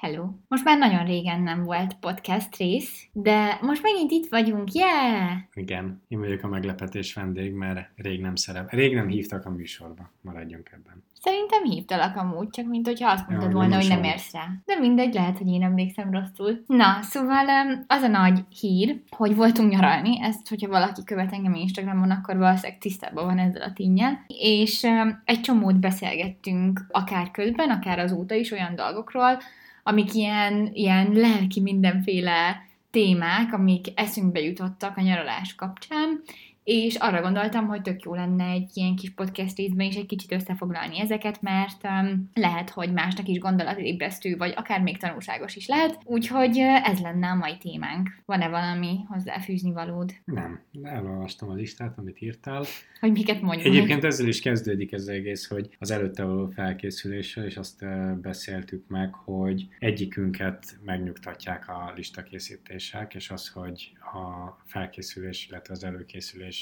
Hello! 0.00 0.24
Most 0.48 0.64
már 0.64 0.78
nagyon 0.78 1.04
régen 1.04 1.40
nem 1.40 1.62
volt 1.62 1.94
podcast 2.00 2.56
rész, 2.56 3.06
de 3.12 3.58
most 3.62 3.82
megint 3.82 4.10
itt 4.10 4.28
vagyunk, 4.30 4.72
yeah! 4.72 5.36
Igen, 5.54 6.02
én 6.08 6.18
vagyok 6.18 6.42
a 6.42 6.48
meglepetés 6.48 7.14
vendég, 7.14 7.52
mert 7.52 7.88
rég 7.96 8.20
nem 8.20 8.34
szerep, 8.34 8.70
rég 8.70 8.94
nem 8.94 9.08
hívtak 9.08 9.46
a 9.46 9.50
műsorba, 9.50 10.10
maradjunk 10.20 10.70
ebben. 10.72 11.04
Szerintem 11.20 11.62
hívtalak 11.62 12.16
amúgy, 12.16 12.48
csak 12.48 12.66
mint 12.66 12.86
hogyha 12.86 13.10
azt 13.10 13.28
mondtad 13.28 13.50
Ja, 13.50 13.56
volna, 13.56 13.76
hogy 13.76 13.88
nem 13.88 14.02
érsz 14.02 14.32
rá. 14.32 14.46
De 14.64 14.78
mindegy, 14.78 15.14
lehet, 15.14 15.38
hogy 15.38 15.48
én 15.48 15.62
emlékszem 15.62 16.10
rosszul. 16.10 16.62
Na, 16.66 17.02
szóval 17.02 17.46
az 17.86 18.02
a 18.02 18.08
nagy 18.08 18.40
hír, 18.60 19.02
hogy 19.10 19.34
voltunk 19.34 19.70
nyaralni, 19.70 20.22
ezt, 20.22 20.48
hogyha 20.48 20.68
valaki 20.68 21.04
követ 21.04 21.32
engem 21.32 21.54
Instagramon, 21.54 22.10
akkor 22.10 22.36
valószínűleg 22.36 22.78
tisztában 22.78 23.24
van 23.24 23.38
ezzel 23.38 23.62
a 23.62 23.72
tínnyel. 23.72 24.24
És 24.26 24.86
egy 25.24 25.40
csomót 25.40 25.80
beszélgettünk, 25.80 26.86
akár 26.90 27.30
közben, 27.30 27.70
akár 27.70 27.98
azóta 27.98 28.34
is 28.34 28.50
olyan 28.50 28.74
dolgokról, 28.74 29.38
amik 29.88 30.14
ilyen, 30.14 30.70
ilyen 30.72 31.12
lelki 31.12 31.60
mindenféle 31.60 32.66
témák, 32.90 33.52
amik 33.52 33.86
eszünkbe 33.94 34.40
jutottak 34.40 34.96
a 34.96 35.00
nyaralás 35.00 35.54
kapcsán, 35.54 36.22
és 36.68 36.94
arra 36.94 37.20
gondoltam, 37.20 37.66
hogy 37.66 37.82
tök 37.82 38.02
jó 38.02 38.14
lenne 38.14 38.44
egy 38.44 38.70
ilyen 38.74 38.96
kis 38.96 39.10
podcast 39.10 39.56
részben 39.56 39.86
is 39.86 39.96
egy 39.96 40.06
kicsit 40.06 40.32
összefoglalni 40.32 41.00
ezeket, 41.00 41.42
mert 41.42 41.84
um, 41.84 42.30
lehet, 42.34 42.70
hogy 42.70 42.92
másnak 42.92 43.28
is 43.28 43.38
gondolatébresztő, 43.38 44.36
vagy 44.36 44.52
akár 44.56 44.80
még 44.80 44.98
tanulságos 44.98 45.56
is 45.56 45.66
lehet. 45.66 45.98
Úgyhogy 46.04 46.58
ez 46.84 47.00
lenne 47.00 47.28
a 47.28 47.34
mai 47.34 47.56
témánk. 47.58 48.08
Van-e 48.24 48.48
valami 48.48 48.98
hozzáfűzni 49.08 49.72
valód? 49.72 50.12
Nem, 50.24 50.60
elolvastam 50.82 51.50
a 51.50 51.54
listát, 51.54 51.98
amit 51.98 52.20
írtál. 52.20 52.64
Hogy 53.00 53.12
miket 53.12 53.40
mondjuk? 53.40 53.74
Egyébként 53.74 54.04
ezzel 54.04 54.26
is 54.26 54.40
kezdődik 54.40 54.92
ez 54.92 55.00
az 55.00 55.08
egész, 55.08 55.46
hogy 55.46 55.76
az 55.78 55.90
előtte 55.90 56.24
való 56.24 56.46
felkészüléssel, 56.46 57.44
és 57.44 57.56
azt 57.56 57.84
beszéltük 58.20 58.88
meg, 58.88 59.14
hogy 59.14 59.68
egyikünket 59.78 60.78
megnyugtatják 60.84 61.68
a 61.68 61.92
listakészítések, 61.96 63.14
és 63.14 63.30
az, 63.30 63.48
hogy 63.48 63.92
a 64.00 64.56
felkészülés, 64.64 65.46
illetve 65.50 65.74
az 65.74 65.84
előkészülés 65.84 66.57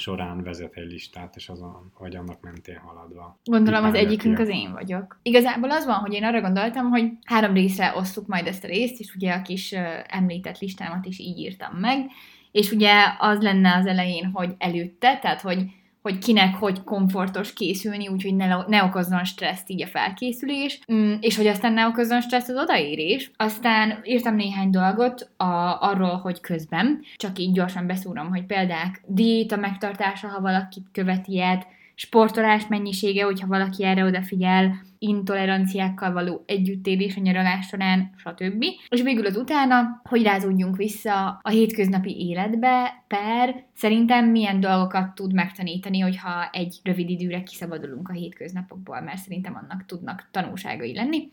során 0.00 0.42
vezet 0.42 0.74
egy 0.74 0.90
listát, 0.90 1.36
és 1.36 1.48
azon, 1.48 1.92
vagy 1.98 2.16
annak 2.16 2.40
mentén 2.40 2.76
haladva. 2.76 3.38
Gondolom 3.44 3.84
az 3.84 3.94
egyikünk 3.94 4.38
az 4.38 4.48
én 4.48 4.72
vagyok. 4.72 5.18
Igazából 5.22 5.70
az 5.70 5.86
van, 5.86 5.98
hogy 5.98 6.12
én 6.12 6.24
arra 6.24 6.40
gondoltam, 6.40 6.90
hogy 6.90 7.10
három 7.24 7.52
részre 7.52 7.92
osztuk 7.96 8.26
majd 8.26 8.46
ezt 8.46 8.64
a 8.64 8.68
részt, 8.68 9.00
és 9.00 9.14
ugye 9.14 9.32
a 9.32 9.42
kis 9.42 9.72
említett 10.06 10.58
listámat 10.58 11.06
is 11.06 11.18
így 11.18 11.38
írtam 11.38 11.76
meg, 11.76 12.10
és 12.52 12.70
ugye 12.70 12.92
az 13.18 13.42
lenne 13.42 13.74
az 13.74 13.86
elején, 13.86 14.30
hogy 14.32 14.54
előtte, 14.58 15.18
tehát 15.18 15.40
hogy 15.40 15.64
hogy 16.02 16.18
kinek 16.18 16.54
hogy 16.54 16.84
komfortos 16.84 17.52
készülni, 17.52 18.08
úgyhogy 18.08 18.34
ne, 18.34 18.56
ne 18.66 18.84
okozzon 18.84 19.24
stresszt 19.24 19.70
így 19.70 19.82
a 19.82 19.86
felkészülés, 19.86 20.80
mm, 20.92 21.14
és 21.20 21.36
hogy 21.36 21.46
aztán 21.46 21.72
ne 21.72 21.86
okozzon 21.86 22.20
stresszt 22.20 22.48
az 22.48 22.56
odaérés. 22.56 23.30
Aztán 23.36 24.00
írtam 24.04 24.34
néhány 24.34 24.70
dolgot 24.70 25.30
a, 25.36 25.78
arról, 25.80 26.16
hogy 26.16 26.40
közben, 26.40 27.00
csak 27.16 27.38
így 27.38 27.52
gyorsan 27.52 27.86
beszúrom, 27.86 28.28
hogy 28.28 28.44
példák, 28.44 29.02
diéta 29.06 29.56
megtartása, 29.56 30.28
ha 30.28 30.40
valaki 30.40 30.82
követi 30.92 31.32
ilyet, 31.32 31.66
sportolás 31.94 32.66
mennyisége, 32.68 33.24
hogyha 33.24 33.46
valaki 33.46 33.84
erre 33.84 34.04
odafigyel, 34.04 34.80
intoleranciákkal 35.02 36.12
való 36.12 36.42
együttélés 36.46 37.16
a 37.16 37.20
nyaralás 37.20 37.66
során, 37.66 38.10
stb. 38.16 38.64
És 38.88 39.02
végül 39.02 39.26
az 39.26 39.36
utána, 39.36 40.00
hogy 40.02 40.22
rázódjunk 40.22 40.76
vissza 40.76 41.38
a 41.42 41.48
hétköznapi 41.48 42.28
életbe, 42.28 43.04
per 43.08 43.64
szerintem 43.74 44.30
milyen 44.30 44.60
dolgokat 44.60 45.14
tud 45.14 45.32
megtanítani, 45.32 46.00
hogyha 46.00 46.50
egy 46.52 46.80
rövid 46.82 47.10
időre 47.10 47.42
kiszabadulunk 47.42 48.08
a 48.08 48.12
hétköznapokból, 48.12 49.00
mert 49.00 49.18
szerintem 49.18 49.54
annak 49.62 49.84
tudnak 49.86 50.28
tanulságai 50.30 50.94
lenni. 50.94 51.28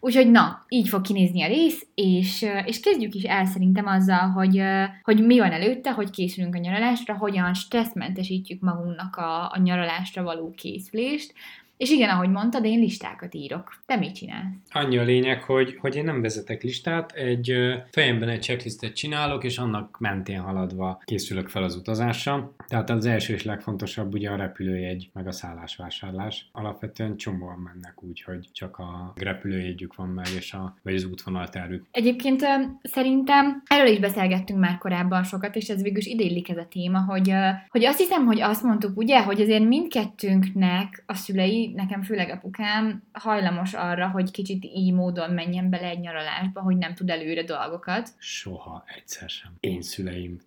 Úgyhogy 0.00 0.30
na, 0.30 0.64
így 0.68 0.88
fog 0.88 1.00
kinézni 1.00 1.42
a 1.42 1.46
rész, 1.46 1.86
és, 1.94 2.46
és 2.64 2.80
kezdjük 2.80 3.14
is 3.14 3.22
el 3.22 3.44
szerintem 3.44 3.86
azzal, 3.86 4.28
hogy, 4.28 4.62
hogy 5.02 5.26
mi 5.26 5.38
van 5.38 5.52
előtte, 5.52 5.92
hogy 5.92 6.10
készülünk 6.10 6.54
a 6.54 6.58
nyaralásra, 6.58 7.14
hogyan 7.14 7.54
stresszmentesítjük 7.54 8.60
magunknak 8.60 9.16
a, 9.16 9.50
a 9.52 9.58
nyaralásra 9.62 10.22
való 10.22 10.50
készülést, 10.56 11.32
és 11.80 11.90
igen, 11.90 12.08
ahogy 12.08 12.30
mondtad, 12.30 12.64
én 12.64 12.78
listákat 12.78 13.34
írok. 13.34 13.82
Te 13.86 13.96
mit 13.96 14.14
csinálsz? 14.14 14.44
Annyi 14.70 14.98
a 14.98 15.02
lényeg, 15.02 15.42
hogy, 15.42 15.76
hogy 15.80 15.96
én 15.96 16.04
nem 16.04 16.20
vezetek 16.20 16.62
listát, 16.62 17.12
egy 17.12 17.52
fejemben 17.90 18.28
egy 18.28 18.42
checklistet 18.42 18.94
csinálok, 18.94 19.44
és 19.44 19.58
annak 19.58 19.96
mentén 19.98 20.40
haladva 20.40 21.02
készülök 21.04 21.48
fel 21.48 21.62
az 21.62 21.76
utazásra. 21.76 22.54
Tehát 22.66 22.90
az 22.90 23.06
első 23.06 23.34
és 23.34 23.44
legfontosabb 23.44 24.14
ugye 24.14 24.30
a 24.30 24.36
repülőjegy, 24.36 25.10
meg 25.12 25.26
a 25.26 25.32
szállásvásárlás. 25.32 26.48
Alapvetően 26.52 27.16
csomóan 27.16 27.58
mennek 27.58 28.02
úgy, 28.02 28.22
hogy 28.22 28.48
csak 28.52 28.76
a 28.76 29.12
repülőjegyük 29.16 29.94
van 29.94 30.08
meg, 30.08 30.26
és 30.36 30.52
a, 30.52 30.76
vagy 30.82 30.94
az 30.94 31.04
útvonaltervük. 31.04 31.86
Egyébként 31.90 32.44
szerintem 32.82 33.62
erről 33.66 33.92
is 33.92 33.98
beszélgettünk 33.98 34.60
már 34.60 34.78
korábban 34.78 35.22
sokat, 35.22 35.56
és 35.56 35.68
ez 35.68 35.82
végül 35.82 35.98
is 35.98 36.06
idillik 36.06 36.48
ez 36.48 36.56
a 36.56 36.66
téma, 36.70 37.00
hogy, 37.00 37.32
hogy 37.68 37.84
azt 37.84 37.98
hiszem, 37.98 38.26
hogy 38.26 38.40
azt 38.40 38.62
mondtuk, 38.62 38.96
ugye, 38.96 39.22
hogy 39.22 39.40
azért 39.40 39.64
mindkettőnknek 39.64 41.02
a 41.06 41.14
szülei, 41.14 41.68
nekem 41.74 42.02
főleg 42.02 42.30
apukám, 42.30 43.02
hajlamos 43.12 43.74
arra, 43.74 44.08
hogy 44.08 44.30
kicsit 44.30 44.64
így 44.64 44.92
módon 44.92 45.30
menjen 45.30 45.70
bele 45.70 45.86
egy 45.86 46.00
nyaralásba, 46.00 46.60
hogy 46.60 46.76
nem 46.76 46.94
tud 46.94 47.10
előre 47.10 47.42
dolgokat. 47.42 48.08
Soha 48.18 48.84
egyszer 48.96 49.28
sem. 49.28 49.52
Én 49.60 49.82
szüleim. 49.82 50.38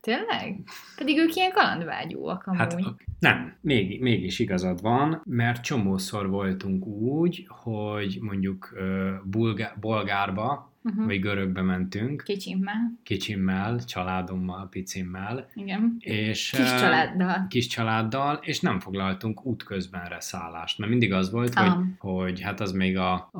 Tényleg? 0.00 0.60
Pedig 0.96 1.18
ők 1.18 1.34
ilyen 1.34 1.52
kalandvágyóak 1.52 2.46
amúgy. 2.46 2.58
Hát 2.58 2.76
nem, 3.18 3.56
még, 3.60 4.00
mégis 4.00 4.38
igazad 4.38 4.80
van, 4.80 5.22
mert 5.24 5.62
csomószor 5.62 6.28
voltunk 6.28 6.86
úgy, 6.86 7.46
hogy 7.48 8.18
mondjuk 8.20 8.72
ö, 8.74 9.14
bulgá, 9.24 9.74
bolgárba, 9.80 10.72
uh-huh. 10.82 11.06
vagy 11.06 11.20
görögbe 11.20 11.62
mentünk, 11.62 12.22
Kicsimmel. 12.22 12.92
kicsimmel, 13.02 13.84
családommal, 13.84 14.68
picimmel, 14.68 15.48
Igen. 15.54 15.96
és 15.98 16.50
Kis 16.50 16.72
ö, 16.72 16.78
családdal. 16.78 17.46
kis 17.48 17.66
családdal, 17.66 18.38
és 18.42 18.60
nem 18.60 18.80
foglaltunk 18.80 19.44
útközbenre 19.44 20.20
szállást, 20.20 20.78
mert 20.78 20.90
mindig 20.90 21.12
az 21.12 21.30
volt, 21.30 21.54
hogy, 21.54 21.66
Ám. 21.68 21.94
hogy 21.98 22.40
hát 22.40 22.60
az 22.60 22.72
még 22.72 22.98
a, 22.98 23.30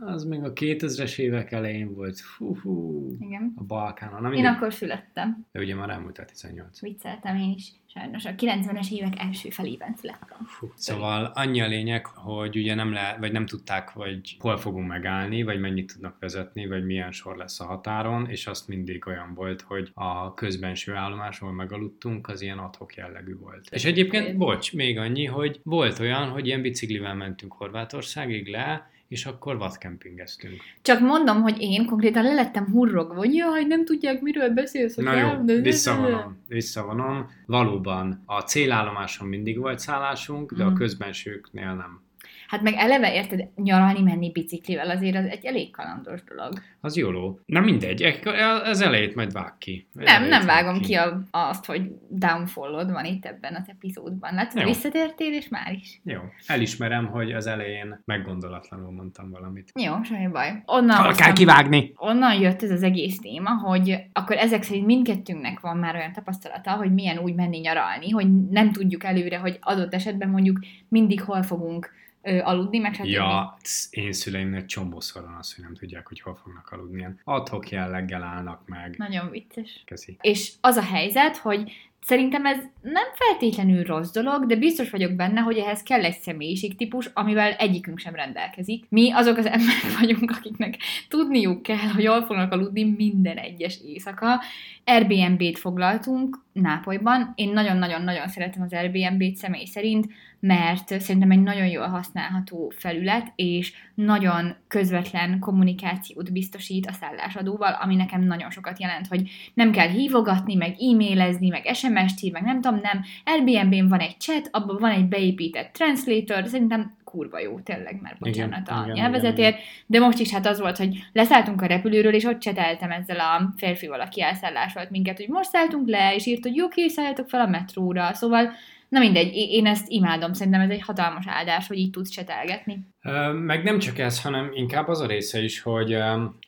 az 0.00 0.24
még 0.24 0.42
a 0.42 0.52
2000-es 0.52 1.18
évek 1.18 1.52
elején 1.52 1.94
volt, 1.94 2.20
fú, 2.20 2.54
fú, 2.54 3.06
Igen. 3.20 3.52
a 3.56 3.62
Balkánon, 3.64 4.22
na 4.22 4.32
Én 4.32 4.46
akkor 4.46 4.72
születtem. 4.72 5.46
de 5.52 5.60
ugye 5.60 5.74
már 5.74 5.90
elmúlt 5.90 6.18
a 6.18 6.24
18. 6.24 6.80
Vicceltem 6.80 7.36
én 7.36 7.52
is. 7.56 7.72
Sajnos 7.86 8.24
a 8.24 8.30
90-es 8.30 8.90
évek 8.92 9.18
első 9.18 9.50
felében 9.50 9.94
születtem. 9.94 10.38
Fú. 10.46 10.72
Szóval 10.74 11.24
annyi 11.34 11.60
a 11.60 11.66
lényeg, 11.66 12.06
hogy 12.06 12.56
ugye 12.56 12.74
nem 12.74 12.92
le, 12.92 13.16
vagy 13.20 13.32
nem 13.32 13.46
tudták, 13.46 13.88
hogy 13.88 14.36
hol 14.38 14.56
fogunk 14.56 14.88
megállni, 14.88 15.42
vagy 15.42 15.60
mennyit 15.60 15.92
tudnak 15.92 16.16
vezetni, 16.20 16.66
vagy 16.66 16.84
milyen 16.84 17.12
sor 17.12 17.36
lesz 17.36 17.60
a 17.60 17.64
határon, 17.64 18.28
és 18.30 18.46
azt 18.46 18.68
mindig 18.68 19.06
olyan 19.06 19.34
volt, 19.34 19.60
hogy 19.60 19.90
a 19.94 20.34
közbenső 20.34 20.94
állomás, 20.94 21.40
ahol 21.40 21.54
megaludtunk, 21.54 22.28
az 22.28 22.42
ilyen 22.42 22.58
adhok 22.58 22.94
jellegű 22.94 23.36
volt. 23.36 23.68
És 23.70 23.84
egyébként, 23.84 24.36
bocs, 24.36 24.72
még 24.72 24.98
annyi, 24.98 25.24
hogy 25.24 25.60
volt 25.62 25.98
olyan, 25.98 26.28
hogy 26.28 26.46
ilyen 26.46 26.62
biciklivel 26.62 27.14
mentünk 27.14 27.52
Horvátországig 27.52 28.48
le, 28.48 28.90
és 29.08 29.26
akkor 29.26 29.56
vadkempingeztünk. 29.58 30.54
Csak 30.82 31.00
mondom, 31.00 31.42
hogy 31.42 31.56
én 31.60 31.86
konkrétan 31.86 32.22
lelettem 32.22 32.66
hurrogva, 32.66 33.14
hogy 33.14 33.34
jaj, 33.34 33.64
nem 33.64 33.84
tudják, 33.84 34.20
miről 34.20 34.48
beszélsz. 34.50 34.94
hogy 34.94 35.04
Na 35.04 35.14
jó, 35.16 35.44
de- 35.44 35.54
visszavonom, 35.60 36.38
visszavonom. 36.48 37.30
Valóban 37.46 38.22
a 38.26 38.40
célállomáson 38.40 39.28
mindig 39.28 39.58
volt 39.58 39.78
szállásunk, 39.78 40.52
de 40.52 40.64
a 40.64 40.68
Mhm. 40.68 40.76
közbensőknél 40.76 41.66
nem. 41.74 42.00
Hát 42.48 42.62
meg 42.62 42.74
eleve 42.74 43.14
érted, 43.14 43.48
nyaralni 43.56 44.02
menni 44.02 44.32
biciklivel 44.32 44.90
azért 44.90 45.16
az 45.16 45.24
egy 45.26 45.44
elég 45.44 45.70
kalandos 45.70 46.20
dolog. 46.24 46.52
Az 46.80 46.96
jóló. 46.96 47.40
Na 47.46 47.60
mindegy, 47.60 48.02
ek- 48.02 48.26
az 48.64 48.80
elejét 48.80 49.14
majd 49.14 49.32
vág 49.32 49.58
ki. 49.58 49.86
Az 49.94 50.04
Nem, 50.04 50.24
nem 50.28 50.46
vág 50.46 50.64
vágom 50.64 50.80
ki 50.80 50.94
a, 50.94 51.22
azt, 51.30 51.64
hogy 51.64 51.82
downfallod 52.08 52.90
van 52.92 53.04
itt 53.04 53.24
ebben 53.24 53.54
az 53.54 53.64
epizódban. 53.66 54.34
Látod, 54.34 54.60
Jó. 54.60 54.66
visszatértél, 54.66 55.32
és 55.32 55.48
már 55.48 55.72
is. 55.72 56.00
Jó, 56.04 56.20
elismerem, 56.46 57.06
hogy 57.06 57.32
az 57.32 57.46
elején 57.46 58.02
meggondolatlanul 58.04 58.92
mondtam 58.92 59.30
valamit. 59.30 59.70
Jó, 59.84 60.02
semmi 60.02 60.26
baj. 60.28 60.62
Onnan, 60.66 60.96
Hol 60.96 61.14
kell 61.14 61.32
kivágni? 61.32 61.92
onnan 61.96 62.40
jött 62.40 62.62
ez 62.62 62.70
az 62.70 62.82
egész 62.82 63.18
téma, 63.18 63.50
hogy 63.50 63.96
akkor 64.12 64.36
ezek 64.36 64.62
szerint 64.62 64.86
mindkettőnknek 64.86 65.60
van 65.60 65.76
már 65.76 65.94
olyan 65.94 66.12
tapasztalata, 66.12 66.70
hogy 66.70 66.92
milyen 66.94 67.18
úgy 67.18 67.34
menni 67.34 67.58
nyaralni, 67.58 68.10
hogy 68.10 68.48
nem 68.50 68.72
tudjuk 68.72 69.04
előre, 69.04 69.38
hogy 69.38 69.58
adott 69.60 69.94
esetben 69.94 70.28
mondjuk 70.28 70.58
mindig 70.88 71.20
hol 71.22 71.42
fogunk 71.42 71.90
ö, 72.26 72.38
aludni, 72.42 72.78
meg 72.78 72.94
stb. 72.94 73.04
Ja, 73.04 73.56
cs, 73.62 73.86
én 73.90 74.12
szüleimnek 74.12 74.66
csomószor 74.66 75.22
van 75.22 75.34
az, 75.34 75.54
hogy 75.54 75.64
nem 75.64 75.74
tudják, 75.74 76.06
hogy 76.06 76.20
hol 76.20 76.34
fognak 76.34 76.70
aludni. 76.70 76.98
Ilyen 76.98 77.20
adhok 77.24 77.70
jelleggel 77.70 78.22
állnak 78.22 78.62
meg. 78.66 78.94
Nagyon 78.98 79.30
vicces. 79.30 79.82
Köszi. 79.84 80.16
És 80.20 80.52
az 80.60 80.76
a 80.76 80.82
helyzet, 80.82 81.36
hogy 81.36 81.72
szerintem 82.06 82.46
ez 82.46 82.56
nem 82.82 83.04
feltétlenül 83.14 83.82
rossz 83.82 84.10
dolog, 84.10 84.46
de 84.46 84.56
biztos 84.56 84.90
vagyok 84.90 85.12
benne, 85.12 85.40
hogy 85.40 85.56
ehhez 85.58 85.82
kell 85.82 86.04
egy 86.04 86.18
személyiségtípus, 86.18 87.10
amivel 87.14 87.52
egyikünk 87.52 87.98
sem 87.98 88.14
rendelkezik. 88.14 88.84
Mi 88.88 89.12
azok 89.12 89.36
az 89.36 89.46
emberek 89.46 89.96
vagyunk, 90.00 90.30
akiknek 90.30 90.76
tudniuk 91.08 91.62
kell, 91.62 91.88
hogy 91.94 92.06
hol 92.06 92.22
fognak 92.22 92.52
aludni 92.52 92.94
minden 92.96 93.36
egyes 93.36 93.78
éjszaka. 93.84 94.40
Airbnb-t 94.84 95.58
foglaltunk 95.58 96.44
Nápolyban. 96.52 97.32
Én 97.34 97.52
nagyon-nagyon-nagyon 97.52 98.28
szeretem 98.28 98.62
az 98.62 98.72
Airbnb-t 98.72 99.36
személy 99.36 99.64
szerint. 99.64 100.06
Mert 100.40 101.00
szerintem 101.00 101.30
egy 101.30 101.42
nagyon 101.42 101.66
jól 101.66 101.86
használható 101.86 102.72
felület, 102.76 103.32
és 103.36 103.72
nagyon 103.94 104.54
közvetlen 104.68 105.38
kommunikációt 105.38 106.32
biztosít 106.32 106.86
a 106.86 106.92
szállásadóval, 106.92 107.78
ami 107.82 107.94
nekem 107.96 108.22
nagyon 108.22 108.50
sokat 108.50 108.80
jelent, 108.80 109.06
hogy 109.06 109.30
nem 109.54 109.72
kell 109.72 109.88
hívogatni, 109.88 110.54
meg 110.54 110.76
e-mailezni, 110.80 111.48
meg 111.48 111.74
SMS-t 111.74 112.20
ír, 112.20 112.32
meg 112.32 112.42
nem 112.42 112.60
tudom, 112.60 112.80
nem. 112.82 113.04
Airbnb-n 113.24 113.88
van 113.88 114.00
egy 114.00 114.16
chat, 114.18 114.48
abban 114.52 114.76
van 114.78 114.90
egy 114.90 115.08
beépített 115.08 115.72
translator, 115.72 116.46
szerintem 116.46 116.94
kurva 117.04 117.40
jó, 117.40 117.60
tényleg, 117.60 117.98
mert 118.02 118.18
bocsánat 118.18 118.60
igen, 118.66 118.78
a 118.78 118.82
igen, 118.82 118.94
nyelvezetért, 118.94 119.56
igen, 119.56 119.60
de 119.86 119.98
most 119.98 120.18
is 120.18 120.32
hát 120.32 120.46
az 120.46 120.60
volt, 120.60 120.76
hogy 120.76 120.98
leszálltunk 121.12 121.62
a 121.62 121.66
repülőről, 121.66 122.14
és 122.14 122.24
ott 122.24 122.38
cseteltem 122.38 122.90
ezzel 122.90 123.20
a 123.20 123.52
férfival, 123.56 124.00
aki 124.00 124.22
elszállásolt 124.22 124.90
minket, 124.90 125.16
hogy 125.16 125.28
most 125.28 125.50
szálltunk 125.50 125.88
le, 125.88 126.14
és 126.14 126.26
írt, 126.26 126.42
hogy 126.42 126.56
jó, 126.56 126.68
készálljatok 126.68 127.28
fel 127.28 127.40
a 127.40 127.46
metróra, 127.46 128.14
szóval 128.14 128.52
Na 128.96 129.02
mindegy, 129.02 129.34
én 129.34 129.66
ezt 129.66 129.88
imádom, 129.88 130.32
szerintem 130.32 130.60
ez 130.60 130.70
egy 130.70 130.82
hatalmas 130.82 131.24
áldás, 131.28 131.66
hogy 131.66 131.78
így 131.78 131.90
tudsz 131.90 132.10
csetelgetni. 132.10 132.86
Meg 133.32 133.62
nem 133.62 133.78
csak 133.78 133.98
ez, 133.98 134.22
hanem 134.22 134.50
inkább 134.54 134.88
az 134.88 135.00
a 135.00 135.06
része 135.06 135.42
is, 135.42 135.60
hogy, 135.60 135.96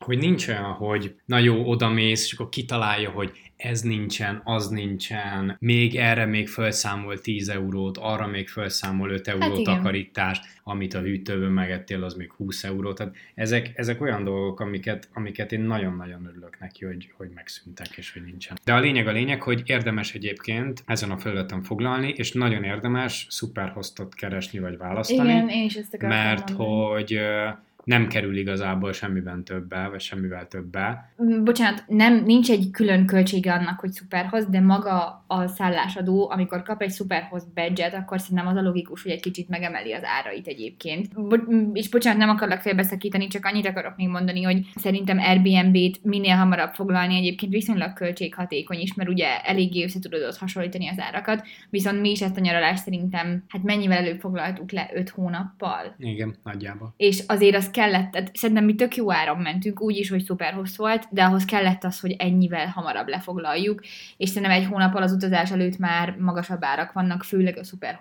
hogy 0.05 0.19
nincs 0.19 0.49
olyan, 0.49 0.73
hogy 0.73 1.15
na 1.25 1.39
jó, 1.39 1.69
odamész, 1.71 2.25
és 2.25 2.33
akkor 2.33 2.49
kitalálja, 2.49 3.11
hogy 3.11 3.31
ez 3.59 3.81
nincsen, 3.81 4.41
az 4.45 4.69
nincsen, 4.69 5.57
még 5.59 5.97
erre 5.97 6.25
még 6.25 6.49
felszámol 6.49 7.19
10 7.21 7.49
eurót, 7.49 7.97
arra 7.97 8.27
még 8.27 8.49
felszámol 8.49 9.11
5 9.11 9.29
eurót 9.29 9.67
hát 9.67 9.77
takarítást, 9.77 10.45
amit 10.63 10.95
a 10.95 11.01
hűtőből 11.01 11.49
megettél, 11.49 12.05
az 12.05 12.15
még 12.15 12.33
20 12.33 12.65
eurót. 12.65 12.97
Tehát 12.97 13.15
ezek, 13.35 13.73
ezek 13.75 14.01
olyan 14.01 14.25
dolgok, 14.25 14.61
amiket, 14.61 15.09
amiket 15.15 15.53
én 15.53 15.61
nagyon-nagyon 15.61 16.27
örülök 16.27 16.59
neki, 16.61 16.85
hogy, 16.85 17.13
hogy 17.17 17.29
megszűntek, 17.35 17.97
és 17.97 18.13
hogy 18.13 18.23
nincsen. 18.23 18.57
De 18.65 18.73
a 18.73 18.81
lényeg 18.81 19.07
a 19.07 19.13
lényeg, 19.13 19.43
hogy 19.43 19.63
érdemes 19.67 20.15
egyébként 20.15 20.83
ezen 20.87 21.11
a 21.11 21.19
felületen 21.19 21.63
foglalni, 21.63 22.09
és 22.17 22.33
nagyon 22.33 22.65
érdemes 22.65 23.27
szuperhostot 23.31 24.15
keresni, 24.15 24.59
vagy 24.59 24.77
választani. 24.77 25.29
Igen, 25.29 25.49
én 25.49 25.65
is 25.65 25.75
ezt 25.75 25.99
Mert 25.99 26.49
mondani. 26.51 26.93
hogy 26.93 27.21
nem 27.89 28.09
kerül 28.09 28.37
igazából 28.37 28.93
semmiben 28.93 29.45
többe, 29.45 29.89
vagy 29.89 30.01
semmivel 30.01 30.49
többe. 30.49 31.13
Mm, 31.23 31.45
bocsánat, 31.45 31.85
nem, 31.87 32.23
nincs 32.25 32.51
egy 32.51 32.71
külön 32.71 33.07
költsége 33.07 33.53
annak, 33.53 33.81
hogy 33.81 33.91
szuperhoz, 33.91 34.47
de 34.47 34.61
maga 34.61 35.25
a 35.27 35.47
szállásadó, 35.47 36.31
amikor 36.31 36.63
kap 36.63 36.83
egy 36.83 36.91
szuperhoz 36.91 37.47
badge 37.55 37.87
akkor 37.87 38.21
szerintem 38.21 38.47
az 38.47 38.57
a 38.57 38.63
logikus, 38.63 39.03
hogy 39.03 39.13
egy 39.13 39.21
kicsit 39.21 39.49
megemeli 39.49 39.93
az 39.93 40.03
árait 40.05 40.47
egyébként. 40.47 41.29
Bo- 41.29 41.53
mm, 41.53 41.75
és 41.75 41.89
bocsánat, 41.89 42.19
nem 42.19 42.29
akarlak 42.29 42.61
félbeszakítani, 42.61 43.27
csak 43.27 43.45
annyit 43.45 43.67
akarok 43.67 43.97
még 43.97 44.09
mondani, 44.09 44.43
hogy 44.43 44.67
szerintem 44.75 45.19
Airbnb-t 45.19 46.05
minél 46.05 46.37
hamarabb 46.37 46.73
foglalni 46.73 47.17
egyébként 47.17 47.53
viszonylag 47.53 47.93
költséghatékony 47.93 48.79
is, 48.79 48.95
mert 48.95 49.11
ugye 49.11 49.41
eléggé 49.41 49.83
össze 49.83 49.99
tudod 49.99 50.37
hasonlítani 50.37 50.89
az 50.89 50.99
árakat, 50.99 51.47
viszont 51.71 52.01
mi 52.01 52.11
is 52.11 52.23
ezt 52.23 52.37
a 52.37 52.41
nyaralást 52.41 52.83
szerintem, 52.83 53.45
hát 53.49 53.63
mennyivel 53.63 53.99
előbb 53.99 54.21
foglaltuk 54.21 54.73
le, 54.73 54.91
5 54.95 55.09
hónappal. 55.09 55.95
Igen, 55.99 56.37
nagyjából. 56.45 56.95
És 56.97 57.23
azért 57.27 57.57
az 57.57 57.71
kellett, 57.79 58.11
tehát 58.11 58.37
szerintem 58.37 58.65
mi 58.65 58.75
tök 58.75 58.97
jó 58.97 59.13
áron 59.13 59.39
mentünk, 59.39 59.81
úgy 59.81 59.97
is, 59.97 60.11
hogy 60.11 60.23
szuper 60.23 60.53
hossz 60.53 60.77
volt, 60.77 61.07
de 61.11 61.23
ahhoz 61.23 61.45
kellett 61.45 61.85
az, 61.85 62.01
hogy 62.01 62.15
ennyivel 62.19 62.67
hamarabb 62.67 63.09
lefoglaljuk, 63.09 63.81
és 64.17 64.29
szerintem 64.29 64.59
egy 64.59 64.67
hónappal 64.67 65.03
az 65.03 65.13
utazás 65.13 65.51
előtt 65.51 65.79
már 65.79 66.17
magasabb 66.19 66.65
árak 66.65 66.93
vannak, 66.93 67.23
főleg 67.23 67.59
a 67.59 67.65
szuper 67.65 67.99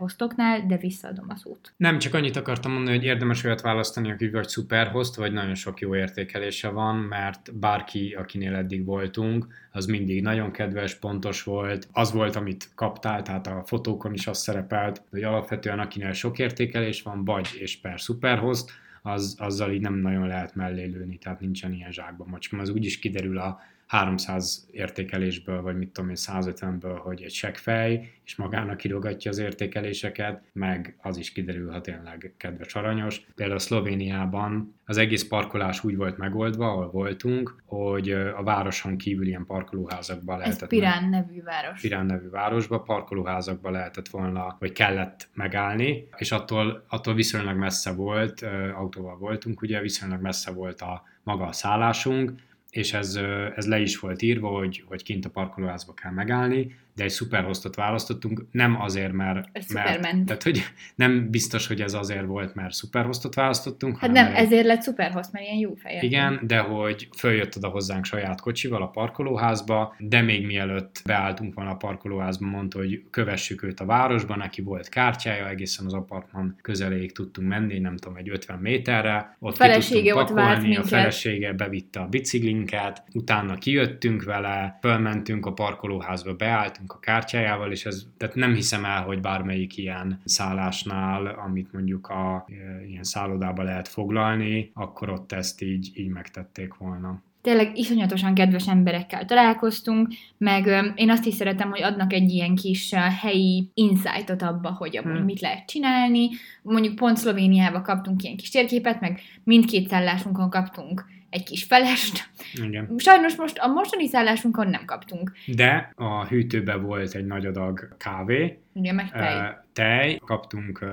de 0.67 0.77
visszaadom 0.77 1.25
a 1.29 1.35
szót. 1.35 1.73
Nem, 1.77 1.99
csak 1.99 2.13
annyit 2.13 2.35
akartam 2.35 2.71
mondani, 2.71 2.95
hogy 2.95 3.05
érdemes 3.05 3.43
olyat 3.43 3.61
választani, 3.61 4.11
aki 4.11 4.29
vagy 4.29 4.47
szuper 4.47 4.91
vagy 5.15 5.33
nagyon 5.33 5.55
sok 5.55 5.79
jó 5.79 5.95
értékelése 5.95 6.69
van, 6.69 6.95
mert 6.95 7.55
bárki, 7.59 8.15
akinél 8.19 8.55
eddig 8.55 8.85
voltunk, 8.85 9.47
az 9.71 9.85
mindig 9.85 10.21
nagyon 10.21 10.51
kedves, 10.51 10.95
pontos 10.95 11.43
volt, 11.43 11.87
az 11.91 12.11
volt, 12.11 12.35
amit 12.35 12.69
kaptál, 12.75 13.21
tehát 13.21 13.47
a 13.47 13.63
fotókon 13.65 14.13
is 14.13 14.27
az 14.27 14.37
szerepelt, 14.37 15.01
hogy 15.09 15.23
alapvetően 15.23 15.79
akinél 15.79 16.13
sok 16.13 16.39
értékelés 16.39 17.01
van, 17.01 17.25
vagy 17.25 17.47
és 17.59 17.79
per 17.79 18.01
szuperhost, 18.01 18.71
az, 19.07 19.35
azzal 19.39 19.71
így 19.71 19.81
nem 19.81 19.95
nagyon 19.95 20.27
lehet 20.27 20.55
mellé 20.55 20.85
lőni, 20.85 21.17
tehát 21.17 21.39
nincsen 21.39 21.73
ilyen 21.73 21.91
zsákban 21.91 22.27
macska. 22.27 22.57
Az 22.57 22.69
úgyis 22.69 22.99
kiderül 22.99 23.37
a 23.37 23.59
300 23.87 24.67
értékelésből, 24.71 25.61
vagy 25.61 25.77
mit 25.77 25.89
tudom 25.89 26.09
én, 26.09 26.15
150-ből, 26.19 26.99
hogy 27.03 27.21
egy 27.21 27.31
seggfej, 27.31 28.11
és 28.23 28.35
magának 28.35 28.77
kirogatja 28.77 29.31
az 29.31 29.37
értékeléseket, 29.37 30.43
meg 30.53 30.95
az 31.01 31.17
is 31.17 31.31
kiderül, 31.31 31.71
ha 31.71 31.81
tényleg 31.81 32.33
kedves 32.37 32.75
aranyos. 32.75 33.21
Például 33.35 33.59
Szlovéniában 33.59 34.75
az 34.85 34.97
egész 34.97 35.27
parkolás 35.27 35.83
úgy 35.83 35.95
volt 35.95 36.17
megoldva, 36.17 36.71
ahol 36.71 36.89
voltunk, 36.89 37.61
hogy 37.65 38.11
a 38.11 38.43
városon 38.43 38.97
kívül 38.97 39.27
ilyen 39.27 39.45
parkolóházakba 39.45 40.37
lehetett... 40.37 40.61
Ez 40.61 40.67
Pirán 40.67 41.09
nevű 41.09 41.41
város. 41.41 41.81
Pirán 41.81 42.05
nevű 42.05 42.29
városba, 42.29 42.81
parkolóházakba 42.81 43.69
lehetett 43.69 44.07
volna, 44.07 44.55
vagy 44.59 44.71
kellett 44.71 45.29
megállni, 45.33 46.07
és 46.17 46.31
attól, 46.31 46.85
attól 46.87 47.13
viszonylag 47.13 47.57
messze 47.57 47.93
volt, 47.93 48.45
autóval 48.75 49.17
voltunk, 49.17 49.61
ugye 49.61 49.81
viszonylag 49.81 50.21
messze 50.21 50.51
volt 50.51 50.81
a 50.81 51.03
maga 51.23 51.45
a 51.45 51.51
szállásunk, 51.51 52.33
és 52.69 52.93
ez, 52.93 53.15
ez 53.55 53.67
le 53.67 53.79
is 53.79 53.99
volt 53.99 54.21
írva, 54.21 54.47
hogy, 54.47 54.83
hogy 54.87 55.03
kint 55.03 55.25
a 55.25 55.29
parkolóházba 55.29 55.93
kell 55.93 56.11
megállni, 56.11 56.75
de 56.97 57.03
egy 57.03 57.09
szuperhostot 57.09 57.75
választottunk, 57.75 58.45
nem 58.51 58.81
azért, 58.81 59.11
mert... 59.11 59.49
Ez 59.51 59.69
mert 59.69 60.01
tehát, 60.25 60.43
hogy 60.43 60.63
nem 60.95 61.29
biztos, 61.29 61.67
hogy 61.67 61.81
ez 61.81 61.93
azért 61.93 62.25
volt, 62.25 62.55
mert 62.55 62.73
szuperhostot 62.73 63.35
választottunk. 63.35 63.97
Hát 63.97 64.11
nem, 64.11 64.35
ezért 64.35 64.65
lett 64.65 64.81
szuperhost, 64.81 65.31
mert 65.31 65.45
ilyen 65.45 65.57
jó 65.57 65.73
feje. 65.73 66.01
Igen, 66.01 66.39
de 66.43 66.59
hogy 66.59 67.07
följött 67.17 67.57
oda 67.57 67.67
hozzánk 67.67 68.05
saját 68.05 68.41
kocsival 68.41 68.81
a 68.81 68.87
parkolóházba, 68.87 69.95
de 69.99 70.21
még 70.21 70.45
mielőtt 70.45 71.01
beálltunk 71.05 71.53
volna 71.53 71.71
a 71.71 71.75
parkolóházba, 71.75 72.45
mondta, 72.45 72.77
hogy 72.77 73.03
kövessük 73.09 73.63
őt 73.63 73.79
a 73.79 73.85
városban, 73.85 74.37
neki 74.37 74.61
volt 74.61 74.89
kártyája, 74.89 75.47
egészen 75.47 75.85
az 75.85 75.93
apartman 75.93 76.55
közeléig 76.61 77.11
tudtunk 77.11 77.47
menni, 77.47 77.79
nem 77.79 77.97
tudom, 77.97 78.17
egy 78.17 78.29
50 78.29 78.59
méterre. 78.59 79.37
Ott 79.39 79.55
felesége 79.55 80.15
ott 80.15 80.29
várt 80.29 80.61
minket. 80.61 80.83
A 80.83 80.87
felesége 80.87 81.53
bevitte 81.53 81.99
a 81.99 82.07
biciklinket, 82.07 83.03
utána 83.13 83.55
kijöttünk 83.55 84.23
vele, 84.23 84.77
fölmentünk 84.81 85.45
a 85.45 85.53
parkolóházba, 85.53 86.33
beálltunk, 86.33 86.86
a 86.93 86.99
kártyájával, 86.99 87.71
és 87.71 87.85
ez, 87.85 88.05
tehát 88.17 88.35
nem 88.35 88.53
hiszem 88.53 88.85
el, 88.85 89.03
hogy 89.03 89.21
bármelyik 89.21 89.77
ilyen 89.77 90.21
szállásnál, 90.25 91.25
amit 91.27 91.73
mondjuk 91.73 92.07
a 92.07 92.45
ilyen 92.87 93.03
szállodába 93.03 93.63
lehet 93.63 93.87
foglalni, 93.87 94.71
akkor 94.73 95.09
ott 95.09 95.31
ezt 95.31 95.61
így, 95.61 95.91
így 95.93 96.09
megtették 96.09 96.73
volna 96.73 97.21
tényleg 97.47 97.77
iszonyatosan 97.77 98.33
kedves 98.33 98.67
emberekkel 98.67 99.25
találkoztunk, 99.25 100.07
meg 100.37 100.65
ö, 100.65 100.79
én 100.95 101.09
azt 101.09 101.25
is 101.25 101.33
szeretem, 101.33 101.69
hogy 101.69 101.81
adnak 101.81 102.13
egy 102.13 102.29
ilyen 102.29 102.55
kis 102.55 102.91
uh, 102.91 102.99
helyi 102.99 103.71
insightot 103.73 104.41
abba, 104.41 104.71
hogy 104.71 104.97
hmm. 104.97 105.23
mit 105.23 105.39
lehet 105.39 105.67
csinálni. 105.67 106.29
Mondjuk 106.61 106.95
pont 106.95 107.17
Szlovéniába 107.17 107.81
kaptunk 107.81 108.23
ilyen 108.23 108.37
kis 108.37 108.49
térképet, 108.49 108.99
meg 108.99 109.19
mindkét 109.43 109.87
szállásunkon 109.87 110.49
kaptunk 110.49 111.05
egy 111.29 111.43
kis 111.43 111.63
felest. 111.63 112.29
Igen. 112.53 112.93
Sajnos 112.97 113.35
most 113.35 113.57
a 113.57 113.67
mostani 113.67 114.07
szállásunkon 114.07 114.67
nem 114.67 114.85
kaptunk. 114.85 115.31
De 115.45 115.91
a 115.95 116.25
hűtőbe 116.25 116.75
volt 116.75 117.13
egy 117.13 117.25
nagy 117.25 117.45
adag 117.45 117.95
kávé. 117.97 118.59
Igen, 118.73 118.95
meg 118.95 119.11
tej. 119.11 119.55
Tej, 119.77 120.19
kaptunk 120.25 120.85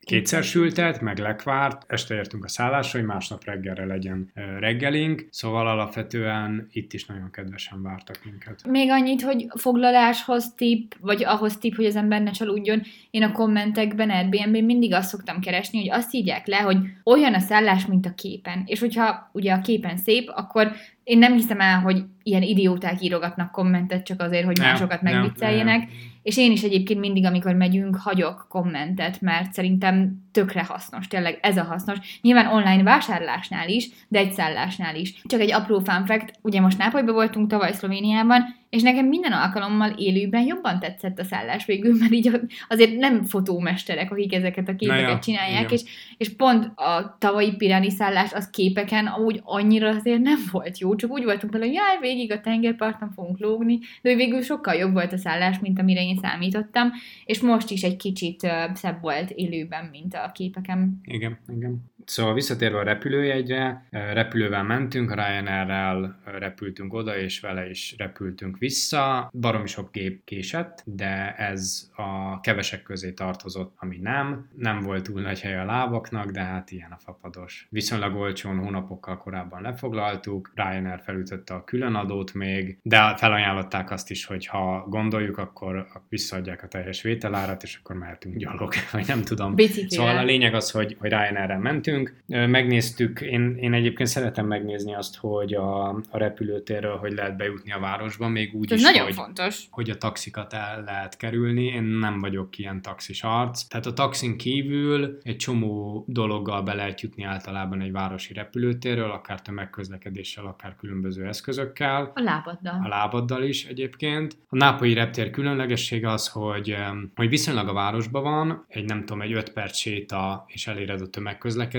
kétszer 0.00 0.42
sültet, 0.42 1.00
meg 1.00 1.18
lekvárt, 1.18 1.84
este 1.86 2.14
értünk 2.14 2.44
a 2.44 2.48
szállásra, 2.48 2.98
hogy 2.98 3.08
másnap 3.08 3.44
reggelre 3.44 3.84
legyen 3.84 4.30
reggelink, 4.58 5.26
szóval 5.30 5.66
alapvetően 5.66 6.68
itt 6.72 6.92
is 6.92 7.06
nagyon 7.06 7.30
kedvesen 7.30 7.82
vártak 7.82 8.16
minket. 8.24 8.66
Még 8.68 8.90
annyit, 8.90 9.22
hogy 9.22 9.46
foglaláshoz 9.54 10.54
tip, 10.54 10.96
vagy 11.00 11.24
ahhoz 11.24 11.56
tip, 11.58 11.76
hogy 11.76 11.84
az 11.84 11.96
ember 11.96 12.22
ne 12.22 12.30
csalódjon, 12.30 12.82
én 13.10 13.22
a 13.22 13.32
kommentekben 13.32 14.10
Airbnb 14.10 14.56
mindig 14.56 14.94
azt 14.94 15.08
szoktam 15.08 15.40
keresni, 15.40 15.78
hogy 15.78 15.98
azt 15.98 16.14
írják 16.14 16.46
le, 16.46 16.56
hogy 16.56 16.76
olyan 17.04 17.34
a 17.34 17.40
szállás, 17.40 17.86
mint 17.86 18.06
a 18.06 18.14
képen. 18.14 18.62
És 18.66 18.80
hogyha 18.80 19.30
ugye 19.32 19.52
a 19.52 19.60
képen 19.60 19.96
szép, 19.96 20.30
akkor 20.34 20.72
én 21.04 21.18
nem 21.18 21.32
hiszem 21.32 21.60
el, 21.60 21.80
hogy 21.80 22.04
ilyen 22.22 22.42
idióták 22.42 23.02
írogatnak 23.02 23.50
kommentet 23.50 24.04
csak 24.04 24.20
azért, 24.20 24.44
hogy 24.44 24.58
másokat 24.58 25.02
megvicceljenek. 25.02 25.88
És 26.22 26.36
én 26.36 26.52
is 26.52 26.62
egyébként 26.62 27.00
mindig, 27.00 27.24
amikor 27.24 27.54
megyünk, 27.54 27.96
hagyok 27.96 28.46
kommentet, 28.48 29.20
mert 29.20 29.52
szerintem 29.52 30.24
tökre 30.32 30.64
hasznos, 30.64 31.06
tényleg 31.06 31.38
ez 31.42 31.56
a 31.56 31.62
hasznos. 31.62 31.98
Nyilván 32.22 32.46
online 32.46 32.82
vásárlásnál 32.82 33.68
is, 33.68 33.88
de 34.08 34.18
egy 34.18 34.32
szállásnál 34.32 34.96
is. 34.96 35.22
Csak 35.24 35.40
egy 35.40 35.52
apró 35.52 35.78
fun 35.78 36.06
fact, 36.06 36.32
ugye 36.42 36.60
most 36.60 36.78
Nápolyban 36.78 37.14
voltunk 37.14 37.50
tavaly 37.50 37.72
Szlovéniában, 37.72 38.58
és 38.70 38.82
nekem 38.82 39.06
minden 39.06 39.32
alkalommal 39.32 39.90
élőben 39.90 40.46
jobban 40.46 40.78
tetszett 40.78 41.18
a 41.18 41.24
szállás 41.24 41.64
végül, 41.64 41.96
mert 41.98 42.12
így 42.12 42.30
azért 42.68 42.96
nem 42.96 43.24
fotómesterek, 43.24 44.10
akik 44.10 44.34
ezeket 44.34 44.68
a 44.68 44.74
képeket 44.74 45.08
ja, 45.08 45.18
csinálják, 45.18 45.72
és, 45.72 45.82
és 46.16 46.36
pont 46.36 46.64
a 46.74 47.16
tavalyi 47.18 47.56
piráni 47.56 47.90
szállás 47.90 48.32
az 48.32 48.50
képeken 48.50 49.06
amúgy 49.06 49.40
annyira 49.44 49.88
azért 49.88 50.20
nem 50.20 50.38
volt 50.50 50.78
jó, 50.78 50.94
csak 50.94 51.10
úgy 51.10 51.24
voltunk 51.24 51.52
vele, 51.52 51.64
hogy 51.64 51.74
jaj, 51.74 51.98
végig 52.00 52.32
a 52.32 52.40
tengerparton 52.40 53.10
fogunk 53.14 53.38
lógni, 53.38 53.78
de 54.02 54.14
végül 54.14 54.42
sokkal 54.42 54.74
jobb 54.74 54.92
volt 54.92 55.12
a 55.12 55.18
szállás, 55.18 55.58
mint 55.58 55.78
amire 55.78 56.02
én 56.02 56.16
számítottam, 56.20 56.90
és 57.24 57.40
most 57.40 57.70
is 57.70 57.82
egy 57.82 57.96
kicsit 57.96 58.46
szebb 58.74 59.00
volt 59.00 59.30
élőben, 59.30 59.84
mint 59.84 60.14
a 60.14 60.30
képeken. 60.34 61.00
Igen, 61.04 61.38
igen. 61.48 61.90
Szóval 62.10 62.34
visszatérve 62.34 62.78
a 62.78 62.82
repülőjegyre, 62.82 63.86
repülővel 63.90 64.62
mentünk, 64.62 65.14
Ryanair-rel 65.14 66.20
repültünk 66.24 66.92
oda, 66.92 67.16
és 67.16 67.40
vele 67.40 67.68
is 67.68 67.94
repültünk 67.98 68.58
vissza. 68.58 69.30
Baromi 69.40 69.66
sok 69.66 69.92
gép 69.92 70.24
késett, 70.24 70.82
de 70.84 71.34
ez 71.34 71.90
a 71.96 72.40
kevesek 72.40 72.82
közé 72.82 73.12
tartozott, 73.12 73.74
ami 73.76 73.96
nem. 73.96 74.48
Nem 74.56 74.80
volt 74.80 75.02
túl 75.02 75.20
nagy 75.20 75.40
hely 75.40 75.58
a 75.58 75.64
lábaknak, 75.64 76.30
de 76.30 76.40
hát 76.40 76.70
ilyen 76.70 76.90
a 76.90 76.98
fapados. 76.98 77.66
Viszonylag 77.70 78.16
olcsón 78.16 78.58
hónapokkal 78.58 79.18
korábban 79.18 79.62
lefoglaltuk, 79.62 80.52
Ryanair 80.54 81.00
felütötte 81.04 81.54
a 81.54 81.64
különadót 81.64 82.34
még, 82.34 82.78
de 82.82 83.16
felajánlották 83.16 83.90
azt 83.90 84.10
is, 84.10 84.24
hogy 84.24 84.46
ha 84.46 84.86
gondoljuk, 84.88 85.38
akkor 85.38 85.86
visszaadják 86.08 86.62
a 86.62 86.68
teljes 86.68 87.02
vételárat, 87.02 87.62
és 87.62 87.78
akkor 87.82 87.96
mehetünk 87.96 88.36
gyalog, 88.36 88.72
vagy 88.92 89.06
nem 89.06 89.22
tudom. 89.22 89.54
Bicikére. 89.54 89.88
Szóval 89.88 90.16
a 90.16 90.24
lényeg 90.24 90.54
az, 90.54 90.70
hogy, 90.70 90.96
hogy 90.98 91.10
Ryanair-rel 91.10 91.58
mentünk, 91.58 91.99
megnéztük, 92.26 93.20
én, 93.20 93.56
én 93.60 93.72
egyébként 93.72 94.08
szeretem 94.08 94.46
megnézni 94.46 94.94
azt, 94.94 95.16
hogy 95.16 95.54
a, 95.54 95.88
a 95.88 96.18
repülőtérről 96.18 96.96
hogy 96.96 97.12
lehet 97.12 97.36
bejutni 97.36 97.72
a 97.72 97.78
városba, 97.78 98.28
még 98.28 98.54
úgy 98.54 98.72
Ez 98.72 98.78
is, 98.78 98.84
nagyon 98.84 99.04
hogy, 99.04 99.14
fontos. 99.14 99.66
hogy 99.70 99.90
a 99.90 99.98
taxikat 99.98 100.52
el 100.52 100.82
lehet 100.84 101.16
kerülni. 101.16 101.64
Én 101.64 101.82
nem 101.82 102.18
vagyok 102.18 102.58
ilyen 102.58 102.82
taxis 102.82 103.22
arc. 103.22 103.62
Tehát 103.62 103.86
a 103.86 103.92
taxin 103.92 104.36
kívül 104.36 105.18
egy 105.22 105.36
csomó 105.36 106.04
dologgal 106.06 106.62
be 106.62 106.74
lehet 106.74 107.00
jutni 107.00 107.22
általában 107.24 107.80
egy 107.80 107.92
városi 107.92 108.32
repülőtérről, 108.32 109.10
akár 109.10 109.42
tömegközlekedéssel, 109.42 110.46
akár 110.46 110.76
különböző 110.76 111.26
eszközökkel. 111.26 112.12
A 112.14 112.20
lábaddal. 112.20 112.80
A 112.84 112.88
lábaddal 112.88 113.42
is 113.42 113.64
egyébként. 113.64 114.36
A 114.48 114.56
nápolyi 114.56 114.94
reptér 114.94 115.30
különlegessége 115.30 116.10
az, 116.10 116.28
hogy, 116.28 116.76
hogy 117.14 117.28
viszonylag 117.28 117.68
a 117.68 117.72
városban 117.72 118.22
van, 118.22 118.64
egy 118.68 118.84
nem 118.84 118.98
tudom, 119.00 119.22
egy 119.22 119.32
5 119.32 119.52
perc 119.52 119.76
séta, 119.76 120.44
és 120.46 120.66
eléred 120.66 121.00
a 121.00 121.10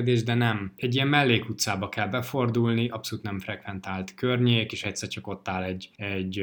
tömegközlekedés, 0.02 0.24
de 0.24 0.34
nem. 0.34 0.72
Egy 0.76 0.96
ilyen 0.96 1.08
mellékutcába 1.08 1.90
kell 1.90 2.08
befordulni, 2.08 2.90
abszolút 2.90 3.24
nem 3.24 3.40
frekventált 3.40 4.14
környék, 4.14 4.72
és 4.72 4.84
egyszer 4.84 5.10
csak 5.10 5.28
ott 5.28 5.48
áll 5.48 5.64
egy, 5.64 5.90
egy, 5.96 6.40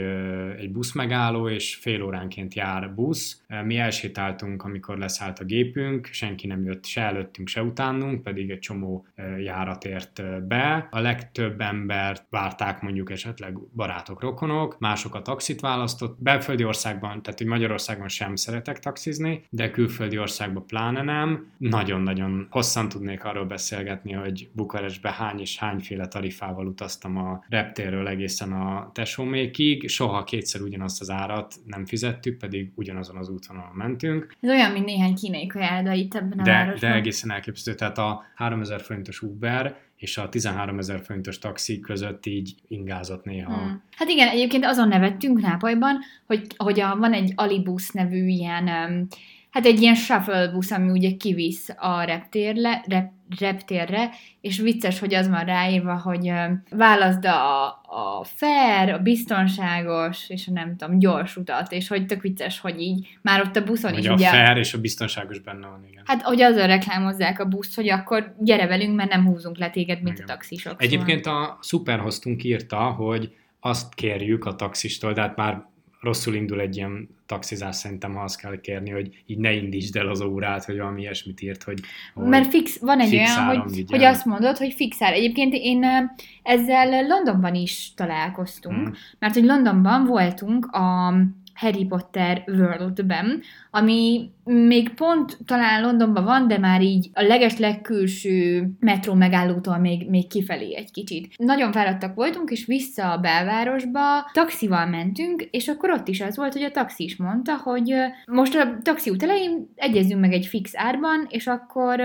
egy 0.59 0.71
busz 0.71 0.93
megálló, 0.93 1.49
és 1.49 1.75
fél 1.75 2.03
óránként 2.03 2.55
jár 2.55 2.95
busz. 2.95 3.43
Mi 3.65 3.77
elsétáltunk, 3.77 4.65
amikor 4.65 4.99
leszállt 4.99 5.38
a 5.38 5.45
gépünk, 5.45 6.07
senki 6.07 6.47
nem 6.47 6.65
jött 6.65 6.85
se 6.85 7.00
előttünk, 7.00 7.49
se 7.49 7.62
utánunk, 7.62 8.23
pedig 8.23 8.50
egy 8.50 8.59
csomó 8.59 9.07
járat 9.38 9.85
ért 9.85 10.23
be. 10.47 10.88
A 10.91 11.00
legtöbb 11.00 11.61
embert 11.61 12.27
várták 12.31 12.81
mondjuk 12.81 13.11
esetleg 13.11 13.59
barátok, 13.75 14.21
rokonok, 14.21 14.79
mások 14.79 15.15
a 15.15 15.23
taxit 15.23 15.61
választott. 15.61 16.17
Belföldi 16.21 16.65
országban, 16.65 17.23
tehát 17.23 17.38
hogy 17.38 17.49
Magyarországon 17.49 18.09
sem 18.09 18.37
szeretek 18.37 18.79
taxizni, 18.79 19.45
de 19.50 19.71
külföldi 19.71 20.19
országban 20.19 20.67
pláne 20.67 21.03
nem. 21.03 21.50
Nagyon-nagyon 21.59 22.47
hosszan 22.50 22.88
tudnék 22.88 23.25
arról 23.25 23.45
beszélgetni, 23.49 24.12
hogy 24.12 24.49
Bukarestbe 24.52 25.11
hány 25.11 25.40
és 25.40 25.59
hányféle 25.59 26.09
tarifával 26.09 26.67
utaztam 26.67 27.17
a 27.17 27.45
reptérről 27.49 28.09
egészen 28.09 28.52
a 28.52 28.90
Tesómékig. 28.95 29.88
Soha 29.88 30.25
kétszer 30.25 30.61
ugyanazt 30.61 31.00
az 31.00 31.11
árat 31.11 31.55
nem 31.67 31.87
fizettük, 31.87 32.38
pedig 32.38 32.71
ugyanazon 32.75 33.17
az 33.17 33.28
útvonalon 33.28 33.75
mentünk. 33.75 34.37
Ez 34.40 34.50
olyan, 34.50 34.73
mint 34.73 34.85
néhány 34.85 35.14
kínai 35.14 35.47
kajálda 35.47 35.93
itt 35.93 36.14
ebben 36.14 36.38
a 36.38 36.43
De, 36.43 36.50
városban. 36.50 36.90
de 36.90 36.97
egészen 36.97 37.31
elképesztő. 37.31 37.75
Tehát 37.75 37.99
a 37.99 38.23
3000 38.35 38.81
forintos 38.81 39.23
Uber 39.23 39.76
és 39.99 40.19
a 40.19 40.28
13 40.28 40.78
ezer 40.78 41.00
forintos 41.05 41.38
taxi 41.38 41.81
között 41.81 42.26
így 42.26 42.55
ingázott 42.69 43.25
néha. 43.25 43.55
Hmm. 43.55 43.83
Hát 43.97 44.09
igen, 44.09 44.28
egyébként 44.28 44.64
azon 44.64 44.88
nevettünk 44.88 45.40
Nápolyban, 45.40 45.99
hogy, 46.26 46.47
hogy 46.57 46.81
a, 46.81 46.97
van 46.97 47.12
egy 47.12 47.33
Alibus 47.35 47.90
nevű 47.90 48.26
ilyen, 48.26 48.67
hát 49.50 49.67
egy 49.67 49.81
ilyen 49.81 49.95
shuffle 49.95 50.49
busz, 50.49 50.71
ami 50.71 50.90
ugye 50.90 51.11
kivisz 51.17 51.69
a 51.76 52.02
reptérle, 52.02 52.85
rep, 52.87 53.11
reptérre, 53.38 54.11
és 54.40 54.58
vicces, 54.58 54.99
hogy 54.99 55.14
az 55.14 55.28
van 55.28 55.44
ráírva, 55.44 55.97
hogy 55.97 56.32
válaszd 56.70 57.25
a, 57.25 57.66
a 57.66 58.25
fair, 58.25 58.92
a 58.92 58.99
biztonságos, 58.99 60.28
és 60.28 60.47
a 60.47 60.52
nem 60.52 60.76
tudom, 60.76 60.99
gyors 60.99 61.37
utat, 61.37 61.73
és 61.73 61.88
hogy 61.88 62.06
tök 62.06 62.23
vicces, 62.23 62.61
hogy 62.61 62.80
így 62.80 63.18
már 63.23 63.40
ott 63.40 63.56
a 63.56 63.64
buszon 63.64 63.90
Hogy 63.90 64.00
is 64.00 64.08
a 64.08 64.12
ugye... 64.12 64.28
fair 64.28 64.56
és 64.56 64.75
a 64.75 64.80
biztonságos 64.80 65.38
benne 65.38 65.66
van, 65.66 65.85
igen. 65.90 66.02
Hát, 66.06 66.23
hogy 66.23 66.42
azzal 66.42 66.66
reklámozzák 66.66 67.40
a 67.40 67.44
buszt, 67.44 67.75
hogy 67.75 67.88
akkor 67.88 68.35
gyere 68.38 68.66
velünk, 68.66 68.97
mert 68.97 69.11
nem 69.11 69.25
húzunk 69.25 69.58
le 69.58 69.70
téged, 69.70 70.02
mint 70.02 70.16
Igen. 70.18 70.28
a 70.28 70.32
taxisok. 70.32 70.82
Egyébként 70.82 71.26
a 71.26 71.58
Superhostunk 71.62 72.44
írta, 72.44 72.76
hogy 72.76 73.32
azt 73.61 73.94
kérjük 73.94 74.44
a 74.44 74.54
taxistól, 74.54 75.12
de 75.12 75.20
hát 75.20 75.37
már 75.37 75.66
rosszul 76.00 76.35
indul 76.35 76.61
egy 76.61 76.76
ilyen 76.76 77.09
taxizás 77.26 77.76
szerintem, 77.76 78.14
ha 78.14 78.23
azt 78.23 78.40
kell 78.40 78.61
kérni, 78.61 78.90
hogy 78.90 79.23
így 79.26 79.38
ne 79.38 79.52
indítsd 79.52 79.97
el 79.97 80.09
az 80.09 80.21
órát, 80.21 80.67
vagy 80.67 80.78
valami 80.78 81.00
ilyesmit 81.00 81.40
írt, 81.40 81.62
hogy... 81.62 81.81
hogy 82.14 82.26
Mert 82.26 82.50
fix, 82.50 82.78
van 82.78 83.00
egy 83.00 83.09
fix 83.09 83.37
olyan, 83.37 83.61
hogy, 83.61 83.85
hogy 83.88 84.02
azt 84.02 84.25
mondod, 84.25 84.57
hogy 84.57 84.73
fixál. 84.73 85.12
Egyébként 85.12 85.55
én 85.55 85.85
ezzel 86.43 87.07
Londonban 87.07 87.55
is 87.55 87.93
találkoztunk, 87.97 88.88
Mm. 88.88 88.93
mert 89.19 89.35
hogy 89.35 89.45
Londonban 89.45 90.05
voltunk 90.07 90.67
a 90.67 91.14
Harry 91.59 91.85
Potter 91.85 92.45
World-ben, 92.47 93.43
ami 93.71 94.31
még 94.45 94.95
pont 94.95 95.38
talán 95.45 95.83
Londonban 95.83 96.25
van, 96.25 96.49
de 96.49 96.59
már 96.59 96.83
így 96.83 97.11
a 97.12 97.23
leges 97.23 97.59
legkülső 97.59 98.69
metró 98.81 99.15
megállótól 99.15 99.79
még, 99.79 100.11
még 100.11 100.29
kifelé 100.29 100.77
egy 100.77 100.91
kicsit. 100.91 101.35
Nagyon 101.37 101.73
fáradtak 101.73 102.15
voltunk, 102.15 102.50
és 102.50 102.67
vissza 102.67 103.12
a 103.12 103.19
belvárosba 103.19 104.00
taxival 104.33 104.87
mentünk, 104.87 105.43
és 105.50 105.69
akkor 105.69 105.91
ott 105.91 106.09
is 106.09 106.21
az 106.21 106.37
volt, 106.37 106.53
hogy 106.53 106.62
a 106.62 106.71
taxi 106.71 107.05
is 107.05 107.17
mondta, 107.17 107.57
hogy 107.57 107.95
most 108.27 108.57
a 108.57 108.79
taxi 108.83 109.11
út 109.11 109.23
elején 109.23 109.73
egyezünk 109.75 110.21
meg 110.21 110.33
egy 110.33 110.47
fix 110.47 110.73
árban, 110.77 111.27
és 111.29 111.47
akkor 111.47 112.00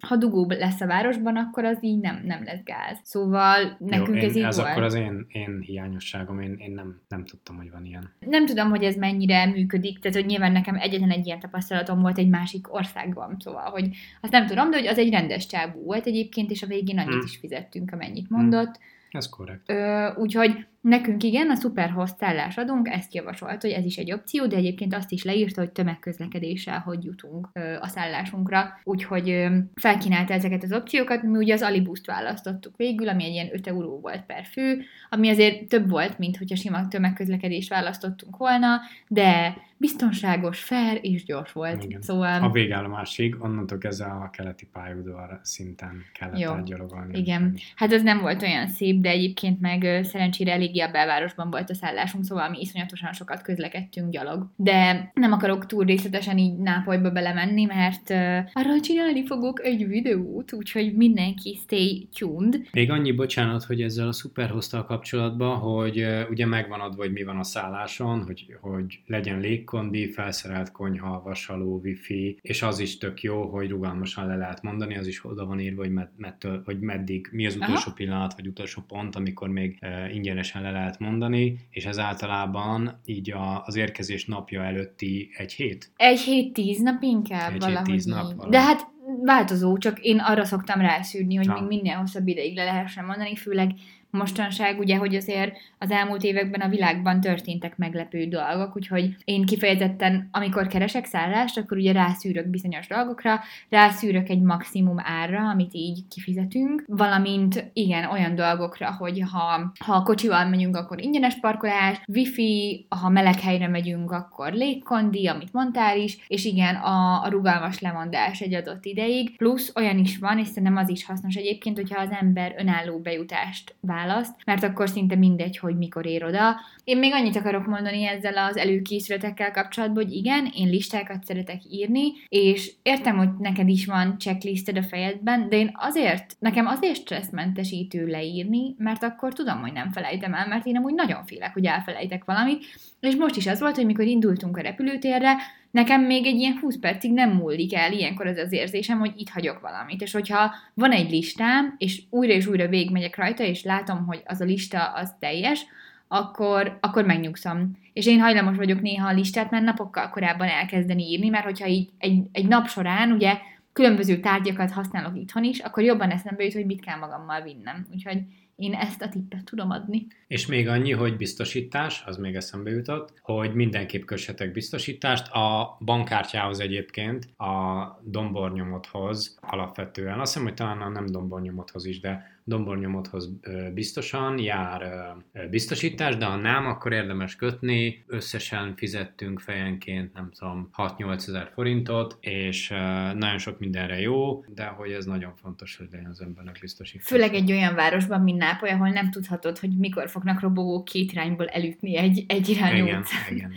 ha 0.00 0.16
dugó 0.16 0.46
lesz 0.48 0.80
a 0.80 0.86
városban, 0.86 1.36
akkor 1.36 1.64
az 1.64 1.78
így 1.80 2.00
nem, 2.00 2.22
nem 2.24 2.44
lesz 2.44 2.62
gáz. 2.64 2.98
Szóval 3.02 3.76
nekünk 3.78 4.16
Jó, 4.16 4.26
ez 4.26 4.36
én, 4.36 4.42
így 4.42 4.48
ez 4.48 4.56
volt. 4.56 4.68
akkor 4.68 4.82
az 4.82 4.94
én, 4.94 5.26
én 5.28 5.60
hiányosságom, 5.60 6.40
én, 6.40 6.56
én 6.58 6.72
nem, 6.72 7.00
nem 7.08 7.24
tudtam, 7.24 7.56
hogy 7.56 7.70
van 7.70 7.84
ilyen. 7.84 8.10
Nem 8.18 8.46
tudom, 8.46 8.70
hogy 8.70 8.82
ez 8.82 8.95
mennyire 8.96 9.46
működik, 9.46 9.98
tehát 9.98 10.16
hogy 10.16 10.26
nyilván 10.26 10.52
nekem 10.52 10.76
egyetlen 10.76 11.10
egy 11.10 11.26
ilyen 11.26 11.40
tapasztalatom 11.40 12.00
volt 12.00 12.18
egy 12.18 12.28
másik 12.28 12.74
országban, 12.74 13.36
szóval, 13.38 13.70
hogy 13.70 13.88
azt 14.20 14.32
nem 14.32 14.46
tudom, 14.46 14.70
de 14.70 14.76
hogy 14.76 14.86
az 14.86 14.98
egy 14.98 15.10
rendes 15.10 15.46
csábú 15.46 15.84
volt 15.84 16.06
egyébként, 16.06 16.50
és 16.50 16.62
a 16.62 16.66
végén 16.66 16.98
annyit 16.98 17.12
Hmm. 17.12 17.24
is 17.24 17.36
fizettünk, 17.36 17.92
amennyit 17.92 18.30
mondott. 18.30 18.78
Ez 19.10 19.28
korrekt. 19.28 19.70
Ö, 19.70 20.08
úgyhogy 20.16 20.66
nekünk 20.88 21.22
igen, 21.22 21.50
a 21.50 21.54
Superhost 21.54 22.16
szállásadónk 22.16 22.88
ezt 22.88 23.14
javasolt, 23.14 23.62
hogy 23.62 23.70
ez 23.70 23.84
is 23.84 23.96
egy 23.96 24.12
opció, 24.12 24.46
de 24.46 24.56
egyébként 24.56 24.94
azt 24.94 25.12
is 25.12 25.24
leírta, 25.24 25.60
hogy 25.60 25.70
tömegközlekedéssel 25.70 26.78
hogy 26.78 27.04
jutunk 27.04 27.48
a 27.80 27.88
szállásunkra. 27.88 28.80
Úgyhogy 28.84 29.46
felkínálta 29.74 30.32
ezeket 30.32 30.62
az 30.62 30.72
opciókat, 30.72 31.22
mi 31.22 31.36
ugye 31.36 31.54
az 31.54 31.62
Alibuszt 31.62 32.06
választottuk 32.06 32.76
végül, 32.76 33.08
ami 33.08 33.24
egy 33.24 33.32
ilyen 33.32 33.48
5 33.52 33.66
euró 33.66 34.00
volt 34.00 34.22
per 34.26 34.44
fő, 34.44 34.82
ami 35.10 35.28
azért 35.28 35.68
több 35.68 35.90
volt, 35.90 36.18
mint 36.18 36.36
hogyha 36.36 36.56
sima 36.56 36.88
tömegközlekedést 36.88 37.68
választottunk 37.68 38.36
volna, 38.36 38.80
de 39.08 39.56
biztonságos, 39.78 40.60
fair 40.60 40.98
és 41.02 41.24
gyors 41.24 41.52
volt. 41.52 41.84
Igen. 41.84 42.02
Szóval... 42.02 42.42
A 42.42 42.50
végállomásig, 42.50 43.36
onnantól 43.40 43.78
kezdve 43.78 44.06
a 44.06 44.30
keleti 44.30 44.66
pályaudvar 44.72 45.40
szinten 45.42 46.04
kellett 46.18 46.38
Jó. 46.38 46.50
átgyalogolni. 46.50 47.18
Igen, 47.18 47.58
hát 47.74 47.92
ez 47.92 48.02
nem 48.02 48.20
volt 48.20 48.42
olyan 48.42 48.68
szép, 48.68 49.00
de 49.00 49.08
egyébként 49.08 49.60
meg 49.60 50.04
szerencsére 50.04 50.52
eléggé 50.76 50.80
a 50.80 50.90
belvárosban 50.90 51.50
volt 51.50 51.70
a 51.70 51.74
szállásunk, 51.74 52.24
szóval 52.24 52.48
mi 52.48 52.60
iszonyatosan 52.60 53.12
sokat 53.12 53.42
közlekedtünk 53.42 54.10
gyalog. 54.10 54.46
De 54.56 55.10
nem 55.14 55.32
akarok 55.32 55.66
túl 55.66 55.84
részletesen 55.84 56.38
így 56.38 56.56
Nápolyba 56.56 57.10
belemenni, 57.10 57.64
mert 57.64 58.10
uh, 58.10 58.38
arról 58.52 58.80
csinálni 58.80 59.26
fogok 59.26 59.64
egy 59.64 59.86
videót, 59.86 60.52
úgyhogy 60.52 60.94
mindenki 60.94 61.58
stay 61.62 62.08
tuned. 62.18 62.60
Még 62.72 62.90
annyi, 62.90 63.12
bocsánat, 63.12 63.64
hogy 63.64 63.82
ezzel 63.82 64.08
a 64.08 64.12
Superhostal 64.12 64.84
kapcsolatban, 64.84 65.56
hogy 65.58 66.00
uh, 66.00 66.30
ugye 66.30 66.46
megvan 66.46 66.80
adva, 66.80 67.02
hogy 67.02 67.12
mi 67.12 67.22
van 67.22 67.38
a 67.38 67.44
szálláson, 67.44 68.22
hogy, 68.24 68.56
hogy 68.60 69.00
legyen 69.06 69.40
légkondi, 69.40 70.10
felszerelt 70.10 70.72
konyha, 70.72 71.22
vasaló, 71.24 71.80
wifi, 71.84 72.38
és 72.42 72.62
az 72.62 72.78
is 72.78 72.98
tök 72.98 73.22
jó, 73.22 73.42
hogy 73.42 73.70
rugalmasan 73.70 74.26
le 74.26 74.36
lehet 74.36 74.62
mondani, 74.62 74.96
az 74.96 75.06
is 75.06 75.24
oda 75.24 75.44
van 75.44 75.60
írva, 75.60 75.82
hogy, 75.82 75.92
med, 75.92 76.08
mettől, 76.16 76.62
hogy 76.64 76.80
meddig, 76.80 77.28
mi 77.32 77.46
az 77.46 77.56
Aha. 77.56 77.64
utolsó 77.64 77.92
pillanat, 77.92 78.34
vagy 78.34 78.46
utolsó 78.46 78.82
pont, 78.88 79.16
amikor 79.16 79.48
még 79.48 79.78
uh, 79.82 80.14
ingyenesen 80.14 80.62
le 80.66 80.78
lehet 80.78 80.98
mondani, 80.98 81.58
és 81.70 81.84
ez 81.84 81.98
általában 81.98 83.00
így 83.04 83.32
a, 83.32 83.62
az 83.64 83.76
érkezés 83.76 84.26
napja 84.26 84.62
előtti 84.62 85.28
egy 85.36 85.52
hét. 85.52 85.92
Egy 85.96 86.20
hét 86.20 86.52
tíz 86.52 86.80
nap 86.80 87.02
inkább 87.02 87.46
Egy 87.46 87.52
hét, 87.52 87.62
valahogy 87.62 87.92
tíz 87.92 88.04
nap, 88.04 88.34
valami. 88.34 88.50
De 88.50 88.60
hát 88.60 88.86
változó, 89.22 89.78
csak 89.78 90.00
én 90.00 90.18
arra 90.18 90.44
szoktam 90.44 90.80
rászűrni, 90.80 91.34
hogy 91.36 91.46
Ja. 91.46 91.52
még 91.52 91.62
minél 91.62 91.96
hosszabb 91.96 92.26
ideig 92.26 92.56
le 92.56 92.64
lehessen 92.64 93.04
mondani, 93.04 93.36
főleg 93.36 93.70
mostanság, 94.16 94.78
ugye, 94.78 94.96
hogy 94.96 95.14
azért 95.14 95.56
az 95.78 95.90
elmúlt 95.90 96.22
években 96.22 96.60
a 96.60 96.68
világban 96.68 97.20
történtek 97.20 97.76
meglepő 97.76 98.24
dolgok, 98.24 98.76
úgyhogy 98.76 99.16
én 99.24 99.46
kifejezetten, 99.46 100.28
amikor 100.32 100.66
keresek 100.66 101.04
szállást, 101.04 101.58
akkor 101.58 101.76
ugye 101.76 101.92
rászűrök 101.92 102.46
bizonyos 102.46 102.86
dolgokra, 102.86 103.40
rászűrök 103.68 104.28
egy 104.28 104.40
maximum 104.40 104.96
árra, 104.98 105.48
amit 105.48 105.74
így 105.74 106.00
kifizetünk, 106.08 106.84
valamint 106.86 107.70
igen, 107.72 108.10
olyan 108.10 108.34
dolgokra, 108.34 108.94
hogy 108.98 109.22
ha, 109.30 109.72
ha 109.84 110.02
kocsival 110.02 110.48
megyünk, 110.48 110.76
akkor 110.76 111.02
ingyenes 111.02 111.34
parkolás, 111.40 112.00
wifi, 112.08 112.86
ha 112.88 113.08
meleg 113.08 113.40
helyre 113.40 113.68
megyünk, 113.68 114.10
akkor 114.10 114.52
légkondi, 114.52 115.26
amit 115.26 115.52
mondtál 115.52 115.98
is, 115.98 116.24
és 116.26 116.44
igen, 116.44 116.74
a, 116.74 117.22
a 117.22 117.28
rugalmas 117.28 117.80
lemondás 117.80 118.40
egy 118.40 118.54
adott 118.54 118.84
ideig, 118.84 119.36
plusz 119.36 119.72
olyan 119.74 119.98
is 119.98 120.18
van, 120.18 120.38
és 120.38 120.46
szerintem 120.46 120.76
az 120.76 120.88
is 120.88 121.04
hasznos 121.04 121.34
egyébként, 121.34 121.76
hogyha 121.76 122.00
az 122.00 122.10
ember 122.20 122.54
önálló 122.58 122.98
bejutást 122.98 123.74
választ, 124.06 124.34
mert 124.44 124.62
akkor 124.62 124.88
szinte 124.88 125.14
mindegy, 125.14 125.58
hogy 125.58 125.76
mikor 125.76 126.06
ér 126.06 126.24
oda. 126.24 126.60
Én 126.84 126.98
még 126.98 127.12
annyit 127.12 127.36
akarok 127.36 127.66
mondani 127.66 128.06
ezzel 128.06 128.38
az 128.38 128.56
előkészületekkel 128.56 129.50
kapcsolatban, 129.50 130.04
hogy 130.04 130.12
igen, 130.12 130.52
én 130.54 130.68
listákat 130.68 131.24
szeretek 131.24 131.60
írni, 131.70 132.12
és 132.28 132.72
értem, 132.82 133.16
hogy 133.16 133.28
neked 133.38 133.68
is 133.68 133.86
van 133.86 134.18
checklisted 134.18 134.76
a 134.76 134.82
fejedben, 134.82 135.48
de 135.48 135.56
én 135.56 135.70
azért, 135.74 136.36
nekem 136.38 136.66
azért 136.66 136.96
stresszmentesítő 136.96 138.06
leírni, 138.06 138.74
mert 138.78 139.02
akkor 139.02 139.32
tudom, 139.32 139.60
hogy 139.60 139.72
nem 139.72 139.92
felejtem 139.92 140.34
el, 140.34 140.46
mert 140.46 140.66
én 140.66 140.76
amúgy 140.76 140.94
nagyon 140.94 141.24
félek, 141.24 141.52
hogy 141.52 141.64
elfelejtek 141.64 142.24
valamit, 142.24 142.64
és 143.00 143.14
most 143.14 143.36
is 143.36 143.46
az 143.46 143.60
volt, 143.60 143.76
hogy 143.76 143.86
mikor 143.86 144.04
indultunk 144.04 144.56
a 144.56 144.60
repülőtérre, 144.60 145.36
nekem 145.76 146.02
még 146.02 146.26
egy 146.26 146.38
ilyen 146.38 146.58
20 146.60 146.78
percig 146.78 147.12
nem 147.12 147.30
múlik 147.30 147.74
el 147.74 147.92
ilyenkor 147.92 148.26
az 148.26 148.36
az 148.36 148.52
érzésem, 148.52 148.98
hogy 148.98 149.12
itt 149.16 149.28
hagyok 149.28 149.60
valamit. 149.60 150.02
És 150.02 150.12
hogyha 150.12 150.54
van 150.74 150.90
egy 150.90 151.10
listám, 151.10 151.74
és 151.78 152.02
újra 152.10 152.32
és 152.32 152.46
újra 152.46 152.68
végigmegyek 152.68 153.16
rajta, 153.16 153.42
és 153.42 153.62
látom, 153.62 154.06
hogy 154.06 154.22
az 154.24 154.40
a 154.40 154.44
lista 154.44 154.92
az 154.92 155.14
teljes, 155.18 155.66
akkor, 156.08 156.78
akkor 156.80 157.04
megnyugszom. 157.04 157.78
És 157.92 158.06
én 158.06 158.20
hajlamos 158.20 158.56
vagyok 158.56 158.80
néha 158.80 159.08
a 159.08 159.12
listát 159.12 159.50
már 159.50 159.62
napokkal 159.62 160.10
korábban 160.10 160.48
elkezdeni 160.48 161.02
írni, 161.02 161.28
mert 161.28 161.44
hogyha 161.44 161.66
így 161.66 161.88
egy, 161.98 162.22
egy 162.32 162.46
nap 162.48 162.66
során 162.68 163.12
ugye 163.12 163.38
különböző 163.72 164.20
tárgyakat 164.20 164.70
használok 164.70 165.16
itthon 165.16 165.44
is, 165.44 165.58
akkor 165.58 165.82
jobban 165.82 166.10
eszembe 166.10 166.44
jut, 166.44 166.52
hogy 166.52 166.66
mit 166.66 166.84
kell 166.84 166.98
magammal 166.98 167.42
vinnem. 167.42 167.86
Úgyhogy 167.92 168.18
én 168.56 168.74
ezt 168.74 169.02
a 169.02 169.08
tippet 169.08 169.44
tudom 169.44 169.70
adni. 169.70 170.06
És 170.26 170.46
még 170.46 170.68
annyi, 170.68 170.92
hogy 170.92 171.16
biztosítás, 171.16 172.02
az 172.06 172.16
még 172.16 172.34
eszembe 172.34 172.70
jutott, 172.70 173.12
hogy 173.22 173.54
mindenképp 173.54 174.04
kössetek 174.04 174.52
biztosítást. 174.52 175.32
A 175.32 175.76
bankkártyához 175.80 176.60
egyébként 176.60 177.24
a 177.38 177.84
dombornyomothoz 178.04 179.38
alapvetően, 179.40 180.20
azt 180.20 180.32
hiszem, 180.32 180.46
hogy 180.48 180.56
talán 180.56 180.80
a 180.80 180.88
nem 180.88 181.06
dombornyomothoz 181.06 181.86
is, 181.86 182.00
de 182.00 182.35
dombornyomothoz 182.48 183.30
biztosan 183.74 184.38
jár 184.38 185.12
biztosítás, 185.50 186.16
de 186.16 186.24
ha 186.24 186.36
nem, 186.36 186.66
akkor 186.66 186.92
érdemes 186.92 187.36
kötni. 187.36 188.04
Összesen 188.06 188.74
fizettünk 188.76 189.40
fejenként, 189.40 190.12
nem 190.14 190.30
tudom, 190.38 190.68
6-8 190.76 191.12
ezer 191.16 191.50
forintot, 191.54 192.16
és 192.20 192.68
nagyon 193.14 193.38
sok 193.38 193.58
mindenre 193.58 194.00
jó, 194.00 194.44
de 194.54 194.64
hogy 194.64 194.90
ez 194.90 195.04
nagyon 195.04 195.32
fontos, 195.42 195.76
hogy 195.76 195.88
legyen 195.90 196.10
az 196.10 196.20
embernek 196.20 196.58
biztosítás. 196.60 197.06
Főleg 197.06 197.34
egy 197.34 197.52
olyan 197.52 197.74
városban, 197.74 198.20
mint 198.20 198.38
Nápoly, 198.38 198.70
ahol 198.70 198.88
nem 198.88 199.10
tudhatod, 199.10 199.58
hogy 199.58 199.78
mikor 199.78 200.08
fognak 200.08 200.40
robogók 200.40 200.84
két 200.84 201.12
irányból 201.12 201.46
elütni 201.46 201.96
egy, 201.96 202.24
egy 202.28 202.48
irányú 202.48 202.86
igen, 202.86 202.86
igen, 202.86 203.04
igen, 203.30 203.36
igen. 203.36 203.52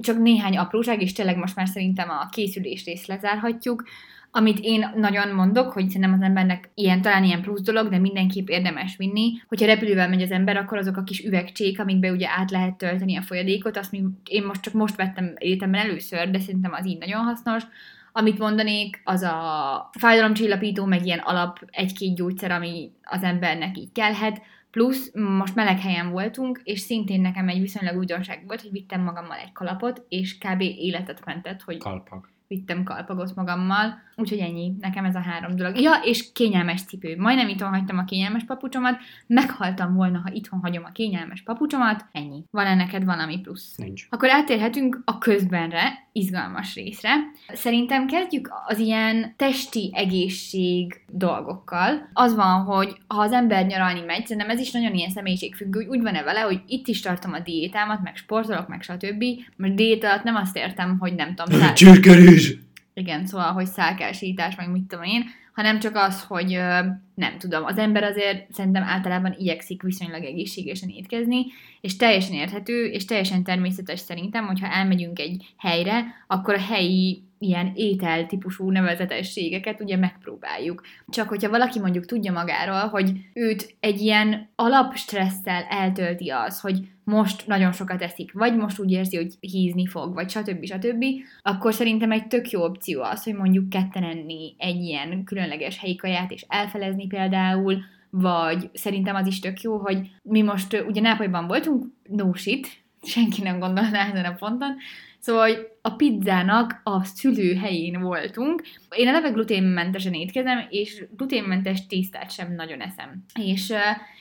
Csak 0.00 0.18
néhány 0.18 0.56
apróság, 0.56 1.02
és 1.02 1.12
tényleg 1.12 1.36
most 1.36 1.56
már 1.56 1.68
szerintem 1.68 2.10
a 2.10 2.28
készülés 2.28 2.84
részt 2.84 3.06
lezárhatjuk 3.06 3.84
amit 4.36 4.58
én 4.62 4.90
nagyon 4.96 5.34
mondok, 5.34 5.72
hogy 5.72 5.86
szerintem 5.86 6.12
az 6.12 6.20
embernek 6.20 6.70
ilyen, 6.74 7.02
talán 7.02 7.24
ilyen 7.24 7.42
plusz 7.42 7.62
dolog, 7.62 7.88
de 7.88 7.98
mindenképp 7.98 8.48
érdemes 8.48 8.96
vinni. 8.96 9.32
Hogyha 9.48 9.66
repülővel 9.66 10.08
megy 10.08 10.22
az 10.22 10.30
ember, 10.30 10.56
akkor 10.56 10.78
azok 10.78 10.96
a 10.96 11.02
kis 11.02 11.24
üvegcsék, 11.24 11.80
amikbe 11.80 12.10
ugye 12.10 12.28
át 12.28 12.50
lehet 12.50 12.74
tölteni 12.74 13.16
a 13.16 13.22
folyadékot, 13.22 13.76
azt 13.76 13.96
én 14.24 14.44
most 14.44 14.60
csak 14.60 14.72
most 14.72 14.96
vettem 14.96 15.34
életemben 15.38 15.80
először, 15.80 16.30
de 16.30 16.40
szerintem 16.40 16.72
az 16.72 16.86
így 16.86 16.98
nagyon 16.98 17.22
hasznos. 17.22 17.62
Amit 18.12 18.38
mondanék, 18.38 19.00
az 19.04 19.22
a 19.22 19.90
fájdalomcsillapító, 19.98 20.84
meg 20.84 21.06
ilyen 21.06 21.22
alap 21.24 21.58
egy-két 21.70 22.16
gyógyszer, 22.16 22.50
ami 22.50 22.90
az 23.02 23.22
embernek 23.22 23.78
így 23.78 23.92
kellhet, 23.92 24.42
Plusz 24.70 25.10
most 25.14 25.54
meleg 25.54 25.80
helyen 25.80 26.10
voltunk, 26.10 26.60
és 26.64 26.80
szintén 26.80 27.20
nekem 27.20 27.48
egy 27.48 27.60
viszonylag 27.60 27.96
újdonság 27.96 28.42
volt, 28.46 28.60
hogy 28.60 28.70
vittem 28.70 29.02
magammal 29.02 29.36
egy 29.36 29.52
kalapot, 29.52 30.04
és 30.08 30.38
kb. 30.38 30.60
életet 30.60 31.24
mentett, 31.24 31.62
hogy... 31.62 31.78
Kalpag 31.78 32.33
vittem 32.54 32.82
kalpagot 32.82 33.34
magammal, 33.34 34.02
úgyhogy 34.16 34.38
ennyi, 34.38 34.72
nekem 34.80 35.04
ez 35.04 35.14
a 35.14 35.20
három 35.20 35.56
dolog. 35.56 35.80
Ja, 35.80 35.92
és 36.04 36.32
kényelmes 36.32 36.82
cipő. 36.82 37.16
Majdnem 37.18 37.48
itthon 37.48 37.68
hagytam 37.68 37.98
a 37.98 38.04
kényelmes 38.04 38.44
papucsomat, 38.44 38.98
meghaltam 39.26 39.94
volna, 39.94 40.20
ha 40.24 40.32
itthon 40.32 40.60
hagyom 40.60 40.84
a 40.84 40.92
kényelmes 40.92 41.42
papucsomat, 41.42 42.06
ennyi. 42.12 42.44
Van-e 42.50 42.74
neked 42.74 43.04
valami 43.04 43.40
plusz? 43.40 43.76
Nincs. 43.76 44.06
Akkor 44.10 44.30
átérhetünk 44.30 45.02
a 45.04 45.18
közbenre, 45.18 46.08
izgalmas 46.12 46.74
részre. 46.74 47.10
Szerintem 47.52 48.06
kezdjük 48.06 48.50
az 48.66 48.78
ilyen 48.78 49.34
testi 49.36 49.90
egészség 49.94 51.00
dolgokkal. 51.08 52.10
Az 52.12 52.34
van, 52.34 52.62
hogy 52.62 52.96
ha 53.06 53.20
az 53.20 53.32
ember 53.32 53.66
nyaralni 53.66 54.00
megy, 54.00 54.26
szerintem 54.26 54.50
ez 54.50 54.60
is 54.60 54.70
nagyon 54.70 54.94
ilyen 54.94 55.10
személyiségfüggő, 55.10 55.84
hogy 55.84 55.96
úgy 55.96 56.02
van-e 56.02 56.22
vele, 56.22 56.40
hogy 56.40 56.60
itt 56.66 56.86
is 56.86 57.00
tartom 57.00 57.32
a 57.32 57.40
diétámat, 57.40 58.02
meg 58.02 58.16
sportolok, 58.16 58.68
meg 58.68 58.82
stb. 58.82 59.24
Mert 59.56 59.74
diéta 59.74 60.08
alatt 60.08 60.22
nem 60.22 60.34
azt 60.34 60.56
értem, 60.56 60.96
hogy 60.98 61.14
nem 61.14 61.34
tudom, 61.34 61.60
Csirkerés! 61.74 62.43
Igen, 62.94 63.26
szóval, 63.26 63.52
hogy 63.52 63.66
szálkásítás, 63.66 64.56
meg 64.56 64.70
mit 64.70 64.86
tudom 64.86 65.04
én, 65.04 65.24
hanem 65.54 65.78
csak 65.78 65.96
az, 65.96 66.22
hogy 66.22 66.50
nem 67.14 67.38
tudom, 67.38 67.64
az 67.64 67.78
ember 67.78 68.02
azért 68.02 68.52
szerintem 68.52 68.82
általában 68.82 69.34
igyekszik 69.38 69.82
viszonylag 69.82 70.24
egészségesen 70.24 70.88
étkezni, 70.88 71.44
és 71.80 71.96
teljesen 71.96 72.32
érthető, 72.32 72.84
és 72.84 73.04
teljesen 73.04 73.44
természetes 73.44 74.00
szerintem, 74.00 74.46
hogyha 74.46 74.66
elmegyünk 74.66 75.18
egy 75.18 75.54
helyre, 75.56 76.04
akkor 76.26 76.54
a 76.54 76.60
helyi 76.60 77.22
ilyen 77.38 77.72
étel 77.74 78.26
típusú 78.26 78.70
nevezetességeket 78.70 79.80
ugye 79.80 79.96
megpróbáljuk. 79.96 80.82
Csak 81.08 81.28
hogyha 81.28 81.50
valaki 81.50 81.78
mondjuk 81.78 82.06
tudja 82.06 82.32
magáról, 82.32 82.88
hogy 82.88 83.12
őt 83.32 83.76
egy 83.80 84.00
ilyen 84.00 84.48
alapstresszel 84.54 85.62
eltölti 85.68 86.30
az, 86.30 86.60
hogy 86.60 86.88
most 87.04 87.46
nagyon 87.46 87.72
sokat 87.72 88.02
eszik, 88.02 88.32
vagy 88.32 88.56
most 88.56 88.78
úgy 88.78 88.90
érzi, 88.90 89.16
hogy 89.16 89.34
hízni 89.40 89.86
fog, 89.86 90.14
vagy 90.14 90.30
stb. 90.30 90.64
stb., 90.64 91.04
akkor 91.42 91.74
szerintem 91.74 92.12
egy 92.12 92.26
tök 92.26 92.50
jó 92.50 92.62
opció 92.62 93.02
az, 93.02 93.24
hogy 93.24 93.34
mondjuk 93.34 93.68
ketten 93.68 94.02
enni 94.02 94.54
egy 94.58 94.80
ilyen 94.82 95.24
különleges 95.24 95.78
helyi 95.78 95.96
kaját, 95.96 96.30
és 96.30 96.44
elfelezni 96.48 97.06
például, 97.06 97.82
vagy 98.10 98.70
szerintem 98.72 99.14
az 99.14 99.26
is 99.26 99.40
tök 99.40 99.60
jó, 99.60 99.76
hogy 99.76 100.10
mi 100.22 100.42
most 100.42 100.84
ugye 100.86 101.00
Nápolyban 101.00 101.46
voltunk, 101.46 101.86
no 102.08 102.32
shit, 102.32 102.68
senki 103.02 103.42
nem 103.42 103.58
gondolná 103.58 104.08
ezen 104.08 104.24
a 104.24 104.34
ponton, 104.34 104.76
Szóval 105.24 105.50
a 105.82 105.90
pizzának 105.90 106.80
a 106.82 107.04
szülőhelyén 107.04 108.00
voltunk. 108.00 108.62
Én 108.90 109.08
eleve 109.08 109.28
gluténmentesen 109.28 110.12
étkezem, 110.12 110.66
és 110.68 111.04
gluténmentes 111.16 111.86
tésztát 111.86 112.30
sem 112.30 112.54
nagyon 112.54 112.80
eszem. 112.80 113.24
És 113.40 113.68
uh, 113.68 113.78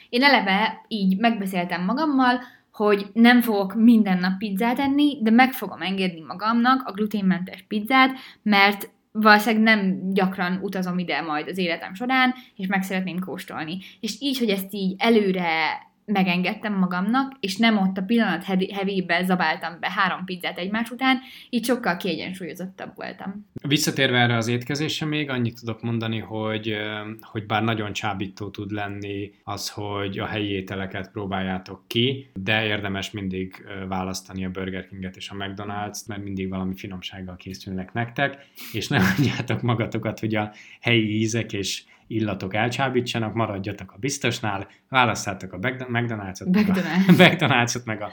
én 0.10 0.24
eleve 0.24 0.86
így 0.88 1.18
megbeszéltem 1.18 1.84
magammal, 1.84 2.39
hogy 2.72 3.06
nem 3.13 3.42
fogok 3.42 3.76
minden 3.76 4.18
nap 4.18 4.38
pizzát 4.38 4.80
enni, 4.80 5.18
de 5.22 5.32
meg 5.32 5.52
fogom 5.52 5.82
engedni 5.82 6.22
magamnak 6.22 6.88
a 6.88 6.92
gluténmentes 6.92 7.66
pizzát, 7.68 8.12
mert 8.44 8.89
valószínűleg 9.12 9.63
nem 9.63 10.13
gyakran 10.13 10.60
utazom 10.62 10.98
ide 10.98 11.22
majd 11.22 11.48
az 11.48 11.58
életem 11.58 11.94
során, 11.94 12.34
és 12.56 12.68
meg 12.68 12.84
szeretném 12.84 13.20
kóstolni. 13.20 13.78
És 14.00 14.16
így, 14.20 14.39
hogy 14.39 14.50
ezt 14.50 14.74
így 14.74 14.96
előre 14.98 15.82
megengedtem 16.06 16.74
magamnak, 16.74 17.38
és 17.39 17.58
nem 17.58 17.78
ott 17.78 17.98
a 17.98 18.02
pillanat 18.02 18.44
hevébe 18.74 19.24
zabáltam 19.24 19.78
be 19.80 19.92
három 19.92 20.26
pizzát 20.26 20.58
egymás 20.58 20.89
után, 20.89 21.20
így 21.50 21.66
sokkal 21.66 21.98
kiegyensúlyozottabb 21.98 22.92
voltam. 22.96 23.46
Visszatérve 23.68 24.20
erre 24.20 24.36
az 24.36 24.48
étkezésre 24.48 25.06
még, 25.06 25.30
annyit 25.30 25.60
tudok 25.60 25.82
mondani, 25.82 26.20
hogy, 26.20 26.76
hogy 27.22 27.46
bár 27.46 27.63
nagyon 27.63 27.94
csábító 27.94 28.50
tud 28.50 28.72
lenni 28.72 29.32
az, 29.44 29.70
hogy 29.70 30.20
a 30.20 30.26
helyi 30.26 30.50
ételeket 30.50 31.12
próbáljátok 31.12 31.84
ki, 31.88 32.30
de 32.34 32.66
érdemes 32.66 33.12
mindig 33.12 33.66
választani 33.88 34.46
a 34.46 34.50
Burger 34.50 34.88
Kinget 34.88 35.16
és 35.16 35.30
a 35.30 35.36
McDonald's-t, 35.36 36.08
mert 36.08 36.24
mindig 36.24 36.50
valami 36.50 36.76
finomsággal 36.76 37.36
készülnek 37.36 37.94
nektek, 37.94 38.48
és 38.74 38.88
nem 38.88 39.04
mondjátok 39.16 39.62
magatokat, 39.62 40.20
hogy 40.20 40.36
a 40.36 40.52
helyi 40.80 41.20
ízek 41.20 41.54
és 41.54 41.84
illatok 42.15 42.54
elcsábítsanak, 42.54 43.34
maradjatok 43.34 43.91
a 43.91 43.97
biztosnál, 43.99 44.67
választhátok 44.89 45.54
a 45.54 45.58
McDonald's-ot, 45.58 46.47
McDonald's. 46.47 47.17
meg 47.17 47.21
a, 47.21 47.23
McDonald's 47.23 47.84
meg 47.91 48.02
a 48.02 48.12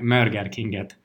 Burger 0.00 0.48
Kinget. 0.48 0.96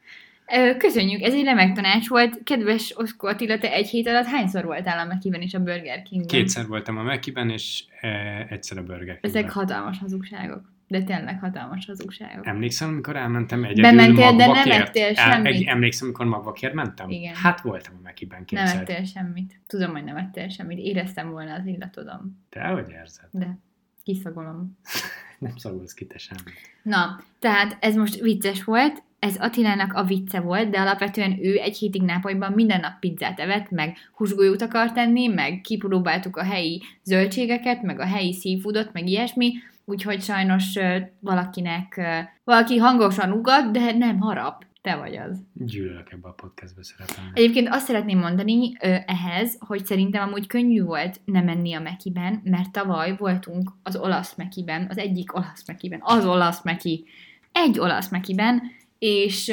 Köszönjük, 0.78 1.22
ez 1.22 1.34
egy 1.34 1.44
remek 1.44 1.74
tanács 1.74 2.08
volt. 2.08 2.44
Kedves 2.44 2.94
Oszkó 2.98 3.28
Attila, 3.28 3.58
te 3.58 3.72
egy 3.72 3.88
hét 3.88 4.08
alatt 4.08 4.26
hányszor 4.26 4.66
voltál 4.66 5.00
a 5.00 5.06
Mekiben 5.06 5.42
és 5.42 5.54
a 5.54 5.60
Burger 5.60 6.02
Kingben? 6.02 6.28
Kétszer 6.28 6.68
voltam 6.68 6.98
a 6.98 7.04
Mekiben, 7.04 7.50
és 7.50 7.84
e, 8.02 8.08
egyszer 8.50 8.78
a 8.78 8.84
Burger 8.84 9.20
Kingben. 9.20 9.32
Ezek 9.32 9.50
hatalmas 9.50 9.98
hazugságok. 10.00 10.74
De 10.88 11.04
tényleg 11.04 11.40
hatalmas 11.40 11.86
hazugságok. 11.86 12.48
Emlékszem, 12.48 12.90
amikor 12.90 13.16
elmentem 13.16 13.64
egyedül 13.64 13.84
Bementél, 13.84 14.36
de 14.36 14.46
nem 14.46 14.72
ettél 14.72 15.14
semmit. 15.14 15.54
Egy, 15.54 15.64
emlékszem, 15.64 16.08
amikor 16.08 16.26
magvakért 16.26 16.74
mentem? 16.74 17.10
Igen. 17.10 17.36
Hát 17.36 17.62
voltam 17.62 17.94
a 17.98 18.02
Mekiben 18.04 18.46
kétszer. 18.46 18.68
Nem 18.68 18.78
ettél 18.78 19.06
semmit. 19.06 19.60
Tudom, 19.68 19.92
hogy 19.92 20.04
nem 20.04 20.18
ettél 20.18 20.50
semmit. 20.50 20.78
Éreztem 20.78 21.30
volna 21.30 21.54
az 21.54 21.66
illatodom. 21.66 22.46
Te 22.50 22.68
hogy 22.68 22.90
érzed? 22.90 23.28
De 23.32 23.58
kiszagolom. 24.04 24.78
Nem 25.40 25.58
szagolsz 25.58 25.94
ki 25.94 26.06
te 26.06 26.18
semmit. 26.18 26.54
Na, 26.84 27.20
tehát 27.40 27.78
ez 27.80 27.96
most 27.96 28.20
vicces 28.20 28.64
volt, 28.64 29.04
ez 29.20 29.38
Attilának 29.38 29.94
a 29.94 30.04
vicce 30.04 30.40
volt, 30.40 30.70
de 30.70 30.80
alapvetően 30.80 31.38
ő 31.42 31.58
egy 31.58 31.78
hétig 31.78 32.02
Nápolyban 32.02 32.52
minden 32.52 32.80
nap 32.80 33.00
pizzát 33.00 33.40
evett, 33.40 33.70
meg 33.70 33.98
húsgolyót 34.12 34.62
akart 34.62 34.94
tenni, 34.94 35.28
meg 35.28 35.62
kipróbáltuk 35.62 36.38
a 36.38 36.44
helyi 36.44 36.82
zöldségeket, 37.04 37.82
meg 37.82 38.00
a 38.00 38.06
helyi 38.06 38.34
seafoodot, 38.34 38.94
meg 38.94 39.08
ilyesmi, 39.08 39.54
úgyhogy 39.86 40.22
sajnos 40.22 40.74
valakinek, 41.20 42.02
valaki 42.44 42.78
hangosan 42.78 43.32
ugat, 43.32 43.72
de 43.72 43.92
nem 43.92 44.20
harap. 44.20 44.64
Te 44.82 44.96
vagy 44.96 45.16
az. 45.18 45.44
Gyűlölök 45.54 46.12
ebbe 46.12 46.28
a 46.28 46.32
podcastbe 46.32 46.84
szeretem. 46.84 47.32
Egyébként 47.34 47.68
azt 47.70 47.86
szeretném 47.86 48.20
mondani 48.20 48.78
ö, 48.82 48.96
ehhez, 49.06 49.58
hogy 49.60 49.86
szerintem 49.86 50.28
amúgy 50.28 50.48
könnyű 50.48 50.84
volt 50.84 51.22
nem 51.26 51.46
menni 51.46 51.74
a 51.74 51.80
Mekiben, 51.80 52.42
mert 52.44 52.72
tavaly 52.72 53.16
voltunk 53.18 53.72
az 53.84 53.96
olasz 53.96 54.36
Mekiben, 54.36 54.88
az 54.90 54.98
egyik 54.98 55.36
olasz 55.36 55.68
Mekiben, 55.68 56.00
az 56.04 56.26
olasz 56.26 56.64
Meki, 56.64 57.06
egy 57.52 57.80
olasz 57.80 58.10
Mekiben, 58.10 58.62
és, 59.00 59.52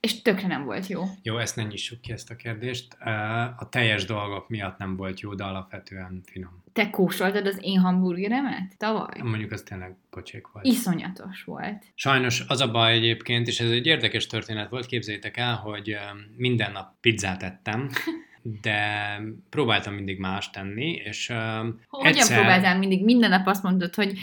és 0.00 0.22
tökre 0.22 0.46
nem 0.46 0.64
volt 0.64 0.86
jó. 0.86 1.04
Jó, 1.22 1.38
ezt 1.38 1.56
ne 1.56 1.62
nyissuk 1.62 2.00
ki 2.00 2.12
ezt 2.12 2.30
a 2.30 2.36
kérdést. 2.36 2.96
A 3.56 3.68
teljes 3.70 4.04
dolgok 4.04 4.48
miatt 4.48 4.78
nem 4.78 4.96
volt 4.96 5.20
jó, 5.20 5.34
de 5.34 5.44
alapvetően 5.44 6.22
finom. 6.24 6.62
Te 6.72 6.90
kóstoltad 6.90 7.46
az 7.46 7.58
én 7.60 7.78
hamburgeremet 7.78 8.76
tavaly? 8.76 9.20
Mondjuk 9.22 9.52
az 9.52 9.62
tényleg 9.62 9.96
pocsék 10.10 10.46
volt. 10.52 10.66
Iszonyatos 10.66 11.42
volt. 11.42 11.84
Sajnos 11.94 12.44
az 12.48 12.60
a 12.60 12.70
baj 12.70 12.92
egyébként, 12.92 13.46
és 13.46 13.60
ez 13.60 13.70
egy 13.70 13.86
érdekes 13.86 14.26
történet 14.26 14.70
volt, 14.70 14.86
képzeljétek 14.86 15.36
el, 15.36 15.54
hogy 15.54 15.96
minden 16.36 16.72
nap 16.72 16.92
pizzát 17.00 17.42
ettem, 17.42 17.90
de 18.62 18.80
próbáltam 19.50 19.94
mindig 19.94 20.18
más 20.18 20.50
tenni, 20.50 20.92
és 20.92 21.28
ö, 21.28 21.68
Hogyan 21.88 22.12
egyszer... 22.12 22.38
próbáltál 22.38 22.78
mindig? 22.78 23.04
Minden 23.04 23.30
nap 23.30 23.46
azt 23.46 23.62
mondod, 23.62 23.94
hogy 23.94 24.18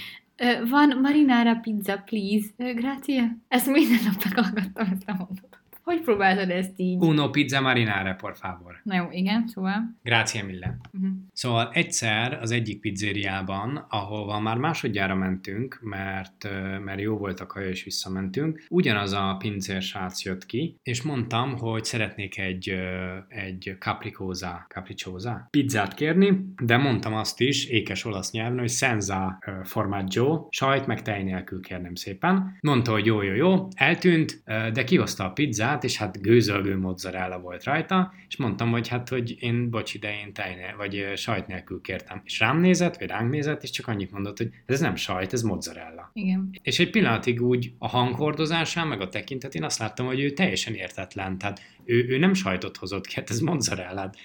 van 0.70 1.00
marinara 1.02 1.56
pizza, 1.56 1.98
please. 2.06 2.74
Grazie. 2.74 3.38
Ezt 3.48 3.68
minden 3.68 4.00
nap 4.04 4.24
meghallgattam, 4.24 4.90
ezt 4.92 5.04
a 5.10 5.14
mondatot. 5.18 5.60
Hogy 5.86 6.02
próbáltad 6.02 6.50
ezt 6.50 6.74
így? 6.76 7.04
Uno 7.04 7.30
pizza 7.30 7.62
marinare, 7.62 8.14
por 8.14 8.36
favor. 8.36 8.80
Na 8.84 8.96
jó, 8.96 9.08
igen, 9.12 9.48
szóval. 9.48 9.98
Grazie 10.04 10.44
mille. 10.44 10.78
Uh-huh. 10.94 11.10
Szóval 11.34 11.70
egyszer 11.74 12.40
az 12.42 12.52
egyik 12.52 12.80
pizzériában, 12.80 13.86
ahova 13.90 14.40
már 14.40 14.58
másodjára 14.58 15.16
mentünk, 15.16 15.80
mert, 15.82 16.50
mert 16.84 17.02
jó 17.02 17.18
volt 17.18 17.40
a 17.40 17.46
kaja, 17.46 17.70
és 17.70 17.84
visszamentünk, 17.84 18.66
ugyanaz 18.70 19.14
a 19.14 19.36
pincér 19.40 19.82
srác 19.82 20.24
jött 20.24 20.46
ki, 20.46 20.80
és 20.84 21.02
mondtam, 21.02 21.58
hogy 21.58 21.84
szeretnék 21.84 22.38
egy, 22.38 22.76
egy 23.28 23.76
capricciosa, 23.80 24.66
capricciosa 24.70 25.48
pizzát 25.50 25.94
kérni, 25.94 26.54
de 26.64 26.78
mondtam 26.78 27.14
azt 27.14 27.42
is, 27.42 27.66
ékes 27.66 28.06
olasz 28.06 28.32
nyelven, 28.32 28.60
hogy 28.60 28.70
senza 28.70 29.40
formaggio, 29.64 30.48
sajt 30.50 30.88
meg 30.88 31.02
tej 31.02 31.24
nélkül 31.24 31.62
kérnem 31.62 31.96
szépen. 31.96 32.58
Mondta, 32.62 32.92
hogy 32.92 33.06
jó, 33.06 33.22
jó, 33.22 33.34
jó, 33.34 33.68
eltűnt, 33.76 34.42
de 34.74 34.84
kihozta 34.84 35.26
a 35.26 35.32
pizzát, 35.32 35.75
és 35.84 35.98
hát 35.98 36.22
gőzölgő 36.22 36.78
mozzarella 36.78 37.40
volt 37.40 37.64
rajta, 37.64 38.14
és 38.28 38.38
mondtam, 38.38 38.72
hogy 38.72 38.88
hát, 38.88 39.10
hogy 39.10 39.36
én, 39.40 39.70
bocs, 39.70 40.00
de 40.00 40.10
én 40.22 40.32
vagy 40.78 41.12
sajt 41.16 41.48
nélkül 41.48 41.82
kértem. 41.82 42.22
És 42.24 42.40
rám 42.40 42.60
nézett, 42.60 42.98
vagy 42.98 43.08
ránk 43.08 43.32
nézett, 43.32 43.64
és 43.64 43.70
csak 43.70 43.88
annyit 43.88 44.12
mondott, 44.12 44.38
hogy 44.38 44.50
ez 44.66 44.80
nem 44.80 44.96
sajt, 44.96 45.34
ez 45.34 45.42
mozzarella. 45.42 46.10
Igen. 46.14 46.50
És 46.62 46.80
egy 46.80 46.90
pillanatig 46.90 47.42
úgy 47.42 47.74
a 47.78 47.88
hanghordozásán, 47.88 48.88
meg 48.88 49.02
a 49.02 49.10
tekintetén 49.10 49.64
azt 49.64 49.80
láttam, 49.80 50.06
hogy 50.06 50.20
ő 50.20 50.30
teljesen 50.30 50.74
értetlen. 50.74 51.38
Tehát 51.38 51.62
ő, 51.84 52.08
ő 52.08 52.18
nem 52.18 52.34
sajtot 52.34 52.78
hozott 52.78 53.08
ki, 53.08 53.14
hát 53.16 53.30
ez 53.30 53.40
mozzarella. 53.40 54.00
Hát 54.00 54.18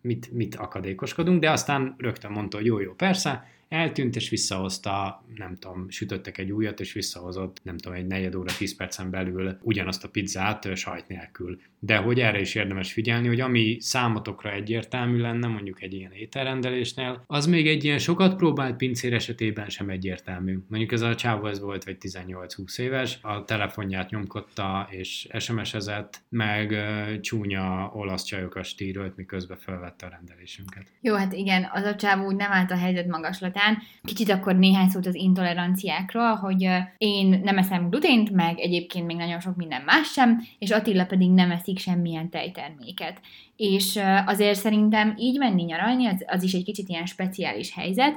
Mit, 0.00 0.32
mit 0.32 0.54
akadékoskodunk, 0.54 1.40
de 1.40 1.50
aztán 1.50 1.94
rögtön 1.98 2.30
mondta, 2.30 2.56
hogy 2.56 2.66
jó, 2.66 2.80
jó, 2.80 2.92
persze, 2.92 3.54
eltűnt, 3.68 4.16
és 4.16 4.28
visszahozta, 4.28 5.24
nem 5.34 5.56
tudom, 5.56 5.90
sütöttek 5.90 6.38
egy 6.38 6.52
újat, 6.52 6.80
és 6.80 6.92
visszahozott, 6.92 7.60
nem 7.62 7.76
tudom, 7.76 7.98
egy 7.98 8.06
negyed 8.06 8.34
óra, 8.34 8.56
tíz 8.58 8.76
percen 8.76 9.10
belül 9.10 9.58
ugyanazt 9.62 10.04
a 10.04 10.08
pizzát 10.08 10.76
sajt 10.76 11.08
nélkül. 11.08 11.60
De 11.78 11.96
hogy 11.96 12.20
erre 12.20 12.40
is 12.40 12.54
érdemes 12.54 12.92
figyelni, 12.92 13.26
hogy 13.26 13.40
ami 13.40 13.76
számotokra 13.80 14.52
egyértelmű 14.52 15.18
lenne, 15.18 15.46
mondjuk 15.46 15.82
egy 15.82 15.94
ilyen 15.94 16.12
ételrendelésnél, 16.12 17.24
az 17.26 17.46
még 17.46 17.68
egy 17.68 17.84
ilyen 17.84 17.98
sokat 17.98 18.36
próbált 18.36 18.76
pincér 18.76 19.12
esetében 19.14 19.68
sem 19.68 19.88
egyértelmű. 19.88 20.58
Mondjuk 20.68 20.92
ez 20.92 21.00
a 21.00 21.14
csávó 21.14 21.46
ez 21.46 21.60
volt, 21.60 21.84
vagy 21.84 21.96
18-20 22.00 22.78
éves, 22.78 23.18
a 23.22 23.44
telefonját 23.44 24.10
nyomkodta, 24.10 24.88
és 24.90 25.28
SMS-ezett, 25.38 26.22
meg 26.28 26.70
ö, 26.70 27.20
csúnya 27.20 27.90
olasz 27.94 28.24
csajokat 28.24 28.64
stírolt, 28.64 29.16
miközben 29.16 29.56
felvette 29.56 30.06
a 30.06 30.08
rendelésünket. 30.08 30.92
Jó, 31.00 31.14
hát 31.14 31.32
igen, 31.32 31.68
az 31.72 31.84
a 31.84 31.94
csávó 31.94 32.26
úgy 32.26 32.36
nem 32.36 32.52
állt 32.52 32.70
a 32.70 32.76
helyzet 32.76 33.06
magaslatán. 33.56 33.82
Kicsit 34.02 34.30
akkor 34.30 34.56
néhány 34.56 34.88
szót 34.88 35.06
az 35.06 35.14
intoleranciákról, 35.14 36.34
hogy 36.34 36.68
én 36.98 37.40
nem 37.44 37.58
eszem 37.58 37.88
glutént, 37.88 38.30
meg 38.30 38.58
egyébként 38.58 39.06
még 39.06 39.16
nagyon 39.16 39.40
sok 39.40 39.56
minden 39.56 39.82
más 39.82 40.08
sem, 40.08 40.42
és 40.58 40.70
Attila 40.70 41.04
pedig 41.04 41.30
nem 41.30 41.50
eszik 41.50 41.78
semmilyen 41.78 42.30
tejterméket. 42.30 43.20
És 43.56 43.98
azért 44.26 44.58
szerintem 44.58 45.14
így 45.18 45.38
menni 45.38 45.62
nyaralni, 45.62 46.06
az, 46.06 46.24
az 46.26 46.42
is 46.42 46.52
egy 46.52 46.64
kicsit 46.64 46.88
ilyen 46.88 47.06
speciális 47.06 47.74
helyzet, 47.74 48.14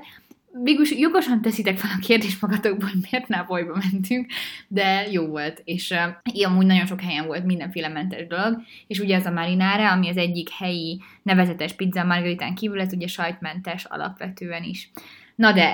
Végülis 0.63 0.91
jogosan 0.91 1.41
teszitek 1.41 1.77
fel 1.77 1.89
a 1.95 1.99
kérdést 1.99 2.41
magatokból, 2.41 2.89
hogy 2.89 3.07
miért 3.11 3.27
Nápolyba 3.27 3.81
mentünk, 3.91 4.31
de 4.67 5.07
jó 5.11 5.27
volt, 5.27 5.61
és 5.63 5.95
uh, 6.33 6.45
amúgy 6.45 6.65
nagyon 6.65 6.85
sok 6.85 7.01
helyen 7.01 7.25
volt 7.25 7.45
mindenféle 7.45 7.87
mentes 7.87 8.27
dolog, 8.27 8.61
és 8.87 8.99
ugye 8.99 9.15
ez 9.15 9.25
a 9.25 9.31
marinara, 9.31 9.91
ami 9.91 10.09
az 10.09 10.17
egyik 10.17 10.49
helyi 10.49 11.01
nevezetes 11.23 11.73
pizza 11.73 12.03
margaritán 12.03 12.55
kívül, 12.55 12.79
ez 12.79 12.93
ugye 12.93 13.07
sajtmentes 13.07 13.85
alapvetően 13.85 14.63
is. 14.63 14.91
Na 15.39 15.53
de, 15.53 15.67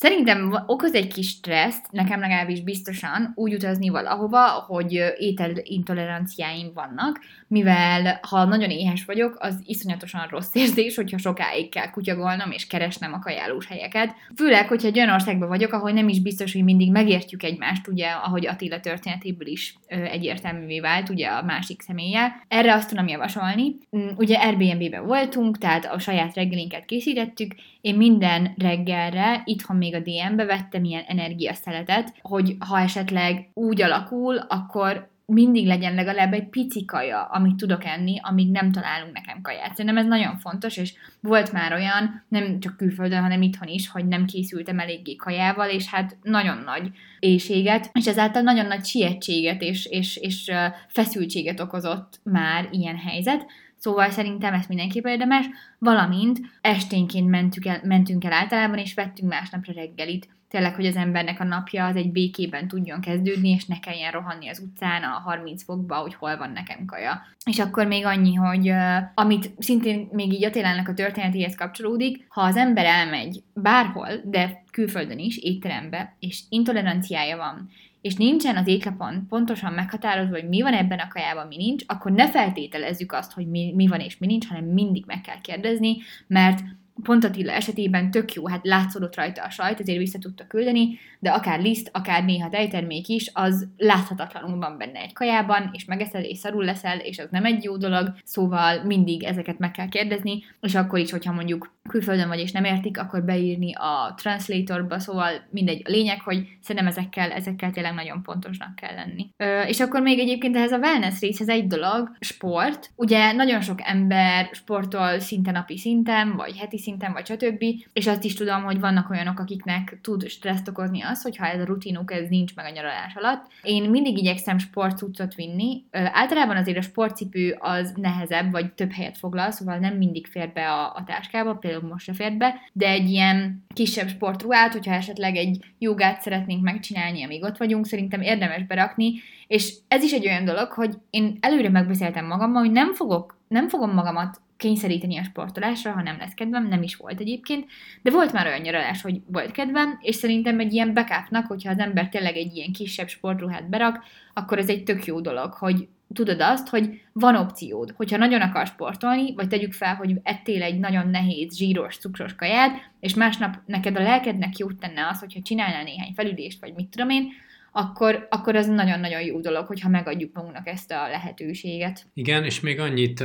Szerintem 0.00 0.64
okoz 0.66 0.94
egy 0.94 1.12
kis 1.12 1.28
stresszt, 1.28 1.90
nekem 1.90 2.20
legalábbis 2.20 2.60
biztosan, 2.60 3.32
úgy 3.34 3.54
utazni 3.54 3.88
valahova, 3.88 4.48
hogy 4.48 4.92
ételintoleranciáim 5.16 6.70
vannak, 6.74 7.20
mivel 7.48 8.20
ha 8.28 8.44
nagyon 8.44 8.70
éhes 8.70 9.04
vagyok, 9.04 9.36
az 9.38 9.62
iszonyatosan 9.64 10.26
rossz 10.30 10.54
érzés, 10.54 10.96
hogyha 10.96 11.18
sokáig 11.18 11.68
kell 11.68 11.90
kutyagolnom 11.90 12.50
és 12.50 12.66
keresnem 12.66 13.12
a 13.12 13.18
kajálós 13.18 13.66
helyeket. 13.66 14.14
Főleg, 14.36 14.68
hogyha 14.68 14.88
egy 14.88 14.98
olyan 14.98 15.14
országban 15.14 15.48
vagyok, 15.48 15.72
ahol 15.72 15.90
nem 15.90 16.08
is 16.08 16.20
biztos, 16.20 16.52
hogy 16.52 16.64
mindig 16.64 16.90
megértjük 16.90 17.42
egymást, 17.42 17.88
ugye, 17.88 18.08
ahogy 18.08 18.46
Attila 18.46 18.80
történetéből 18.80 19.48
is 19.48 19.74
ö, 19.88 20.02
egyértelművé 20.02 20.80
vált, 20.80 21.08
ugye 21.08 21.26
a 21.26 21.42
másik 21.42 21.80
személlyel. 21.80 22.44
Erre 22.48 22.74
azt 22.74 22.88
tudom 22.88 23.08
javasolni. 23.08 23.74
Mm, 23.96 24.08
Ugye 24.16 24.36
Airbnb-ben 24.36 25.06
voltunk, 25.06 25.58
tehát 25.58 25.84
a 25.84 25.98
saját 25.98 26.34
reggelinket 26.34 26.84
készítettük, 26.84 27.54
én 27.80 27.94
minden 27.94 28.54
reggelre 28.56 29.42
itthon 29.44 29.76
még 29.76 29.87
a 29.94 30.00
DM-be 30.00 30.44
vettem 30.44 30.84
ilyen 30.84 31.04
energiaszeletet, 31.06 32.14
hogy 32.22 32.56
ha 32.58 32.80
esetleg 32.80 33.50
úgy 33.54 33.82
alakul, 33.82 34.36
akkor 34.36 35.08
mindig 35.32 35.66
legyen 35.66 35.94
legalább 35.94 36.32
egy 36.32 36.48
pici 36.48 36.84
kaja, 36.84 37.22
amit 37.22 37.56
tudok 37.56 37.84
enni, 37.84 38.20
amíg 38.22 38.50
nem 38.50 38.72
találunk 38.72 39.12
nekem 39.12 39.40
kaját. 39.42 39.70
Szerintem 39.70 39.96
ez 39.96 40.06
nagyon 40.06 40.36
fontos, 40.36 40.76
és 40.76 40.94
volt 41.20 41.52
már 41.52 41.72
olyan, 41.72 42.24
nem 42.28 42.60
csak 42.60 42.76
külföldön, 42.76 43.22
hanem 43.22 43.42
itthon 43.42 43.68
is, 43.68 43.88
hogy 43.88 44.06
nem 44.06 44.26
készültem 44.26 44.78
eléggé 44.78 45.16
kajával, 45.16 45.68
és 45.68 45.86
hát 45.86 46.16
nagyon 46.22 46.58
nagy 46.58 46.90
éjséget, 47.18 47.90
és 47.92 48.06
ezáltal 48.06 48.42
nagyon 48.42 48.66
nagy 48.66 48.84
sietséget 48.84 49.62
és, 49.62 49.86
és, 49.86 50.16
és 50.16 50.50
feszültséget 50.88 51.60
okozott 51.60 52.20
már 52.22 52.68
ilyen 52.70 52.96
helyzet. 52.96 53.46
Szóval 53.78 54.10
szerintem 54.10 54.54
ezt 54.54 54.68
mindenképpen 54.68 55.12
érdemes, 55.12 55.46
valamint 55.78 56.40
esténként 56.60 57.28
mentünk 57.28 57.66
el, 57.66 57.80
mentünk 57.82 58.24
el 58.24 58.32
általában, 58.32 58.78
és 58.78 58.94
vettünk 58.94 59.30
másnapra 59.30 59.72
reggelit. 59.72 60.28
Tényleg, 60.48 60.74
hogy 60.74 60.86
az 60.86 60.96
embernek 60.96 61.40
a 61.40 61.44
napja 61.44 61.86
az 61.86 61.96
egy 61.96 62.12
békében 62.12 62.68
tudjon 62.68 63.00
kezdődni, 63.00 63.48
és 63.48 63.64
ne 63.64 63.78
kelljen 63.78 64.12
rohanni 64.12 64.48
az 64.48 64.58
utcán 64.58 65.02
a 65.02 65.22
30 65.24 65.64
fokba, 65.64 65.96
hogy 65.96 66.14
hol 66.14 66.36
van 66.36 66.50
nekem 66.50 66.84
kaja. 66.84 67.22
És 67.44 67.58
akkor 67.58 67.86
még 67.86 68.04
annyi, 68.04 68.34
hogy 68.34 68.70
uh, 68.70 68.96
amit 69.14 69.50
szintén 69.58 70.08
még 70.12 70.32
így 70.32 70.44
Attilának 70.44 70.88
a 70.88 70.94
történetéhez 70.94 71.54
kapcsolódik, 71.54 72.26
ha 72.28 72.40
az 72.40 72.56
ember 72.56 72.84
elmegy 72.84 73.42
bárhol, 73.54 74.08
de 74.24 74.62
külföldön 74.72 75.18
is, 75.18 75.36
étterembe, 75.36 76.16
és 76.18 76.42
intoleranciája 76.48 77.36
van, 77.36 77.70
és 78.00 78.14
nincsen 78.14 78.56
az 78.56 78.66
étlapon 78.66 79.26
pontosan 79.28 79.72
meghatározva, 79.72 80.34
hogy 80.34 80.48
mi 80.48 80.62
van 80.62 80.72
ebben 80.72 80.98
a 80.98 81.08
kajában, 81.08 81.46
mi 81.46 81.56
nincs, 81.56 81.84
akkor 81.86 82.12
ne 82.12 82.30
feltételezzük 82.30 83.12
azt, 83.12 83.32
hogy 83.32 83.46
mi, 83.46 83.72
mi 83.74 83.86
van 83.86 84.00
és 84.00 84.18
mi 84.18 84.26
nincs, 84.26 84.46
hanem 84.46 84.64
mindig 84.64 85.04
meg 85.06 85.20
kell 85.20 85.40
kérdezni, 85.40 85.96
mert 86.26 86.60
pont 87.02 87.24
Attila 87.24 87.52
esetében 87.52 88.10
tök 88.10 88.32
jó, 88.32 88.48
hát 88.48 88.66
látszódott 88.66 89.16
rajta 89.16 89.42
a 89.42 89.50
sajt, 89.50 89.80
ezért 89.80 89.98
vissza 89.98 90.18
tudta 90.18 90.46
küldeni, 90.46 90.98
de 91.18 91.30
akár 91.30 91.60
liszt, 91.60 91.90
akár 91.92 92.24
néha 92.24 92.48
tejtermék 92.48 93.08
is, 93.08 93.30
az 93.32 93.68
láthatatlanul 93.76 94.58
van 94.58 94.78
benne 94.78 95.00
egy 95.00 95.12
kajában, 95.12 95.70
és 95.72 95.84
megeszed, 95.84 96.24
és 96.24 96.38
szarul 96.38 96.64
leszel, 96.64 96.98
és 96.98 97.18
az 97.18 97.28
nem 97.30 97.44
egy 97.44 97.64
jó 97.64 97.76
dolog, 97.76 98.14
szóval 98.24 98.84
mindig 98.84 99.24
ezeket 99.24 99.58
meg 99.58 99.70
kell 99.70 99.88
kérdezni, 99.88 100.44
és 100.60 100.74
akkor 100.74 100.98
is, 100.98 101.10
hogyha 101.10 101.32
mondjuk 101.32 101.76
külföldön 101.88 102.28
vagy 102.28 102.38
és 102.38 102.52
nem 102.52 102.64
értik, 102.64 102.98
akkor 102.98 103.24
beírni 103.24 103.74
a 103.74 104.14
translatorba, 104.16 104.98
szóval 104.98 105.30
mindegy. 105.50 105.82
A 105.84 105.90
lényeg, 105.90 106.20
hogy 106.20 106.48
szerintem 106.60 106.86
ezekkel, 106.90 107.30
ezekkel 107.30 107.70
tényleg 107.70 107.94
nagyon 107.94 108.22
pontosnak 108.22 108.74
kell 108.74 108.94
lenni. 108.94 109.28
Ö, 109.36 109.60
és 109.60 109.80
akkor 109.80 110.00
még 110.00 110.18
egyébként 110.18 110.56
ehhez 110.56 110.72
a 110.72 110.78
wellness 110.78 111.20
részhez 111.20 111.48
egy 111.48 111.66
dolog, 111.66 112.10
sport. 112.20 112.90
Ugye 112.94 113.32
nagyon 113.32 113.60
sok 113.60 113.78
ember 113.82 114.48
sportol 114.52 115.18
szinte 115.18 115.50
napi 115.50 115.78
szinten, 115.78 116.36
vagy 116.36 116.56
heti 116.56 116.78
szinten, 116.78 116.86
vagy 117.12 117.26
stb. 117.26 117.64
És 117.92 118.06
azt 118.06 118.24
is 118.24 118.34
tudom, 118.34 118.62
hogy 118.62 118.80
vannak 118.80 119.10
olyanok, 119.10 119.38
akiknek 119.38 119.98
tud 120.02 120.28
stresszt 120.28 120.68
okozni 120.68 121.02
az, 121.02 121.22
hogyha 121.22 121.46
ez 121.46 121.60
a 121.60 121.64
rutinuk 121.64 122.12
ez 122.12 122.28
nincs 122.28 122.54
meg 122.54 122.64
a 122.64 122.70
nyaralás 122.70 123.14
alatt. 123.14 123.46
Én 123.62 123.90
mindig 123.90 124.18
igyekszem 124.18 124.58
sportcuccot 124.58 125.34
vinni. 125.34 125.84
Általában 125.90 126.56
azért 126.56 126.78
a 126.78 126.82
sportcipő 126.82 127.56
az 127.58 127.92
nehezebb, 127.96 128.50
vagy 128.50 128.72
több 128.72 128.92
helyet 128.92 129.18
foglal, 129.18 129.50
szóval 129.50 129.78
nem 129.78 129.96
mindig 129.96 130.26
fér 130.26 130.52
be 130.52 130.70
a, 130.70 130.94
a 130.94 131.04
táskába, 131.06 131.54
például 131.54 131.88
most 131.88 132.04
se 132.04 132.12
fér 132.12 132.32
be, 132.32 132.54
de 132.72 132.88
egy 132.88 133.10
ilyen 133.10 133.64
kisebb 133.74 134.08
sportruhát, 134.08 134.72
hogyha 134.72 134.94
esetleg 134.94 135.36
egy 135.36 135.64
jogát 135.78 136.20
szeretnénk 136.20 136.62
megcsinálni, 136.62 137.24
amíg 137.24 137.42
ott 137.42 137.56
vagyunk, 137.56 137.86
szerintem 137.86 138.20
érdemes 138.20 138.66
berakni, 138.66 139.12
és 139.46 139.74
ez 139.88 140.02
is 140.02 140.12
egy 140.12 140.26
olyan 140.26 140.44
dolog, 140.44 140.72
hogy 140.72 140.94
én 141.10 141.38
előre 141.40 141.68
megbeszéltem 141.68 142.26
magammal, 142.26 142.62
hogy 142.62 142.72
nem 142.72 142.94
fogok, 142.94 143.36
nem 143.48 143.68
fogom 143.68 143.90
magamat 143.90 144.40
kényszeríteni 144.58 145.18
a 145.18 145.22
sportolásra, 145.22 145.92
ha 145.92 146.02
nem 146.02 146.18
lesz 146.18 146.34
kedvem, 146.34 146.68
nem 146.68 146.82
is 146.82 146.96
volt 146.96 147.20
egyébként, 147.20 147.66
de 148.02 148.10
volt 148.10 148.32
már 148.32 148.46
olyan 148.46 148.60
nyaralás, 148.60 149.02
hogy 149.02 149.20
volt 149.26 149.50
kedvem, 149.50 149.98
és 150.00 150.14
szerintem 150.14 150.60
egy 150.60 150.72
ilyen 150.72 150.94
backupnak, 150.94 151.46
hogyha 151.46 151.70
az 151.70 151.78
ember 151.78 152.08
tényleg 152.08 152.36
egy 152.36 152.56
ilyen 152.56 152.72
kisebb 152.72 153.08
sportruhát 153.08 153.68
berak, 153.68 154.04
akkor 154.34 154.58
ez 154.58 154.68
egy 154.68 154.82
tök 154.82 155.04
jó 155.04 155.20
dolog, 155.20 155.52
hogy 155.52 155.88
tudod 156.12 156.40
azt, 156.40 156.68
hogy 156.68 157.00
van 157.12 157.36
opciód. 157.36 157.92
Hogyha 157.96 158.16
nagyon 158.16 158.40
akar 158.40 158.66
sportolni, 158.66 159.34
vagy 159.34 159.48
tegyük 159.48 159.72
fel, 159.72 159.94
hogy 159.94 160.14
ettél 160.22 160.62
egy 160.62 160.78
nagyon 160.78 161.08
nehéz, 161.08 161.56
zsíros, 161.56 161.98
cukros 161.98 162.34
kaját, 162.34 162.90
és 163.00 163.14
másnap 163.14 163.56
neked 163.66 163.96
a 163.96 164.02
lelkednek 164.02 164.56
jót 164.56 164.78
tenne 164.78 165.08
az, 165.08 165.18
hogyha 165.18 165.42
csinálnál 165.42 165.82
néhány 165.82 166.12
felüdést, 166.14 166.60
vagy 166.60 166.74
mit 166.74 166.88
tudom 166.88 167.10
én, 167.10 167.28
akkor, 167.72 168.26
akkor 168.30 168.56
ez 168.56 168.66
nagyon-nagyon 168.66 169.22
jó 169.22 169.40
dolog, 169.40 169.66
hogyha 169.66 169.88
megadjuk 169.88 170.34
magunknak 170.34 170.66
ezt 170.66 170.90
a 170.90 171.08
lehetőséget. 171.08 172.06
Igen, 172.14 172.44
és 172.44 172.60
még 172.60 172.80
annyit 172.80 173.24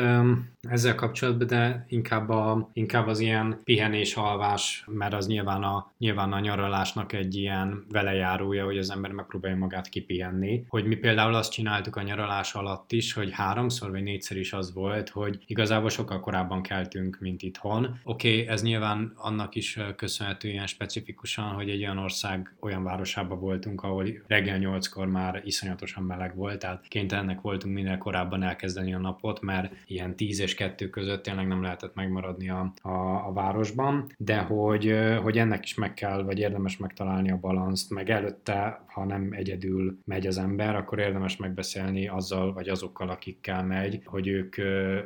ezzel 0.61 0.95
kapcsolatban, 0.95 1.47
de 1.47 1.85
inkább, 1.87 2.29
a, 2.29 2.69
inkább 2.73 3.07
az 3.07 3.19
ilyen 3.19 3.61
pihenés, 3.63 4.15
alvás, 4.15 4.85
mert 4.87 5.13
az 5.13 5.27
nyilván 5.27 5.63
a, 5.63 5.91
nyilván 5.97 6.33
a 6.33 6.39
nyaralásnak 6.39 7.13
egy 7.13 7.35
ilyen 7.35 7.85
velejárója, 7.89 8.65
hogy 8.65 8.77
az 8.77 8.91
ember 8.91 9.11
megpróbálja 9.11 9.57
magát 9.57 9.89
kipihenni. 9.89 10.65
Hogy 10.67 10.85
mi 10.85 10.95
például 10.95 11.33
azt 11.33 11.51
csináltuk 11.51 11.95
a 11.95 12.01
nyaralás 12.01 12.53
alatt 12.53 12.91
is, 12.91 13.13
hogy 13.13 13.31
háromszor 13.31 13.91
vagy 13.91 14.03
négyszer 14.03 14.37
is 14.37 14.53
az 14.53 14.73
volt, 14.73 15.09
hogy 15.09 15.43
igazából 15.45 15.89
sokkal 15.89 16.19
korábban 16.19 16.61
keltünk, 16.61 17.17
mint 17.19 17.41
itthon. 17.41 17.99
Oké, 18.03 18.41
okay, 18.41 18.47
ez 18.47 18.63
nyilván 18.63 19.13
annak 19.15 19.55
is 19.55 19.79
köszönhető 19.95 20.49
ilyen 20.49 20.67
specifikusan, 20.67 21.53
hogy 21.53 21.69
egy 21.69 21.83
olyan 21.83 21.97
ország, 21.97 22.55
olyan 22.59 22.83
városában 22.83 23.39
voltunk, 23.39 23.83
ahol 23.83 24.07
reggel 24.33 24.57
nyolckor 24.57 25.07
már 25.07 25.41
iszonyatosan 25.45 26.03
meleg 26.03 26.35
volt, 26.35 26.59
tehát 26.59 26.87
kénytelenek 26.87 27.41
voltunk 27.41 27.73
minél 27.73 27.97
korábban 27.97 28.43
elkezdeni 28.43 28.93
a 28.93 28.99
napot, 28.99 29.41
mert 29.41 29.73
ilyen 29.85 30.15
10 30.15 30.39
és 30.39 30.55
2 30.55 30.89
között 30.89 31.23
tényleg 31.23 31.47
nem 31.47 31.61
lehetett 31.61 31.95
megmaradni 31.95 32.49
a, 32.49 32.73
a, 32.81 33.27
a 33.27 33.31
városban, 33.33 34.11
de 34.17 34.37
hogy, 34.37 34.95
hogy 35.21 35.37
ennek 35.37 35.63
is 35.63 35.75
meg 35.75 35.93
kell, 35.93 36.23
vagy 36.23 36.39
érdemes 36.39 36.77
megtalálni 36.77 37.31
a 37.31 37.37
balanszt, 37.37 37.89
meg 37.89 38.09
előtte, 38.09 38.83
ha 38.93 39.05
nem 39.05 39.29
egyedül 39.31 39.99
megy 40.05 40.27
az 40.27 40.37
ember, 40.37 40.75
akkor 40.75 40.99
érdemes 40.99 41.37
megbeszélni 41.37 42.07
azzal, 42.07 42.53
vagy 42.53 42.69
azokkal, 42.69 43.09
akikkel 43.09 43.63
megy, 43.63 44.01
hogy 44.05 44.27
ők, 44.27 44.57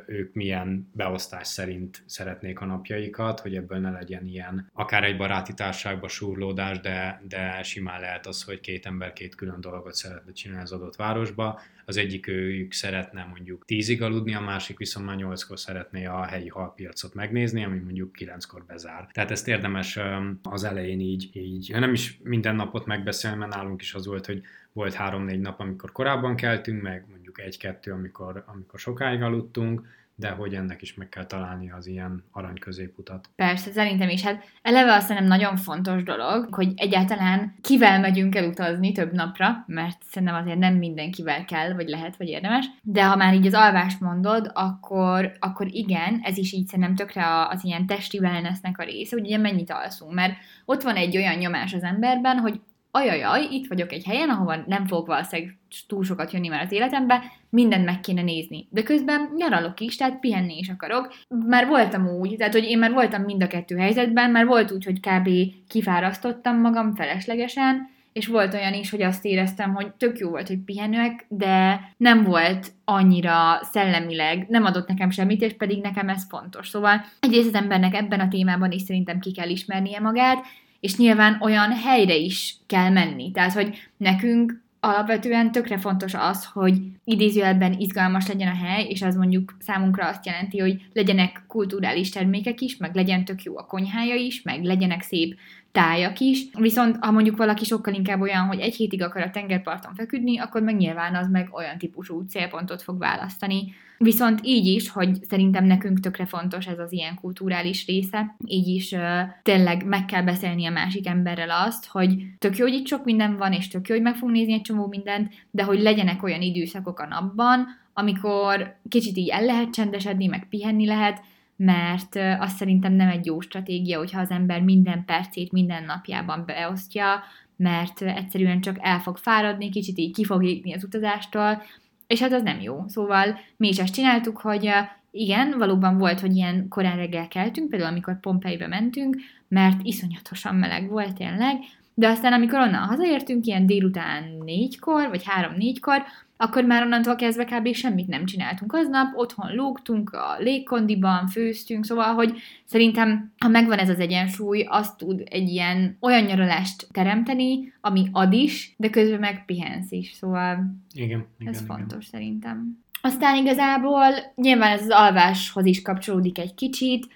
ők 0.06 0.34
milyen 0.34 0.90
beosztás 0.92 1.46
szerint 1.46 2.02
szeretnék 2.06 2.60
a 2.60 2.64
napjaikat, 2.64 3.40
hogy 3.40 3.56
ebből 3.56 3.78
ne 3.78 3.90
legyen 3.90 4.26
ilyen. 4.26 4.70
Akár 4.72 5.04
egy 5.04 5.16
baráti 5.16 5.54
társágba 5.54 6.08
súrlódás, 6.08 6.80
de, 6.80 7.22
de 7.28 7.62
simán 7.62 8.00
lehet 8.00 8.26
az, 8.26 8.42
hogy 8.42 8.60
két 8.60 8.86
ember 8.86 9.12
két 9.18 9.34
külön 9.34 9.60
dolgot 9.60 9.94
szeretne 9.94 10.32
csinálni 10.32 10.62
az 10.62 10.72
adott 10.72 10.96
városba. 10.96 11.60
Az 11.84 11.96
egyik 11.96 12.26
őjük 12.26 12.72
szeretne 12.72 13.24
mondjuk 13.24 13.64
tízig 13.64 14.02
aludni, 14.02 14.34
a 14.34 14.40
másik 14.40 14.78
viszont 14.78 15.06
már 15.06 15.16
nyolckor 15.16 15.58
szeretné 15.58 16.06
a 16.06 16.24
helyi 16.24 16.48
halpiacot 16.48 17.14
megnézni, 17.14 17.64
ami 17.64 17.78
mondjuk 17.78 18.12
kilenckor 18.12 18.64
bezár. 18.64 19.08
Tehát 19.12 19.30
ezt 19.30 19.48
érdemes 19.48 19.98
az 20.42 20.64
elején 20.64 21.00
így, 21.00 21.30
így 21.32 21.70
nem 21.72 21.92
is 21.92 22.20
minden 22.22 22.56
napot 22.56 22.86
megbeszélni, 22.86 23.36
mert 23.36 23.54
nálunk 23.54 23.82
is 23.82 23.94
az 23.94 24.06
volt, 24.06 24.26
hogy 24.26 24.42
volt 24.72 24.94
három-négy 24.94 25.40
nap, 25.40 25.60
amikor 25.60 25.92
korábban 25.92 26.36
keltünk, 26.36 26.82
meg 26.82 27.04
mondjuk 27.10 27.40
egy-kettő, 27.40 27.92
amikor, 27.92 28.44
amikor 28.46 28.78
sokáig 28.78 29.22
aludtunk, 29.22 29.86
de 30.18 30.30
hogy 30.30 30.54
ennek 30.54 30.82
is 30.82 30.94
meg 30.94 31.08
kell 31.08 31.24
találni 31.24 31.70
az 31.70 31.86
ilyen 31.86 32.24
arany 32.30 32.58
középutat. 32.58 33.28
Persze, 33.36 33.70
szerintem 33.70 34.08
is. 34.08 34.22
Hát 34.22 34.44
eleve 34.62 34.94
azt 34.94 35.08
nem 35.08 35.24
nagyon 35.24 35.56
fontos 35.56 36.02
dolog, 36.02 36.54
hogy 36.54 36.72
egyáltalán 36.76 37.54
kivel 37.60 38.00
megyünk 38.00 38.34
el 38.34 38.48
utazni 38.48 38.92
több 38.92 39.12
napra, 39.12 39.64
mert 39.66 40.02
szerintem 40.02 40.36
azért 40.36 40.58
nem 40.58 40.74
mindenkivel 40.74 41.44
kell, 41.44 41.74
vagy 41.74 41.88
lehet, 41.88 42.16
vagy 42.16 42.28
érdemes. 42.28 42.66
De 42.82 43.04
ha 43.04 43.16
már 43.16 43.34
így 43.34 43.46
az 43.46 43.54
alvást 43.54 44.00
mondod, 44.00 44.50
akkor, 44.54 45.32
akkor 45.38 45.66
igen, 45.70 46.20
ez 46.22 46.36
is 46.36 46.52
így 46.52 46.66
szerintem 46.66 46.94
tökre 46.94 47.46
az 47.46 47.64
ilyen 47.64 47.86
testi 47.86 48.18
wellnessnek 48.18 48.78
a 48.78 48.84
része, 48.84 49.16
hogy 49.16 49.26
ugye 49.26 49.38
mennyit 49.38 49.70
alszunk, 49.70 50.14
mert 50.14 50.36
ott 50.64 50.82
van 50.82 50.96
egy 50.96 51.16
olyan 51.16 51.38
nyomás 51.38 51.74
az 51.74 51.82
emberben, 51.82 52.38
hogy 52.38 52.60
ajajaj, 52.90 53.46
itt 53.50 53.68
vagyok 53.68 53.92
egy 53.92 54.04
helyen, 54.04 54.28
ahova 54.28 54.56
nem 54.66 54.86
fogok 54.86 55.06
valószínűleg 55.06 55.57
túl 55.86 56.04
sokat 56.04 56.32
jönni 56.32 56.48
már 56.48 56.64
az 56.64 56.72
életembe, 56.72 57.22
mindent 57.50 57.84
meg 57.84 58.00
kéne 58.00 58.22
nézni. 58.22 58.66
De 58.70 58.82
közben 58.82 59.30
nyaralok 59.36 59.80
is, 59.80 59.96
tehát 59.96 60.20
pihenni 60.20 60.58
is 60.58 60.68
akarok. 60.68 61.14
Már 61.46 61.66
voltam 61.66 62.08
úgy, 62.08 62.36
tehát 62.36 62.52
hogy 62.52 62.64
én 62.64 62.78
már 62.78 62.92
voltam 62.92 63.22
mind 63.22 63.42
a 63.42 63.46
kettő 63.46 63.76
helyzetben, 63.76 64.30
már 64.30 64.46
volt 64.46 64.70
úgy, 64.70 64.84
hogy 64.84 65.00
kb. 65.00 65.28
kifárasztottam 65.68 66.60
magam 66.60 66.94
feleslegesen, 66.94 67.96
és 68.12 68.26
volt 68.26 68.54
olyan 68.54 68.74
is, 68.74 68.90
hogy 68.90 69.02
azt 69.02 69.24
éreztem, 69.24 69.74
hogy 69.74 69.92
tök 69.92 70.18
jó 70.18 70.30
volt, 70.30 70.48
hogy 70.48 70.58
pihenőek, 70.58 71.26
de 71.28 71.80
nem 71.96 72.24
volt 72.24 72.72
annyira 72.84 73.60
szellemileg, 73.62 74.46
nem 74.48 74.64
adott 74.64 74.88
nekem 74.88 75.10
semmit, 75.10 75.42
és 75.42 75.52
pedig 75.52 75.82
nekem 75.82 76.08
ez 76.08 76.26
fontos. 76.28 76.68
Szóval 76.68 77.04
egyrészt 77.20 77.48
az 77.48 77.54
embernek 77.54 77.94
ebben 77.94 78.20
a 78.20 78.28
témában 78.28 78.70
is 78.70 78.82
szerintem 78.82 79.18
ki 79.18 79.32
kell 79.32 79.48
ismernie 79.48 80.00
magát, 80.00 80.44
és 80.80 80.96
nyilván 80.96 81.38
olyan 81.40 81.72
helyre 81.72 82.14
is 82.14 82.56
kell 82.66 82.90
menni. 82.90 83.30
Tehát, 83.30 83.52
hogy 83.52 83.88
nekünk 83.96 84.62
alapvetően 84.80 85.52
tökre 85.52 85.78
fontos 85.78 86.14
az, 86.14 86.44
hogy 86.44 86.80
idézőjelben 87.04 87.72
izgalmas 87.72 88.26
legyen 88.26 88.48
a 88.48 88.66
hely, 88.66 88.84
és 88.84 89.02
az 89.02 89.14
mondjuk 89.14 89.56
számunkra 89.60 90.06
azt 90.08 90.26
jelenti, 90.26 90.58
hogy 90.58 90.82
legyenek 90.92 91.42
kulturális 91.46 92.10
termékek 92.10 92.60
is, 92.60 92.76
meg 92.76 92.94
legyen 92.94 93.24
tök 93.24 93.42
jó 93.42 93.58
a 93.58 93.66
konyhája 93.66 94.14
is, 94.14 94.42
meg 94.42 94.64
legyenek 94.64 95.02
szép 95.02 95.38
tájak 95.72 96.18
is. 96.20 96.46
Viszont 96.58 96.96
ha 97.00 97.10
mondjuk 97.10 97.36
valaki 97.36 97.64
sokkal 97.64 97.94
inkább 97.94 98.20
olyan, 98.20 98.46
hogy 98.46 98.58
egy 98.58 98.74
hétig 98.74 99.02
akar 99.02 99.22
a 99.22 99.30
tengerparton 99.30 99.94
feküdni, 99.94 100.38
akkor 100.38 100.62
meg 100.62 100.76
nyilván 100.76 101.14
az 101.14 101.28
meg 101.30 101.48
olyan 101.52 101.78
típusú 101.78 102.24
célpontot 102.28 102.82
fog 102.82 102.98
választani. 102.98 103.72
Viszont 103.98 104.40
így 104.42 104.66
is, 104.66 104.90
hogy 104.90 105.24
szerintem 105.24 105.64
nekünk 105.64 106.00
tökre 106.00 106.26
fontos 106.26 106.66
ez 106.66 106.78
az 106.78 106.92
ilyen 106.92 107.14
kulturális 107.14 107.86
része, 107.86 108.36
így 108.44 108.66
is 108.68 108.92
uh, 108.92 109.00
tényleg 109.42 109.86
meg 109.86 110.04
kell 110.04 110.22
beszélni 110.22 110.66
a 110.66 110.70
másik 110.70 111.06
emberrel 111.06 111.50
azt, 111.50 111.86
hogy 111.86 112.16
tök 112.38 112.56
jó, 112.56 112.64
hogy 112.64 112.74
itt 112.74 112.86
sok 112.86 113.04
minden 113.04 113.36
van, 113.36 113.52
és 113.52 113.68
tök 113.68 113.88
jó, 113.88 113.94
hogy 113.94 114.04
meg 114.04 114.14
fogunk 114.14 114.36
nézni 114.36 114.52
egy 114.52 114.60
csomó 114.60 114.86
mindent, 114.86 115.32
de 115.50 115.62
hogy 115.62 115.80
legyenek 115.80 116.22
olyan 116.22 116.42
időszakok 116.42 116.98
a 116.98 117.06
napban, 117.06 117.66
amikor 117.92 118.76
kicsit 118.88 119.16
így 119.16 119.28
el 119.28 119.44
lehet 119.44 119.70
csendesedni, 119.70 120.26
meg 120.26 120.46
pihenni 120.48 120.86
lehet, 120.86 121.20
mert 121.58 122.16
azt 122.38 122.56
szerintem 122.56 122.92
nem 122.92 123.08
egy 123.08 123.26
jó 123.26 123.40
stratégia, 123.40 123.98
hogyha 123.98 124.20
az 124.20 124.30
ember 124.30 124.62
minden 124.62 125.04
percét 125.04 125.52
minden 125.52 125.84
napjában 125.84 126.42
beosztja, 126.46 127.22
mert 127.56 128.02
egyszerűen 128.02 128.60
csak 128.60 128.76
el 128.80 128.98
fog 128.98 129.16
fáradni, 129.16 129.70
kicsit 129.70 129.98
így 129.98 130.14
ki 130.14 130.24
fog 130.24 130.44
égni 130.44 130.74
az 130.74 130.84
utazástól, 130.84 131.62
és 132.06 132.20
hát 132.20 132.32
az 132.32 132.42
nem 132.42 132.60
jó. 132.60 132.84
Szóval 132.86 133.38
mi 133.56 133.68
is 133.68 133.78
ezt 133.78 133.94
csináltuk, 133.94 134.38
hogy 134.38 134.70
igen, 135.10 135.58
valóban 135.58 135.98
volt, 135.98 136.20
hogy 136.20 136.36
ilyen 136.36 136.68
korán 136.68 136.96
reggel 136.96 137.28
keltünk, 137.28 137.68
például 137.68 137.90
amikor 137.90 138.20
Pompeibe 138.20 138.66
mentünk, 138.66 139.16
mert 139.48 139.80
iszonyatosan 139.82 140.54
meleg 140.54 140.88
volt 140.88 141.14
tényleg, 141.14 141.56
de 141.98 142.08
aztán 142.08 142.32
amikor 142.32 142.58
onnan 142.58 142.86
hazaértünk, 142.86 143.46
ilyen 143.46 143.66
délután 143.66 144.24
négykor, 144.44 145.08
vagy 145.08 145.22
három-négykor, 145.24 146.02
akkor 146.36 146.64
már 146.64 146.82
onnantól 146.82 147.16
kezdve 147.16 147.44
kb. 147.44 147.74
semmit 147.74 148.06
nem 148.06 148.24
csináltunk 148.24 148.72
aznap, 148.72 149.16
otthon 149.16 149.54
lógtunk, 149.54 150.10
a 150.10 150.36
légkondiban 150.38 151.26
főztünk, 151.26 151.84
szóval, 151.84 152.14
hogy 152.14 152.38
szerintem, 152.64 153.32
ha 153.38 153.48
megvan 153.48 153.78
ez 153.78 153.88
az 153.88 153.98
egyensúly, 153.98 154.66
azt 154.68 154.96
tud 154.96 155.22
egy 155.24 155.48
ilyen 155.48 155.96
olyan 156.00 156.24
nyaralást 156.24 156.86
teremteni, 156.92 157.72
ami 157.80 158.08
ad 158.12 158.32
is, 158.32 158.74
de 158.76 158.90
közben 158.90 159.20
meg 159.20 159.44
pihensz 159.46 159.90
is, 159.90 160.12
szóval 160.12 160.74
igen, 160.94 161.26
igen, 161.38 161.52
ez 161.52 161.62
igen. 161.62 161.76
fontos 161.76 162.06
szerintem. 162.06 162.78
Aztán 163.00 163.36
igazából 163.36 164.08
nyilván 164.34 164.72
ez 164.72 164.82
az 164.82 164.90
alváshoz 164.90 165.66
is 165.66 165.82
kapcsolódik 165.82 166.38
egy 166.38 166.54
kicsit, 166.54 167.06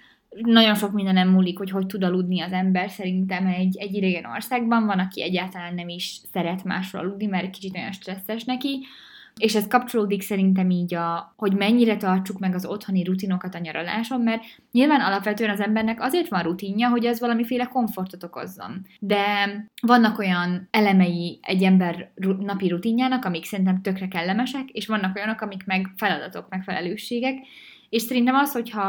nagyon 0.41 0.75
sok 0.75 0.91
mindenem 0.91 1.29
múlik, 1.29 1.57
hogy 1.57 1.69
hogy 1.69 1.85
tud 1.85 2.03
aludni 2.03 2.41
az 2.41 2.51
ember. 2.51 2.89
Szerintem 2.89 3.45
egy, 3.45 3.77
egy 3.77 3.93
idegen 3.93 4.25
országban 4.25 4.85
van, 4.85 4.99
aki 4.99 5.23
egyáltalán 5.23 5.73
nem 5.73 5.89
is 5.89 6.19
szeret 6.31 6.63
másról 6.63 7.01
aludni, 7.01 7.25
mert 7.25 7.49
kicsit 7.49 7.75
olyan 7.75 7.91
stresszes 7.91 8.43
neki. 8.43 8.79
És 9.37 9.55
ez 9.55 9.67
kapcsolódik 9.67 10.21
szerintem 10.21 10.69
így, 10.69 10.93
a, 10.93 11.33
hogy 11.37 11.53
mennyire 11.53 11.97
tartsuk 11.97 12.39
meg 12.39 12.55
az 12.55 12.65
otthoni 12.65 13.03
rutinokat 13.03 13.55
a 13.55 13.59
nyaraláson, 13.59 14.21
mert 14.21 14.43
nyilván 14.71 15.01
alapvetően 15.01 15.49
az 15.49 15.59
embernek 15.59 16.01
azért 16.01 16.27
van 16.27 16.43
rutinja, 16.43 16.89
hogy 16.89 17.05
ez 17.05 17.19
valamiféle 17.19 17.65
komfortot 17.65 18.23
okozzon. 18.23 18.85
De 18.99 19.25
vannak 19.81 20.17
olyan 20.19 20.67
elemei 20.71 21.39
egy 21.41 21.63
ember 21.63 22.11
napi 22.39 22.67
rutinjának, 22.67 23.25
amik 23.25 23.45
szerintem 23.45 23.81
tökre 23.81 24.07
kellemesek, 24.07 24.69
és 24.69 24.87
vannak 24.87 25.15
olyanok, 25.15 25.41
amik 25.41 25.65
meg 25.65 25.91
feladatok, 25.95 26.49
meg 26.49 26.63
felelősségek, 26.63 27.35
és 27.93 28.01
szerintem 28.01 28.35
az, 28.35 28.51
hogyha 28.51 28.81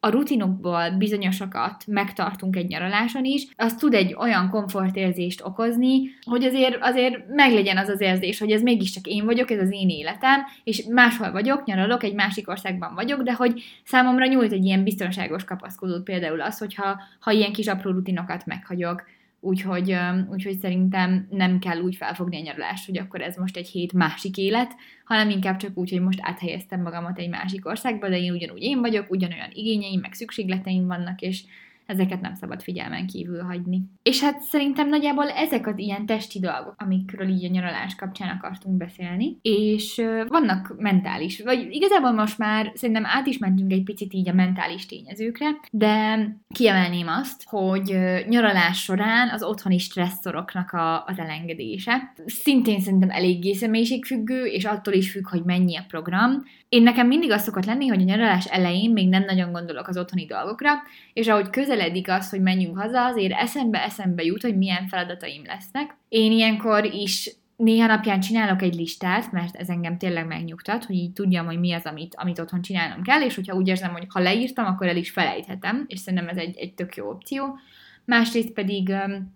a 0.00 0.08
rutinokból 0.08 0.90
bizonyosakat 0.90 1.84
megtartunk 1.86 2.56
egy 2.56 2.66
nyaraláson 2.68 3.24
is, 3.24 3.48
az 3.56 3.74
tud 3.74 3.94
egy 3.94 4.14
olyan 4.18 4.50
komfortérzést 4.50 5.44
okozni, 5.44 6.00
hogy 6.24 6.44
azért, 6.44 6.76
azért 6.80 7.28
meglegyen 7.28 7.76
az 7.76 7.88
az 7.88 8.00
érzés, 8.00 8.38
hogy 8.38 8.50
ez 8.50 8.62
mégiscsak 8.62 9.06
én 9.06 9.24
vagyok, 9.24 9.50
ez 9.50 9.60
az 9.60 9.72
én 9.72 9.88
életem, 9.88 10.40
és 10.64 10.84
máshol 10.90 11.32
vagyok, 11.32 11.64
nyaralok, 11.64 12.02
egy 12.02 12.14
másik 12.14 12.48
országban 12.48 12.94
vagyok, 12.94 13.22
de 13.22 13.32
hogy 13.32 13.62
számomra 13.84 14.26
nyújt 14.26 14.52
egy 14.52 14.64
ilyen 14.64 14.84
biztonságos 14.84 15.44
kapaszkodót. 15.44 16.02
Például 16.02 16.40
az, 16.40 16.58
hogyha 16.58 17.00
ha 17.20 17.30
ilyen 17.30 17.52
kis 17.52 17.66
apró 17.66 17.90
rutinokat 17.90 18.46
meghagyok, 18.46 19.04
Úgyhogy, 19.46 19.96
úgyhogy 20.30 20.58
szerintem 20.58 21.26
nem 21.30 21.58
kell 21.58 21.80
úgy 21.80 21.96
felfogni 21.96 22.36
a 22.36 22.42
nyaralást, 22.42 22.86
hogy 22.86 22.98
akkor 22.98 23.20
ez 23.20 23.36
most 23.36 23.56
egy 23.56 23.68
hét 23.68 23.92
másik 23.92 24.36
élet, 24.36 24.74
hanem 25.04 25.30
inkább 25.30 25.56
csak 25.56 25.70
úgy, 25.74 25.90
hogy 25.90 26.00
most 26.00 26.18
áthelyeztem 26.22 26.82
magamat 26.82 27.18
egy 27.18 27.28
másik 27.28 27.66
országba, 27.66 28.08
de 28.08 28.18
én 28.18 28.32
ugyanúgy 28.32 28.62
én 28.62 28.80
vagyok, 28.80 29.10
ugyanolyan 29.10 29.50
igényeim, 29.52 30.00
meg 30.00 30.12
szükségleteim 30.12 30.86
vannak, 30.86 31.20
és 31.20 31.42
ezeket 31.86 32.20
nem 32.20 32.34
szabad 32.34 32.62
figyelmen 32.62 33.06
kívül 33.06 33.42
hagyni. 33.42 33.82
És 34.02 34.22
hát 34.22 34.40
szerintem 34.40 34.88
nagyjából 34.88 35.28
ezek 35.28 35.66
az 35.66 35.78
ilyen 35.78 36.06
testi 36.06 36.40
dolgok, 36.40 36.74
amikről 36.76 37.28
így 37.28 37.44
a 37.44 37.48
nyaralás 37.48 37.94
kapcsán 37.94 38.36
akartunk 38.36 38.76
beszélni, 38.76 39.38
és 39.42 40.02
vannak 40.28 40.74
mentális, 40.78 41.42
vagy 41.42 41.66
igazából 41.70 42.12
most 42.12 42.38
már 42.38 42.72
szerintem 42.74 43.06
át 43.06 43.26
is 43.26 43.38
mentünk 43.38 43.72
egy 43.72 43.82
picit 43.82 44.12
így 44.12 44.28
a 44.28 44.32
mentális 44.32 44.86
tényezőkre, 44.86 45.46
de 45.70 46.28
kiemelném 46.54 47.08
azt, 47.08 47.42
hogy 47.46 47.98
nyaralás 48.28 48.82
során 48.82 49.28
az 49.28 49.42
otthoni 49.42 49.78
stresszoroknak 49.78 50.72
a, 50.72 51.04
az 51.04 51.18
elengedése 51.18 52.12
szintén 52.26 52.80
szerintem 52.80 53.10
eléggé 53.10 53.52
személyiségfüggő, 53.52 54.44
és 54.44 54.64
attól 54.64 54.94
is 54.94 55.10
függ, 55.10 55.28
hogy 55.28 55.42
mennyi 55.44 55.76
a 55.76 55.84
program. 55.88 56.42
Én 56.68 56.82
nekem 56.82 57.06
mindig 57.06 57.30
az 57.30 57.42
szokott 57.42 57.64
lenni, 57.64 57.86
hogy 57.86 58.00
a 58.00 58.04
nyaralás 58.04 58.46
elején 58.46 58.90
még 58.90 59.08
nem 59.08 59.24
nagyon 59.24 59.52
gondolok 59.52 59.88
az 59.88 59.96
otthoni 59.96 60.24
dolgokra, 60.24 60.72
és 61.12 61.28
ahogy 61.28 61.50
közeledik 61.50 62.10
az, 62.10 62.30
hogy 62.30 62.40
menjünk 62.40 62.78
haza, 62.78 63.04
azért 63.04 63.32
eszembe-eszembe 63.32 64.22
jut, 64.22 64.42
hogy 64.42 64.56
milyen 64.56 64.86
feladataim 64.88 65.42
lesznek. 65.44 65.96
Én 66.08 66.32
ilyenkor 66.32 66.84
is 66.84 67.30
néha 67.56 67.86
napján 67.86 68.20
csinálok 68.20 68.62
egy 68.62 68.74
listát, 68.74 69.32
mert 69.32 69.56
ez 69.56 69.68
engem 69.68 69.98
tényleg 69.98 70.26
megnyugtat, 70.26 70.84
hogy 70.84 70.96
így 70.96 71.12
tudjam, 71.12 71.46
hogy 71.46 71.58
mi 71.58 71.72
az, 71.72 71.84
amit, 71.84 72.14
amit 72.18 72.38
otthon 72.38 72.62
csinálnom 72.62 73.02
kell, 73.02 73.22
és 73.22 73.34
hogyha 73.34 73.56
úgy 73.56 73.68
érzem, 73.68 73.92
hogy 73.92 74.06
ha 74.08 74.20
leírtam, 74.20 74.64
akkor 74.64 74.86
el 74.86 74.96
is 74.96 75.10
felejthetem, 75.10 75.84
és 75.88 75.98
szerintem 75.98 76.28
ez 76.28 76.36
egy, 76.36 76.56
egy 76.56 76.74
tök 76.74 76.94
jó 76.96 77.08
opció. 77.08 77.58
Másrészt 78.04 78.52
pedig 78.52 78.92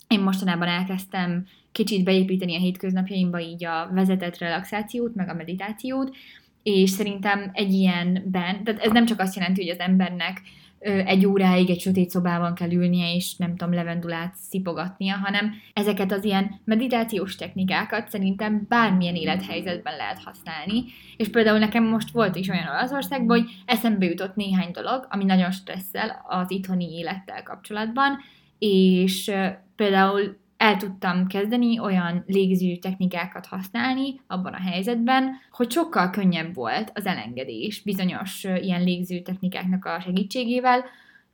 én 0.09 0.21
mostanában 0.21 0.69
elkezdtem 0.69 1.47
kicsit 1.73 2.05
beépíteni 2.05 2.57
a 2.57 2.59
hétköznapjaimba 2.59 3.41
így 3.41 3.65
a 3.65 3.89
vezetett 3.93 4.39
relaxációt, 4.39 5.15
meg 5.15 5.29
a 5.29 5.35
meditációt, 5.35 6.17
és 6.63 6.91
szerintem 6.91 7.51
egy 7.53 7.73
ilyenben, 7.73 8.65
tehát 8.65 8.81
ez 8.81 8.93
nem 8.93 9.07
csak 9.07 9.21
azt 9.21 9.37
jelenti, 9.37 9.63
hogy 9.63 9.71
az 9.71 9.87
embernek 9.87 10.43
egy 10.83 11.27
óráig 11.27 11.71
egy 11.71 11.81
sötét 11.81 12.11
szobában 12.11 12.55
kell 12.55 12.71
ülnie, 12.73 13.15
és 13.15 13.37
nem 13.37 13.57
tudom, 13.57 13.75
levendulát 13.75 14.35
szipogatnia, 14.35 15.17
hanem 15.17 15.53
ezeket 15.73 16.13
az 16.13 16.25
ilyen 16.25 16.61
meditációs 16.65 17.37
technikákat 17.37 18.09
szerintem 18.09 18.67
bármilyen 18.69 19.15
élethelyzetben 19.15 19.97
lehet 19.97 20.23
használni. 20.23 20.85
És 21.17 21.29
például 21.29 21.59
nekem 21.59 21.85
most 21.85 22.11
volt 22.11 22.37
is 22.37 22.49
olyan 22.49 22.69
Olaszországban, 22.69 23.41
hogy 23.41 23.51
eszembe 23.67 24.07
jutott 24.07 24.35
néhány 24.35 24.71
dolog, 24.73 25.07
ami 25.11 25.25
nagyon 25.25 25.51
stresszel 25.51 26.25
az 26.29 26.51
itthoni 26.51 26.99
élettel 26.99 27.43
kapcsolatban, 27.43 28.19
és 28.59 29.31
például 29.77 30.39
el 30.61 30.77
tudtam 30.77 31.27
kezdeni 31.27 31.79
olyan 31.79 32.25
légző 32.27 32.77
technikákat 32.77 33.47
használni 33.47 34.21
abban 34.27 34.53
a 34.53 34.61
helyzetben, 34.71 35.41
hogy 35.51 35.71
sokkal 35.71 36.11
könnyebb 36.11 36.55
volt 36.55 36.91
az 36.95 37.07
elengedés 37.07 37.83
bizonyos 37.83 38.45
ilyen 38.45 38.83
légző 38.83 39.21
technikáknak 39.21 39.85
a 39.85 40.01
segítségével, 40.01 40.85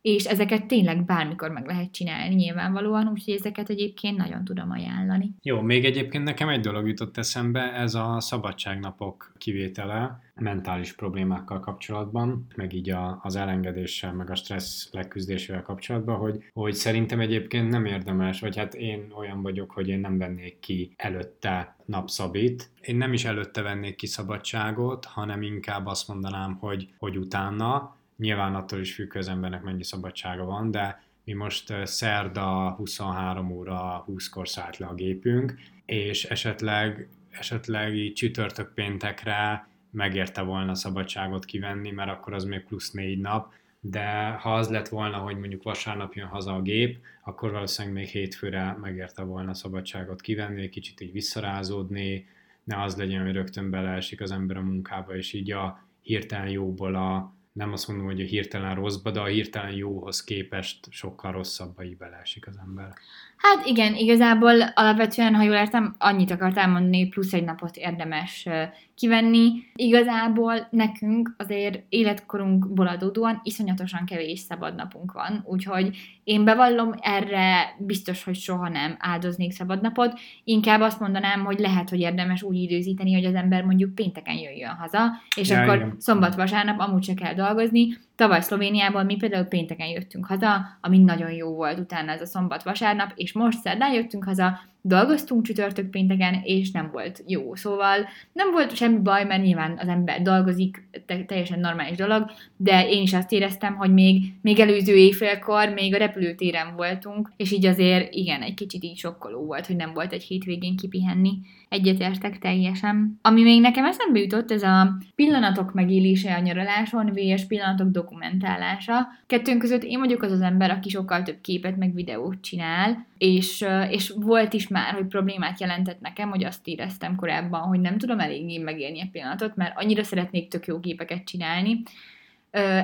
és 0.06 0.24
ezeket 0.24 0.66
tényleg 0.66 1.04
bármikor 1.04 1.50
meg 1.50 1.66
lehet 1.66 1.92
csinálni 1.92 2.34
nyilvánvalóan, 2.34 3.08
úgyhogy 3.08 3.34
ezeket 3.34 3.68
egyébként 3.68 4.16
nagyon 4.16 4.44
tudom 4.44 4.70
ajánlani. 4.70 5.34
Jó, 5.42 5.60
még 5.60 5.84
egyébként 5.84 6.24
nekem 6.24 6.48
egy 6.48 6.60
dolog 6.60 6.88
jutott 6.88 7.16
eszembe, 7.16 7.72
ez 7.72 7.94
a 7.94 8.20
szabadságnapok 8.20 9.32
kivétele 9.38 10.20
mentális 10.34 10.92
problémákkal 10.92 11.60
kapcsolatban, 11.60 12.46
meg 12.56 12.72
így 12.72 12.90
a, 12.90 13.20
az 13.22 13.36
elengedéssel, 13.36 14.12
meg 14.12 14.30
a 14.30 14.34
stressz 14.34 14.88
leküzdésével 14.92 15.62
kapcsolatban, 15.62 16.16
hogy, 16.16 16.44
hogy 16.52 16.74
szerintem 16.74 17.20
egyébként 17.20 17.68
nem 17.68 17.84
érdemes, 17.84 18.40
vagy 18.40 18.56
hát 18.56 18.74
én 18.74 19.12
olyan 19.18 19.42
vagyok, 19.42 19.70
hogy 19.70 19.88
én 19.88 20.00
nem 20.00 20.18
vennék 20.18 20.58
ki 20.58 20.92
előtte 20.96 21.76
napszabit. 21.84 22.70
Én 22.80 22.96
nem 22.96 23.12
is 23.12 23.24
előtte 23.24 23.62
vennék 23.62 23.96
ki 23.96 24.06
szabadságot, 24.06 25.04
hanem 25.04 25.42
inkább 25.42 25.86
azt 25.86 26.08
mondanám, 26.08 26.56
hogy, 26.60 26.88
hogy 26.98 27.18
utána, 27.18 27.95
Nyilván 28.16 28.54
attól 28.54 28.80
is 28.80 28.94
függ, 28.94 29.16
az 29.16 29.28
embernek 29.28 29.62
mennyi 29.62 29.84
szabadsága 29.84 30.44
van, 30.44 30.70
de 30.70 31.02
mi 31.24 31.32
most 31.32 31.86
szerda 31.86 32.70
23 32.70 33.50
óra 33.50 34.04
20-kor 34.08 34.48
szállt 34.48 34.76
le 34.76 34.86
a 34.86 34.94
gépünk, 34.94 35.54
és 35.84 36.24
esetleg, 36.24 37.08
esetleg 37.30 37.94
így 37.94 38.12
csütörtök 38.12 38.74
péntekre 38.74 39.68
megérte 39.90 40.42
volna 40.42 40.74
szabadságot 40.74 41.44
kivenni, 41.44 41.90
mert 41.90 42.10
akkor 42.10 42.32
az 42.32 42.44
még 42.44 42.64
plusz 42.64 42.90
négy 42.90 43.20
nap, 43.20 43.52
de 43.80 44.28
ha 44.28 44.54
az 44.54 44.68
lett 44.68 44.88
volna, 44.88 45.16
hogy 45.16 45.38
mondjuk 45.38 45.62
vasárnap 45.62 46.14
jön 46.14 46.26
haza 46.26 46.54
a 46.54 46.62
gép, 46.62 46.98
akkor 47.24 47.50
valószínűleg 47.50 47.96
még 47.96 48.06
hétfőre 48.06 48.76
megérte 48.80 49.22
volna 49.22 49.54
szabadságot 49.54 50.20
kivenni, 50.20 50.62
egy 50.62 50.70
kicsit 50.70 51.00
így 51.00 51.12
visszarázódni, 51.12 52.26
ne 52.64 52.82
az 52.82 52.96
legyen, 52.96 53.24
hogy 53.24 53.32
rögtön 53.32 53.70
beleesik 53.70 54.20
az 54.20 54.30
ember 54.30 54.56
a 54.56 54.62
munkába, 54.62 55.16
és 55.16 55.32
így 55.32 55.52
a 55.52 55.84
hirtelen 56.02 56.48
jóból 56.48 56.94
a, 56.94 57.35
nem 57.56 57.72
azt 57.72 57.88
mondom, 57.88 58.06
hogy 58.06 58.20
a 58.20 58.24
hirtelen 58.24 58.74
rosszba, 58.74 59.10
de 59.10 59.20
a 59.20 59.24
hirtelen 59.24 59.72
jóhoz 59.72 60.24
képest 60.24 60.86
sokkal 60.90 61.32
rosszabbba 61.32 61.84
így 61.84 61.96
beleesik 61.96 62.46
az 62.46 62.56
ember. 62.56 62.94
Hát 63.36 63.66
igen, 63.66 63.94
igazából 63.94 64.62
alapvetően, 64.74 65.34
ha 65.34 65.42
jól 65.42 65.54
értem, 65.54 65.94
annyit 65.98 66.30
akartál 66.30 66.68
mondani, 66.68 67.08
plusz 67.08 67.32
egy 67.32 67.44
napot 67.44 67.76
érdemes 67.76 68.48
kivenni. 68.94 69.50
Igazából 69.74 70.66
nekünk 70.70 71.34
azért 71.38 71.82
életkorunkból 71.88 72.86
adódóan 72.86 73.40
iszonyatosan 73.42 74.04
kevés 74.04 74.40
szabad 74.40 74.74
napunk 74.74 75.12
van, 75.12 75.44
úgyhogy 75.44 75.96
én 76.24 76.44
bevallom, 76.44 76.94
erre 77.00 77.74
biztos, 77.78 78.24
hogy 78.24 78.36
soha 78.36 78.68
nem 78.68 78.96
áldoznék 78.98 79.52
szabadnapot. 79.52 80.18
Inkább 80.44 80.80
azt 80.80 81.00
mondanám, 81.00 81.44
hogy 81.44 81.58
lehet, 81.58 81.88
hogy 81.88 82.00
érdemes 82.00 82.42
úgy 82.42 82.56
időzíteni, 82.56 83.14
hogy 83.14 83.24
az 83.24 83.34
ember 83.34 83.64
mondjuk 83.64 83.94
pénteken 83.94 84.36
jöjjön 84.36 84.74
haza, 84.74 85.10
és 85.36 85.48
ja, 85.48 85.60
akkor 85.60 85.94
szombat-vasárnap 85.98 86.80
amúgy 86.80 87.04
se 87.04 87.14
kell 87.14 87.34
dolgozni, 87.34 87.96
Tavaly 88.16 88.40
Szlovéniában 88.40 89.04
mi 89.04 89.16
például 89.16 89.44
pénteken 89.44 89.88
jöttünk 89.88 90.26
haza, 90.26 90.78
ami 90.80 90.98
nagyon 90.98 91.30
jó 91.30 91.54
volt 91.54 91.78
utána 91.78 92.12
ez 92.12 92.20
a 92.20 92.26
szombat-vasárnap, 92.26 93.12
és 93.14 93.32
most 93.32 93.60
szerdán 93.60 93.92
jöttünk 93.92 94.24
haza, 94.24 94.58
dolgoztunk 94.86 95.44
csütörtök 95.44 95.90
pénteken, 95.90 96.40
és 96.44 96.70
nem 96.70 96.90
volt 96.92 97.22
jó. 97.26 97.54
Szóval 97.54 98.08
nem 98.32 98.50
volt 98.52 98.76
semmi 98.76 98.98
baj, 98.98 99.24
mert 99.24 99.42
nyilván 99.42 99.78
az 99.78 99.88
ember 99.88 100.22
dolgozik, 100.22 100.88
te- 101.06 101.24
teljesen 101.24 101.60
normális 101.60 101.96
dolog, 101.96 102.30
de 102.56 102.88
én 102.88 103.02
is 103.02 103.12
azt 103.14 103.32
éreztem, 103.32 103.74
hogy 103.74 103.92
még, 103.92 104.22
még 104.42 104.60
előző 104.60 104.94
éjfélkor 104.94 105.68
még 105.68 105.94
a 105.94 105.98
repülőtéren 105.98 106.76
voltunk, 106.76 107.32
és 107.36 107.52
így 107.52 107.66
azért 107.66 108.14
igen, 108.14 108.42
egy 108.42 108.54
kicsit 108.54 108.84
így 108.84 108.96
sokkoló 108.96 109.44
volt, 109.44 109.66
hogy 109.66 109.76
nem 109.76 109.92
volt 109.94 110.12
egy 110.12 110.22
hétvégén 110.22 110.76
kipihenni. 110.76 111.38
Egyetértek 111.68 112.38
teljesen. 112.38 113.18
Ami 113.22 113.42
még 113.42 113.60
nekem 113.60 113.84
eszembe 113.84 114.18
jutott, 114.18 114.50
ez 114.50 114.62
a 114.62 114.96
pillanatok 115.14 115.72
megélése 115.72 116.34
a 116.34 116.40
nyaraláson, 116.40 117.12
vs. 117.14 117.46
pillanatok 117.46 117.90
dokumentálása. 117.90 119.08
Kettőnk 119.26 119.58
között 119.58 119.82
én 119.82 119.98
vagyok 119.98 120.22
az 120.22 120.32
az 120.32 120.40
ember, 120.40 120.70
aki 120.70 120.88
sokkal 120.88 121.22
több 121.22 121.40
képet 121.40 121.76
meg 121.76 121.94
videót 121.94 122.40
csinál, 122.40 123.06
és, 123.18 123.64
és 123.90 124.12
volt 124.16 124.52
is 124.52 124.68
már, 124.76 124.94
hogy 124.94 125.06
problémát 125.06 125.60
jelentett 125.60 126.00
nekem, 126.00 126.30
hogy 126.30 126.44
azt 126.44 126.66
éreztem 126.66 127.14
korábban, 127.14 127.60
hogy 127.60 127.80
nem 127.80 127.98
tudom 127.98 128.20
eléggé 128.20 128.58
megélni 128.58 129.00
a 129.00 129.08
pillanatot, 129.12 129.56
mert 129.56 129.78
annyira 129.78 130.02
szeretnék 130.02 130.48
tök 130.48 130.66
jó 130.66 130.80
képeket 130.80 131.24
csinálni. 131.24 131.82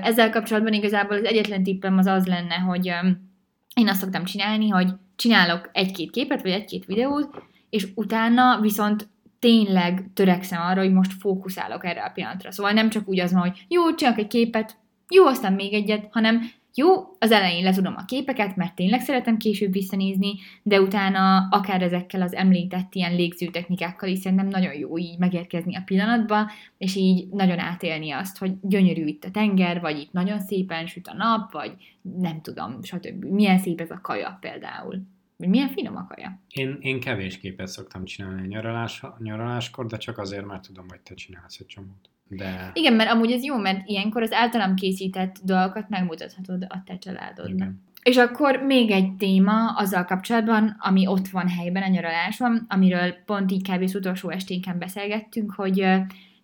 Ezzel 0.03 0.31
kapcsolatban 0.31 0.73
igazából 0.73 1.17
az 1.17 1.25
egyetlen 1.25 1.63
tippem 1.63 1.99
az 1.99 2.07
az 2.07 2.27
lenne, 2.27 2.55
hogy 2.55 2.87
én 3.75 3.89
azt 3.89 4.01
szoktam 4.01 4.25
csinálni, 4.25 4.69
hogy 4.69 4.89
csinálok 5.17 5.71
egy-két 5.73 6.11
képet, 6.11 6.43
vagy 6.43 6.51
egy-két 6.51 6.85
videót, 6.85 7.43
és 7.71 7.87
utána 7.95 8.61
viszont 8.61 9.09
tényleg 9.39 10.05
törekszem 10.15 10.61
arra, 10.61 10.81
hogy 10.81 10.93
most 10.93 11.13
fókuszálok 11.13 11.85
erre 11.85 12.03
a 12.03 12.11
pillanatra. 12.15 12.53
Szóval 12.53 12.73
nem 12.73 12.91
csak 12.91 13.09
úgy 13.09 13.21
az 13.21 13.33
van, 13.33 13.41
hogy 13.41 13.65
jó, 13.69 13.95
csinálok 13.95 14.19
egy 14.19 14.27
képet, 14.27 14.77
jó, 15.09 15.27
aztán 15.27 15.53
még 15.53 15.73
egyet, 15.73 16.09
hanem 16.11 16.51
jó, 16.75 17.17
az 17.19 17.31
elején 17.31 17.65
letudom 17.65 17.95
a 17.97 18.05
képeket, 18.05 18.57
mert 18.57 18.75
tényleg 18.75 19.01
szeretem 19.01 19.37
később 19.37 19.73
visszanézni, 19.73 20.33
de 20.63 20.81
utána 20.81 21.49
akár 21.51 21.83
ezekkel 21.83 22.23
az 22.23 22.35
említett 22.35 22.95
ilyen 22.95 23.15
légző 23.15 23.47
technikákkal 23.47 24.09
is 24.09 24.19
szerintem 24.19 24.49
nagyon 24.49 24.75
jó 24.75 24.99
így 24.99 25.19
megérkezni 25.19 25.77
a 25.77 25.83
pillanatba, 25.85 26.51
és 26.79 26.97
így 26.97 27.29
nagyon 27.29 27.59
átélni 27.59 28.11
azt, 28.11 28.39
hogy 28.39 28.53
gyönyörű 28.61 29.05
itt 29.05 29.25
a 29.25 29.31
tenger, 29.31 29.81
vagy 29.81 29.99
itt 29.99 30.13
nagyon 30.13 30.41
szépen 30.41 30.87
süt 30.87 31.09
a 31.09 31.15
nap, 31.15 31.53
vagy 31.53 31.73
nem 32.03 32.41
tudom, 32.41 32.83
stb. 32.83 33.25
Milyen 33.25 33.59
szép 33.59 33.81
ez 33.81 33.91
a 33.91 34.01
kaja 34.03 34.37
például. 34.41 35.03
Vagy 35.37 35.49
milyen 35.49 35.69
finom 35.69 35.97
a 35.97 36.07
kaja. 36.07 36.41
Én, 36.49 36.79
én 36.81 37.01
kevés 37.01 37.39
képet 37.39 37.69
szoktam 37.69 38.05
csinálni 38.05 38.47
nyaralás, 38.47 39.03
nyaraláskor, 39.19 39.87
de 39.87 39.97
csak 39.97 40.19
azért, 40.19 40.47
mert 40.47 40.67
tudom, 40.67 40.87
hogy 40.89 41.01
te 41.01 41.15
csinálsz 41.15 41.59
egy 41.59 41.67
csomót. 41.67 42.12
De... 42.29 42.71
Igen, 42.75 42.93
mert 42.93 43.11
amúgy 43.11 43.31
ez 43.31 43.45
jó, 43.45 43.57
mert 43.57 43.89
ilyenkor 43.89 44.23
az 44.23 44.33
általam 44.33 44.75
készített 44.75 45.37
dolgokat 45.45 45.89
megmutathatod 45.89 46.67
a 46.69 46.83
te 46.85 46.99
családodnak. 46.99 47.55
Igen. 47.55 47.83
És 48.03 48.17
akkor 48.17 48.57
még 48.57 48.91
egy 48.91 49.13
téma 49.13 49.73
azzal 49.77 50.05
kapcsolatban, 50.05 50.77
ami 50.79 51.07
ott 51.07 51.29
van 51.29 51.49
helyben 51.49 51.83
a 51.83 51.89
nyaraláson, 51.89 52.67
amiről 52.69 53.13
pont 53.27 53.53
így 53.53 53.71
kb. 53.71 53.83
az 53.83 53.95
utolsó 53.95 54.31
esténken 54.31 54.79
beszélgettünk, 54.79 55.53
hogy 55.53 55.87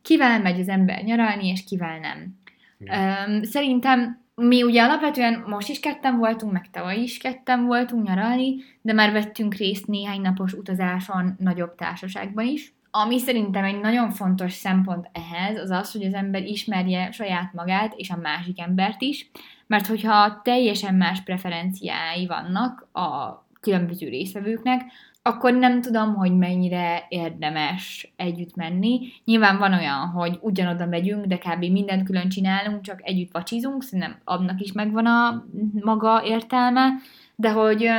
kivel 0.03 0.41
megy 0.41 0.61
az 0.61 0.69
ember 0.69 1.03
nyaralni, 1.03 1.49
és 1.49 1.65
kivel 1.65 1.99
nem. 1.99 2.37
Igen. 2.79 3.45
Szerintem 3.45 4.27
mi 4.35 4.63
ugye 4.63 4.83
alapvetően 4.83 5.45
most 5.47 5.69
is 5.69 5.81
ketten 5.81 6.17
voltunk, 6.17 6.53
meg 6.53 6.71
tavaly 6.71 6.99
is 7.01 7.19
ketten 7.19 7.65
voltunk 7.65 8.07
nyaralni, 8.07 8.55
de 8.83 8.93
már 8.93 9.13
vettünk 9.13 9.55
részt 9.55 9.87
néhány 9.87 10.21
napos 10.21 10.53
utazáson 10.53 11.37
nagyobb 11.39 11.75
társaságban 11.75 12.47
is. 12.47 12.73
Ami 12.91 13.19
szerintem 13.19 13.65
egy 13.65 13.81
nagyon 13.81 14.11
fontos 14.11 14.53
szempont 14.53 15.11
ehhez, 15.13 15.61
az 15.61 15.71
az, 15.71 15.93
hogy 15.93 16.05
az 16.05 16.15
ember 16.15 16.43
ismerje 16.43 17.11
saját 17.11 17.53
magát 17.53 17.95
és 17.97 18.11
a 18.11 18.17
másik 18.17 18.61
embert 18.61 19.03
is, 19.03 19.31
mert 19.67 19.87
hogyha 19.87 20.41
teljesen 20.43 20.95
más 20.95 21.23
preferenciái 21.23 22.27
vannak 22.27 22.89
a 22.93 23.37
különböző 23.61 24.09
részvevőknek, 24.09 24.83
akkor 25.23 25.55
nem 25.55 25.81
tudom, 25.81 26.15
hogy 26.15 26.37
mennyire 26.37 27.07
érdemes 27.09 28.13
együtt 28.17 28.55
menni. 28.55 29.01
Nyilván 29.25 29.59
van 29.59 29.73
olyan, 29.73 30.07
hogy 30.07 30.39
ugyanoda 30.41 30.87
megyünk, 30.87 31.25
de 31.25 31.39
kb. 31.39 31.61
mindent 31.65 32.07
külön 32.07 32.29
csinálunk, 32.29 32.81
csak 32.81 33.01
együtt 33.03 33.33
vacsizunk, 33.33 33.83
szerintem 33.83 34.19
annak 34.25 34.61
is 34.61 34.73
megvan 34.73 35.07
a 35.07 35.45
maga 35.73 36.23
értelme, 36.25 36.89
de 37.37 37.51
hogy 37.51 37.91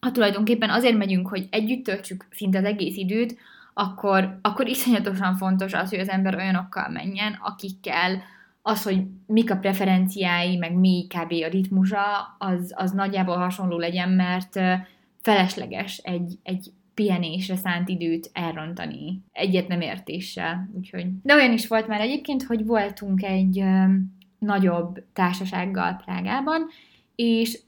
ha 0.00 0.10
tulajdonképpen 0.10 0.70
azért 0.70 0.96
megyünk, 0.96 1.28
hogy 1.28 1.46
együtt 1.50 1.84
töltsük 1.84 2.26
szinte 2.30 2.58
az 2.58 2.64
egész 2.64 2.96
időt, 2.96 3.36
akkor, 3.74 4.38
akkor 4.42 4.68
iszonyatosan 4.68 5.36
fontos 5.36 5.72
az, 5.72 5.90
hogy 5.90 5.98
az 5.98 6.08
ember 6.08 6.34
olyanokkal 6.34 6.88
menjen, 6.88 7.38
akikkel 7.40 8.22
az, 8.62 8.82
hogy 8.82 9.06
mik 9.26 9.50
a 9.50 9.56
preferenciái, 9.56 10.56
meg 10.56 10.74
mi 10.74 11.06
kb. 11.08 11.32
a 11.32 11.48
ritmusa, 11.48 12.36
az, 12.38 12.72
az 12.76 12.90
nagyjából 12.90 13.36
hasonló 13.36 13.78
legyen, 13.78 14.08
mert 14.08 14.60
felesleges 15.20 15.96
egy, 15.96 16.38
egy 16.42 16.72
pihenésre 16.94 17.56
szánt 17.56 17.88
időt 17.88 18.30
elrontani 18.32 19.22
egyet 19.32 19.68
nem 19.68 19.80
értéssel. 19.80 20.70
Úgyhogy. 20.76 21.06
De 21.22 21.34
olyan 21.34 21.52
is 21.52 21.68
volt 21.68 21.86
már 21.86 22.00
egyébként, 22.00 22.42
hogy 22.42 22.64
voltunk 22.64 23.22
egy 23.22 23.64
nagyobb 24.38 25.04
társasággal 25.12 26.02
Prágában, 26.04 26.66
és 27.14 27.58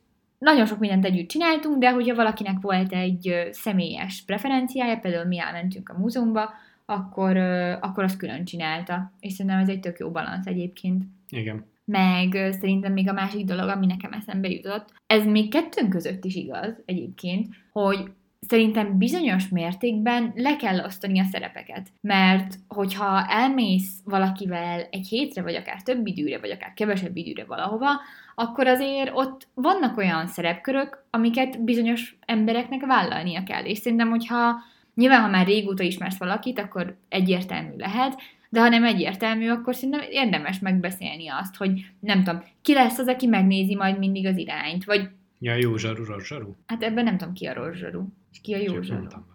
nagyon 0.45 0.67
sok 0.67 0.79
mindent 0.79 1.05
együtt 1.05 1.29
csináltunk, 1.29 1.79
de 1.79 1.91
hogyha 1.91 2.15
valakinek 2.15 2.57
volt 2.61 2.93
egy 2.93 3.49
személyes 3.51 4.23
preferenciája, 4.27 4.99
például 4.99 5.25
mi 5.25 5.39
elmentünk 5.39 5.89
a 5.89 5.99
múzeumba, 5.99 6.51
akkor, 6.87 7.37
akkor 7.81 8.05
azt 8.05 8.17
külön 8.17 8.45
csinálta. 8.45 9.13
És 9.21 9.33
szerintem 9.33 9.61
ez 9.61 9.69
egy 9.69 9.81
tök 9.81 9.99
jó 9.99 10.11
balansz 10.11 10.47
egyébként. 10.47 11.05
Igen. 11.29 11.65
Meg 11.85 12.53
szerintem 12.61 12.93
még 12.93 13.09
a 13.09 13.13
másik 13.13 13.45
dolog, 13.45 13.69
ami 13.69 13.87
nekem 13.87 14.13
eszembe 14.13 14.49
jutott, 14.49 14.93
ez 15.07 15.25
még 15.25 15.51
kettőnk 15.51 15.91
között 15.91 16.25
is 16.25 16.35
igaz 16.35 16.83
egyébként, 16.85 17.55
hogy 17.73 18.11
szerintem 18.41 18.99
bizonyos 18.99 19.49
mértékben 19.49 20.33
le 20.35 20.57
kell 20.57 20.85
osztani 20.85 21.21
a 21.21 21.25
szerepeket. 21.25 21.89
Mert 22.01 22.55
hogyha 22.69 23.27
elmész 23.29 24.01
valakivel 24.05 24.89
egy 24.91 25.07
hétre, 25.07 25.43
vagy 25.43 25.55
akár 25.55 25.83
több 25.83 26.07
időre, 26.07 26.39
vagy 26.39 26.51
akár 26.51 26.73
kevesebb 26.75 27.17
időre 27.17 27.45
valahova, 27.45 27.89
akkor 28.35 28.67
azért 28.67 29.11
ott 29.15 29.49
vannak 29.55 29.97
olyan 29.97 30.27
szerepkörök, 30.27 31.05
amiket 31.11 31.65
bizonyos 31.65 32.17
embereknek 32.27 32.87
vállalnia 32.87 33.43
kell. 33.43 33.65
És 33.65 33.79
szerintem, 33.79 34.11
hogyha 34.11 34.55
nyilván, 34.95 35.21
ha 35.21 35.29
már 35.29 35.47
régóta 35.47 35.83
ismersz 35.83 36.19
valakit, 36.19 36.59
akkor 36.59 36.97
egyértelmű 37.09 37.77
lehet, 37.77 38.21
de 38.49 38.61
ha 38.61 38.69
nem 38.69 38.85
egyértelmű, 38.85 39.49
akkor 39.51 39.75
szerintem 39.75 40.01
érdemes 40.11 40.59
megbeszélni 40.59 41.29
azt, 41.29 41.57
hogy 41.57 41.87
nem 42.01 42.23
tudom, 42.25 42.43
ki 42.63 42.73
lesz 42.75 42.99
az, 42.99 43.07
aki 43.09 43.27
megnézi 43.27 43.75
majd 43.75 43.99
mindig 43.99 44.27
az 44.27 44.37
irányt, 44.37 44.85
vagy 44.85 45.09
Ja, 45.39 45.55
jó 45.55 45.77
zsaru, 45.77 46.05
rossz 46.05 46.27
zsaru. 46.27 46.55
hát 46.67 46.83
ebben 46.83 47.05
nem 47.05 47.17
tudom 47.19 47.35
ki 47.35 47.47
a 47.47 47.53
rossz 47.55 47.77
zsaru, 47.77 48.03
és 48.33 48.39
ki 48.43 48.55
a 48.55 48.59
jó 48.59 48.73
Csak 48.73 48.83
zsaru. 48.83 48.99
mondtam. 48.99 49.27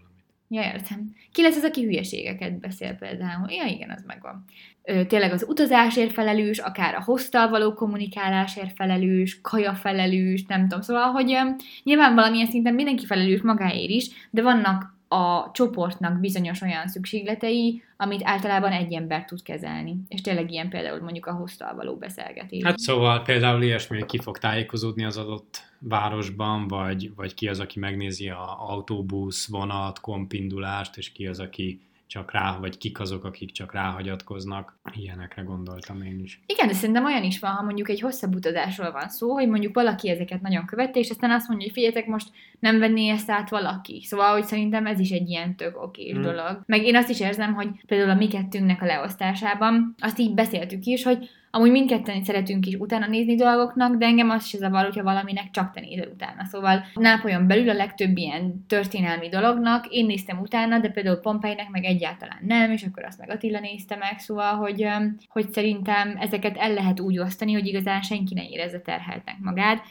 Ja, 0.51 0.61
értem. 0.61 1.15
Ki 1.31 1.41
lesz 1.41 1.55
az, 1.55 1.63
aki 1.63 1.83
hülyeségeket 1.83 2.59
beszél 2.59 2.93
például? 2.93 3.51
Ja, 3.51 3.65
igen, 3.65 3.89
az 3.89 4.03
megvan. 4.07 4.45
Ö, 4.83 5.05
tényleg 5.05 5.31
az 5.31 5.45
utazásért 5.47 6.11
felelős, 6.11 6.57
akár 6.57 6.95
a 6.95 7.03
hoztal 7.03 7.49
való 7.49 7.73
kommunikálásért 7.73 8.75
felelős, 8.75 9.41
kaja 9.41 9.73
felelős, 9.73 10.45
nem 10.45 10.61
tudom. 10.61 10.81
Szóval, 10.81 11.11
hogy 11.11 11.31
ö, 11.31 11.49
nyilván 11.83 12.15
valamilyen 12.15 12.47
szinten 12.47 12.73
mindenki 12.73 13.05
felelős 13.05 13.41
magáért 13.41 13.89
is, 13.89 14.09
de 14.29 14.41
vannak 14.41 14.97
a 15.07 15.51
csoportnak 15.53 16.19
bizonyos 16.19 16.61
olyan 16.61 16.87
szükségletei, 16.87 17.83
amit 17.97 18.21
általában 18.23 18.71
egy 18.71 18.93
ember 18.93 19.25
tud 19.25 19.41
kezelni. 19.41 19.97
És 20.07 20.21
tényleg 20.21 20.51
ilyen 20.51 20.69
például 20.69 21.01
mondjuk 21.01 21.25
a 21.25 21.33
hoztal 21.33 21.75
való 21.75 21.95
beszélgetés. 21.95 22.63
Hát 22.63 22.77
szóval 22.77 23.21
például 23.21 23.61
ilyesmi, 23.61 24.05
ki 24.05 24.19
fog 24.19 24.37
tájékozódni 24.37 25.05
az 25.05 25.17
adott 25.17 25.68
városban, 25.79 26.67
vagy, 26.67 27.11
vagy 27.15 27.33
ki 27.33 27.47
az, 27.47 27.59
aki 27.59 27.79
megnézi 27.79 28.29
a 28.29 28.69
autóbusz, 28.69 29.47
vonat, 29.47 29.99
kompindulást, 29.99 30.97
és 30.97 31.11
ki 31.11 31.27
az, 31.27 31.39
aki 31.39 31.81
csak 32.09 32.31
rá, 32.31 32.57
vagy 32.59 32.77
kik 32.77 32.99
azok, 32.99 33.23
akik 33.23 33.51
csak 33.51 33.73
ráhagyatkoznak. 33.73 34.79
Ilyenekre 34.95 35.41
gondoltam 35.41 36.01
én 36.01 36.19
is. 36.19 36.41
Igen, 36.45 36.67
de 36.67 36.73
szerintem 36.73 37.05
olyan 37.05 37.23
is 37.23 37.39
van, 37.39 37.51
ha 37.51 37.63
mondjuk 37.63 37.89
egy 37.89 37.99
hosszabb 37.99 38.35
utazásról 38.35 38.91
van 38.91 39.09
szó, 39.09 39.33
hogy 39.33 39.47
mondjuk 39.47 39.73
valaki 39.73 40.09
ezeket 40.09 40.41
nagyon 40.41 40.65
követte, 40.65 40.99
és 40.99 41.09
aztán 41.09 41.31
azt 41.31 41.47
mondja, 41.47 41.65
hogy 41.65 41.75
figyeljetek, 41.75 42.07
most 42.07 42.29
nem 42.59 42.79
venné 42.79 43.09
ezt 43.09 43.29
át 43.29 43.49
valaki. 43.49 44.03
Szóval, 44.03 44.31
hogy 44.31 44.43
szerintem 44.43 44.85
ez 44.85 44.99
is 44.99 45.09
egy 45.09 45.29
ilyen 45.29 45.55
tök 45.55 45.81
okés 45.81 46.11
Hmm. 46.11 46.23
hmm. 46.23 46.31
dolog. 46.31 46.61
Meg 46.65 46.83
én 46.83 46.95
azt 46.95 47.09
is 47.09 47.19
érzem, 47.19 47.53
hogy 47.53 47.67
például 47.85 48.09
a 48.09 48.15
mi 48.15 48.27
kettőnknek 48.27 48.81
a 48.81 48.85
leosztásában, 48.85 49.95
azt 49.99 50.19
így 50.19 50.33
beszéltük 50.33 50.85
is, 50.85 51.03
hogy 51.03 51.29
amúgy 51.51 51.71
mindketten 51.71 52.23
szeretünk 52.23 52.65
is 52.65 52.75
utána 52.75 53.07
nézni 53.07 53.35
dolgoknak, 53.35 53.95
de 53.95 54.05
engem 54.05 54.29
az 54.29 54.45
se 54.45 54.57
zavar, 54.57 54.83
hogyha 54.83 55.03
valaminek 55.03 55.49
csak 55.51 55.71
te 55.71 55.79
nézel 55.79 56.07
utána. 56.07 56.45
Szóval 56.45 56.85
Nápolyon 56.93 57.47
belül 57.47 57.69
a 57.69 57.73
legtöbb 57.73 58.17
ilyen 58.17 58.65
történelmi 58.67 59.29
dolognak 59.29 59.87
én 59.87 60.05
néztem 60.05 60.39
utána, 60.39 60.79
de 60.79 60.89
például 60.89 61.19
Pompeinek 61.19 61.69
meg 61.69 61.83
egyáltalán 61.83 62.39
nem, 62.41 62.71
és 62.71 62.83
akkor 62.83 63.03
azt 63.03 63.19
meg 63.19 63.29
Attila 63.29 63.59
nézte 63.59 63.95
meg, 63.95 64.19
szóval, 64.19 64.55
hogy, 64.55 64.87
hogy 65.27 65.51
szerintem 65.51 66.17
ezeket 66.19 66.57
el 66.57 66.73
lehet 66.73 66.99
úgy 66.99 67.19
osztani, 67.19 67.53
hogy 67.53 67.67
igazán 67.67 68.01
senki 68.01 68.33
ne 68.33 68.47
érezze 68.47 68.79
terheltnek 68.79 69.35
magát. 69.39 69.83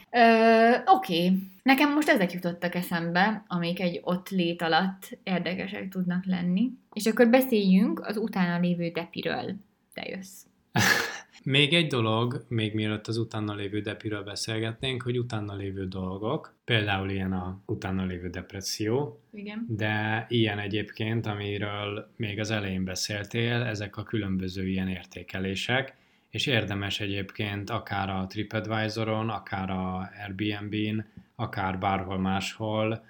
Oké, 0.85 1.25
okay. 1.25 1.37
nekem 1.63 1.93
most 1.93 2.09
ezek 2.09 2.31
jutottak 2.31 2.75
eszembe, 2.75 3.43
amik 3.47 3.79
egy 3.79 3.99
ott 4.03 4.29
lét 4.29 4.61
alatt 4.61 5.17
érdekesek 5.23 5.89
tudnak 5.89 6.25
lenni. 6.25 6.71
És 6.93 7.05
akkor 7.05 7.29
beszéljünk 7.29 7.99
az 8.05 8.17
utána 8.17 8.59
lévő 8.59 8.89
depiről. 8.89 9.55
Te 9.93 10.03
jössz. 10.09 10.43
Még 11.43 11.73
egy 11.73 11.87
dolog, 11.87 12.45
még 12.47 12.73
mielőtt 12.73 13.07
az 13.07 13.17
utána 13.17 13.53
lévő 13.53 13.79
depiről 13.79 14.23
beszélgetnénk, 14.23 15.01
hogy 15.01 15.17
utána 15.17 15.55
lévő 15.55 15.87
dolgok, 15.87 16.55
például 16.65 17.09
ilyen 17.09 17.33
a 17.33 17.61
utána 17.65 18.05
lévő 18.05 18.29
depresszió, 18.29 19.21
Igen. 19.33 19.65
de 19.67 20.25
ilyen 20.29 20.59
egyébként, 20.59 21.25
amiről 21.25 22.11
még 22.15 22.39
az 22.39 22.51
elején 22.51 22.83
beszéltél, 22.83 23.61
ezek 23.61 23.97
a 23.97 24.03
különböző 24.03 24.67
ilyen 24.67 24.87
értékelések, 24.87 25.95
és 26.29 26.45
érdemes 26.45 26.99
egyébként 26.99 27.69
akár 27.69 28.09
a 28.09 28.25
TripAdvisoron, 28.27 29.29
akár 29.29 29.69
a 29.69 30.09
Airbnb-n, 30.23 31.05
akár 31.35 31.79
bárhol 31.79 32.17
máshol 32.17 33.05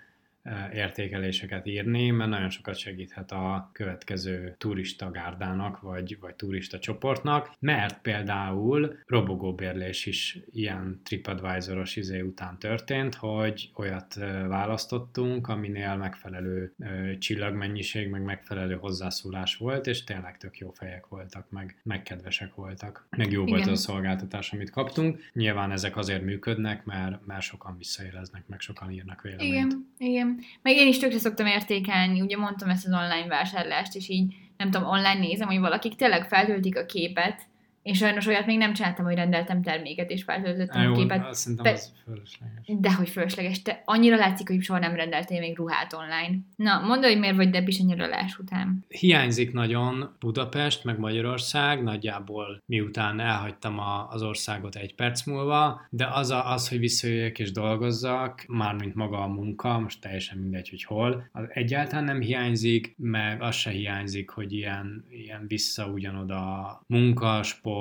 értékeléseket 0.73 1.65
írni, 1.65 2.09
mert 2.09 2.29
nagyon 2.29 2.49
sokat 2.49 2.77
segíthet 2.77 3.31
a 3.31 3.69
következő 3.73 4.55
turista 4.57 5.11
gárdának, 5.11 5.81
vagy, 5.81 6.17
vagy 6.19 6.35
turista 6.35 6.79
csoportnak, 6.79 7.51
mert 7.59 8.01
például 8.01 8.99
robogóbérlés 9.05 10.05
is 10.05 10.39
ilyen 10.51 11.01
TripAdvisoros 11.03 11.95
izé 11.95 12.21
után 12.21 12.59
történt, 12.59 13.15
hogy 13.15 13.71
olyat 13.75 14.13
választottunk, 14.47 15.47
aminél 15.47 15.95
megfelelő 15.95 16.73
csillagmennyiség, 17.19 18.09
meg 18.09 18.23
megfelelő 18.23 18.75
hozzászólás 18.75 19.55
volt, 19.55 19.87
és 19.87 20.03
tényleg 20.03 20.37
tök 20.37 20.57
jó 20.57 20.69
fejek 20.69 21.07
voltak, 21.07 21.49
meg, 21.49 21.79
meg 21.83 22.03
kedvesek 22.03 22.55
voltak. 22.55 23.07
Meg 23.17 23.31
jó 23.31 23.45
volt 23.45 23.59
Igen. 23.59 23.73
az 23.73 23.79
a 23.79 23.91
szolgáltatás, 23.91 24.53
amit 24.53 24.69
kaptunk. 24.69 25.19
Nyilván 25.33 25.71
ezek 25.71 25.97
azért 25.97 26.23
működnek, 26.23 26.85
mert, 26.85 27.25
mert 27.25 27.41
sokan 27.41 27.77
visszaéleznek, 27.77 28.47
meg 28.47 28.59
sokan 28.59 28.91
írnak 28.91 29.21
véleményt. 29.21 29.51
Igen, 29.51 29.87
igen. 29.97 30.38
Meg 30.61 30.75
én 30.75 30.87
is 30.87 30.97
tökre 30.97 31.17
szoktam 31.17 31.45
értékelni, 31.45 32.21
ugye 32.21 32.37
mondtam 32.37 32.69
ezt 32.69 32.87
az 32.87 32.93
online 32.93 33.27
vásárlást, 33.27 33.95
és 33.95 34.09
így 34.09 34.35
nem 34.57 34.71
tudom, 34.71 34.87
online 34.87 35.19
nézem, 35.19 35.47
hogy 35.47 35.59
valakik 35.59 35.95
tényleg 35.95 36.27
feltöltik 36.27 36.77
a 36.77 36.85
képet, 36.85 37.41
Én 37.89 37.95
sajnos 37.95 38.25
olyat 38.25 38.45
még 38.45 38.57
nem 38.57 38.73
csináltam, 38.73 39.05
hogy 39.05 39.15
rendeltem 39.15 39.61
terméket 39.61 40.09
és 40.09 40.23
feltöltöttem 40.23 40.91
a 40.91 40.95
képet. 40.95 41.25
azt 41.25 41.39
szerintem 41.39 41.65
Pe- 41.65 41.73
az 41.73 41.93
fölösleges. 42.03 42.65
De 42.79 42.93
hogy 42.93 43.09
fölösleges. 43.09 43.61
Te 43.61 43.81
annyira 43.85 44.15
látszik, 44.15 44.47
hogy 44.47 44.61
soha 44.61 44.79
nem 44.79 44.95
rendeltél 44.95 45.39
még 45.39 45.57
ruhát 45.57 45.93
online. 45.93 46.37
Na, 46.55 46.79
mondd, 46.87 47.03
hogy 47.03 47.19
miért 47.19 47.35
vagy 47.35 47.49
debis 47.49 47.79
a 47.79 47.83
nyaralás 47.83 48.37
után. 48.37 48.85
Hiányzik 48.87 49.53
nagyon 49.53 50.15
Budapest, 50.19 50.83
meg 50.83 50.99
Magyarország, 50.99 51.83
nagyjából 51.83 52.61
miután 52.65 53.19
elhagytam 53.19 53.79
a, 53.79 54.07
az 54.09 54.21
országot 54.21 54.75
egy 54.75 54.95
perc 54.95 55.25
múlva, 55.25 55.81
de 55.89 56.07
az, 56.11 56.29
a, 56.29 56.51
az, 56.51 56.69
hogy 56.69 56.79
visszajöjjek 56.79 57.39
és 57.39 57.51
dolgozzak, 57.51 58.45
mármint 58.47 58.95
maga 58.95 59.21
a 59.23 59.27
munka, 59.27 59.79
most 59.79 60.01
teljesen 60.01 60.37
mindegy, 60.37 60.69
hogy 60.69 60.83
hol, 60.83 61.29
az 61.31 61.43
egyáltalán 61.49 62.03
nem 62.03 62.21
hiányzik, 62.21 62.93
meg 62.97 63.41
az 63.41 63.55
se 63.55 63.69
hiányzik, 63.69 64.29
hogy 64.29 64.53
ilyen, 64.53 65.05
ilyen 65.09 65.45
vissza 65.47 65.85
ugyanoda 65.85 66.81
munka, 66.87 67.43
sport, 67.43 67.77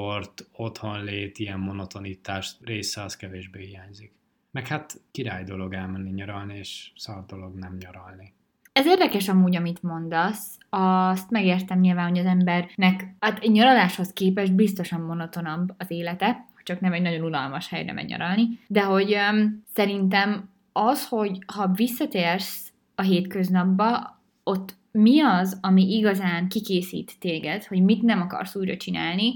otthonlét, 0.52 1.38
ilyen 1.38 1.58
monotonitás 1.58 2.56
része 2.60 3.02
az 3.02 3.16
kevésbé 3.16 3.64
hiányzik. 3.64 4.12
Meg 4.50 4.66
hát 4.66 5.00
király 5.10 5.44
dolog 5.44 5.74
elmenni 5.74 6.10
nyaralni, 6.10 6.58
és 6.58 6.92
szar 6.96 7.24
dolog 7.26 7.54
nem 7.54 7.76
nyaralni. 7.80 8.32
Ez 8.72 8.86
érdekes 8.86 9.28
amúgy, 9.28 9.56
amit 9.56 9.82
mondasz. 9.82 10.58
Azt 10.70 11.30
megértem 11.30 11.78
nyilván, 11.78 12.08
hogy 12.08 12.18
az 12.18 12.24
embernek 12.24 13.14
hát 13.20 13.38
egy 13.38 13.50
nyaraláshoz 13.50 14.12
képest 14.12 14.54
biztosan 14.54 15.00
monotonabb 15.00 15.74
az 15.78 15.90
élete, 15.90 16.46
csak 16.62 16.80
nem 16.80 16.92
egy 16.92 17.02
nagyon 17.02 17.24
unalmas 17.24 17.68
helyre 17.68 17.92
megy 17.92 18.06
nyaralni, 18.06 18.58
de 18.66 18.82
hogy 18.82 19.14
um, 19.14 19.64
szerintem 19.74 20.48
az, 20.72 21.08
hogy 21.08 21.38
ha 21.46 21.68
visszatérsz 21.68 22.72
a 22.94 23.02
hétköznapba, 23.02 24.20
ott 24.42 24.76
mi 24.90 25.20
az, 25.20 25.58
ami 25.60 25.96
igazán 25.96 26.48
kikészít 26.48 27.18
téged, 27.18 27.64
hogy 27.64 27.82
mit 27.82 28.02
nem 28.02 28.20
akarsz 28.20 28.56
újra 28.56 28.76
csinálni, 28.76 29.34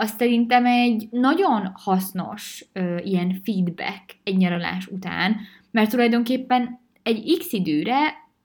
az 0.00 0.10
szerintem 0.10 0.66
egy 0.66 1.08
nagyon 1.10 1.72
hasznos 1.74 2.64
ö, 2.72 2.96
ilyen 2.96 3.40
feedback 3.44 4.16
egy 4.24 4.36
nyaralás 4.36 4.86
után, 4.86 5.36
mert 5.70 5.90
tulajdonképpen 5.90 6.80
egy 7.02 7.36
x 7.38 7.52
időre 7.52 7.98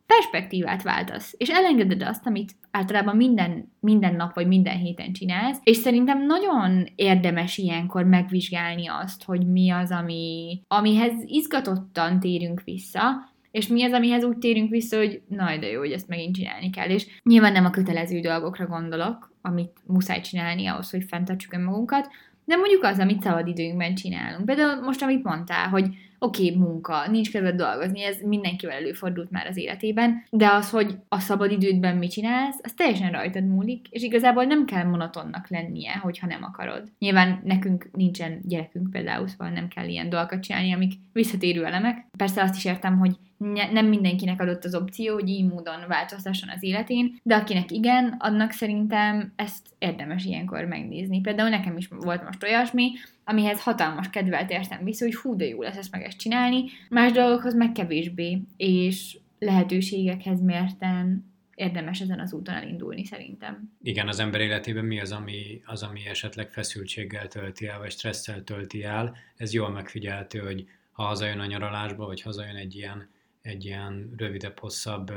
perspektívát 0.05 0.83
váltasz, 0.83 1.33
és 1.37 1.49
elengeded 1.49 2.03
azt, 2.03 2.27
amit 2.27 2.55
általában 2.71 3.15
minden, 3.15 3.71
minden 3.79 4.15
nap 4.15 4.35
vagy 4.35 4.47
minden 4.47 4.77
héten 4.77 5.13
csinálsz, 5.13 5.59
és 5.63 5.77
szerintem 5.77 6.25
nagyon 6.25 6.85
érdemes 6.95 7.57
ilyenkor 7.57 8.03
megvizsgálni 8.03 8.87
azt, 8.87 9.23
hogy 9.23 9.47
mi 9.47 9.69
az, 9.69 9.91
ami, 9.91 10.61
amihez 10.67 11.13
izgatottan 11.25 12.19
térünk 12.19 12.61
vissza, 12.63 13.33
és 13.51 13.67
mi 13.67 13.83
az, 13.83 13.91
amihez 13.91 14.23
úgy 14.23 14.37
térünk 14.37 14.69
vissza, 14.69 14.97
hogy 14.97 15.21
na, 15.27 15.57
de 15.57 15.67
jó, 15.67 15.79
hogy 15.79 15.91
ezt 15.91 16.07
megint 16.07 16.35
csinálni 16.35 16.69
kell. 16.69 16.89
És 16.89 17.07
nyilván 17.23 17.51
nem 17.51 17.65
a 17.65 17.69
kötelező 17.69 18.19
dolgokra 18.19 18.65
gondolok, 18.65 19.34
amit 19.45 19.71
muszáj 19.85 20.21
csinálni 20.21 20.67
ahhoz, 20.67 20.89
hogy 20.89 21.05
fenntartsuk 21.07 21.53
önmagunkat, 21.53 22.09
de 22.45 22.55
mondjuk 22.55 22.83
az, 22.83 22.99
amit 22.99 23.21
szabad 23.21 23.47
időnkben 23.47 23.95
csinálunk. 23.95 24.45
Például 24.45 24.81
most, 24.81 25.01
amit 25.01 25.23
mondtál, 25.23 25.69
hogy 25.69 25.85
oké, 26.19 26.45
okay, 26.45 26.57
munka, 26.57 27.07
nincs 27.09 27.31
kedved 27.31 27.55
dolgozni, 27.55 28.03
ez 28.03 28.17
mindenkivel 28.21 28.75
előfordult 28.75 29.31
már 29.31 29.47
az 29.47 29.57
életében, 29.57 30.23
de 30.29 30.51
az, 30.51 30.69
hogy 30.69 30.97
a 31.07 31.19
szabad 31.19 31.51
idődben 31.51 31.97
mit 31.97 32.11
csinálsz, 32.11 32.59
az 32.63 32.73
teljesen 32.73 33.11
rajtad 33.11 33.47
múlik, 33.47 33.87
és 33.89 34.01
igazából 34.01 34.43
nem 34.43 34.65
kell 34.65 34.83
monotonnak 34.83 35.49
lennie, 35.49 35.91
hogyha 35.91 36.27
nem 36.27 36.43
akarod. 36.43 36.83
Nyilván 36.99 37.41
nekünk 37.43 37.89
nincsen 37.91 38.39
gyerekünk 38.43 38.89
például, 38.89 39.27
szóval 39.27 39.49
nem 39.49 39.67
kell 39.67 39.87
ilyen 39.87 40.09
dolgokat 40.09 40.43
csinálni, 40.43 40.73
amik 40.73 40.93
visszatérő 41.13 41.65
elemek. 41.65 42.05
Persze 42.17 42.41
azt 42.41 42.55
is 42.55 42.65
értem, 42.65 42.97
hogy 42.97 43.15
ne- 43.37 43.71
nem 43.71 43.85
mindenkinek 43.85 44.41
adott 44.41 44.65
az 44.65 44.75
opció, 44.75 45.13
hogy 45.13 45.29
így 45.29 45.45
módon 45.45 45.87
változtasson 45.87 46.49
az 46.49 46.63
életén, 46.63 47.19
de 47.23 47.35
akinek 47.35 47.71
igen, 47.71 48.15
annak 48.19 48.51
szerintem 48.51 49.33
ezt 49.35 49.67
érdemes 49.79 50.25
ilyenkor 50.25 50.63
megnézni. 50.63 51.21
Például 51.21 51.49
nekem 51.49 51.77
is 51.77 51.87
volt 51.87 52.23
most 52.23 52.43
olyasmi, 52.43 52.91
amihez 53.23 53.61
hatalmas 53.61 54.09
kedvel 54.09 54.45
tértem 54.45 54.83
vissza, 54.83 55.05
hogy 55.05 55.15
hú, 55.15 55.35
de 55.35 55.45
jó 55.45 55.61
lesz 55.61 55.77
ezt 55.77 55.91
meg 55.91 56.01
ezt 56.03 56.17
csinálni, 56.17 56.63
más 56.89 57.11
dolgokhoz 57.11 57.55
meg 57.55 57.71
kevésbé, 57.71 58.41
és 58.57 59.17
lehetőségekhez 59.39 60.41
mérten 60.41 61.33
érdemes 61.55 62.01
ezen 62.01 62.19
az 62.19 62.33
úton 62.33 62.55
elindulni 62.55 63.05
szerintem. 63.05 63.71
Igen, 63.81 64.07
az 64.07 64.19
ember 64.19 64.41
életében 64.41 64.85
mi 64.85 64.99
az, 64.99 65.11
ami, 65.11 65.61
az, 65.65 65.83
ami 65.83 66.05
esetleg 66.07 66.49
feszültséggel 66.49 67.27
tölti 67.27 67.67
el, 67.67 67.79
vagy 67.79 67.91
stresszel 67.91 68.43
tölti 68.43 68.83
el. 68.83 69.15
Ez 69.35 69.53
jól 69.53 69.69
megfigyelhető, 69.69 70.39
hogy 70.39 70.65
ha 70.91 71.03
hazajön 71.03 71.39
a 71.39 71.45
nyaralásba, 71.45 72.05
vagy 72.05 72.21
hazajön 72.21 72.55
egy 72.55 72.75
ilyen, 72.75 73.09
egy 73.45 73.65
ilyen 73.65 74.13
rövidebb, 74.17 74.59
hosszabb 74.59 75.11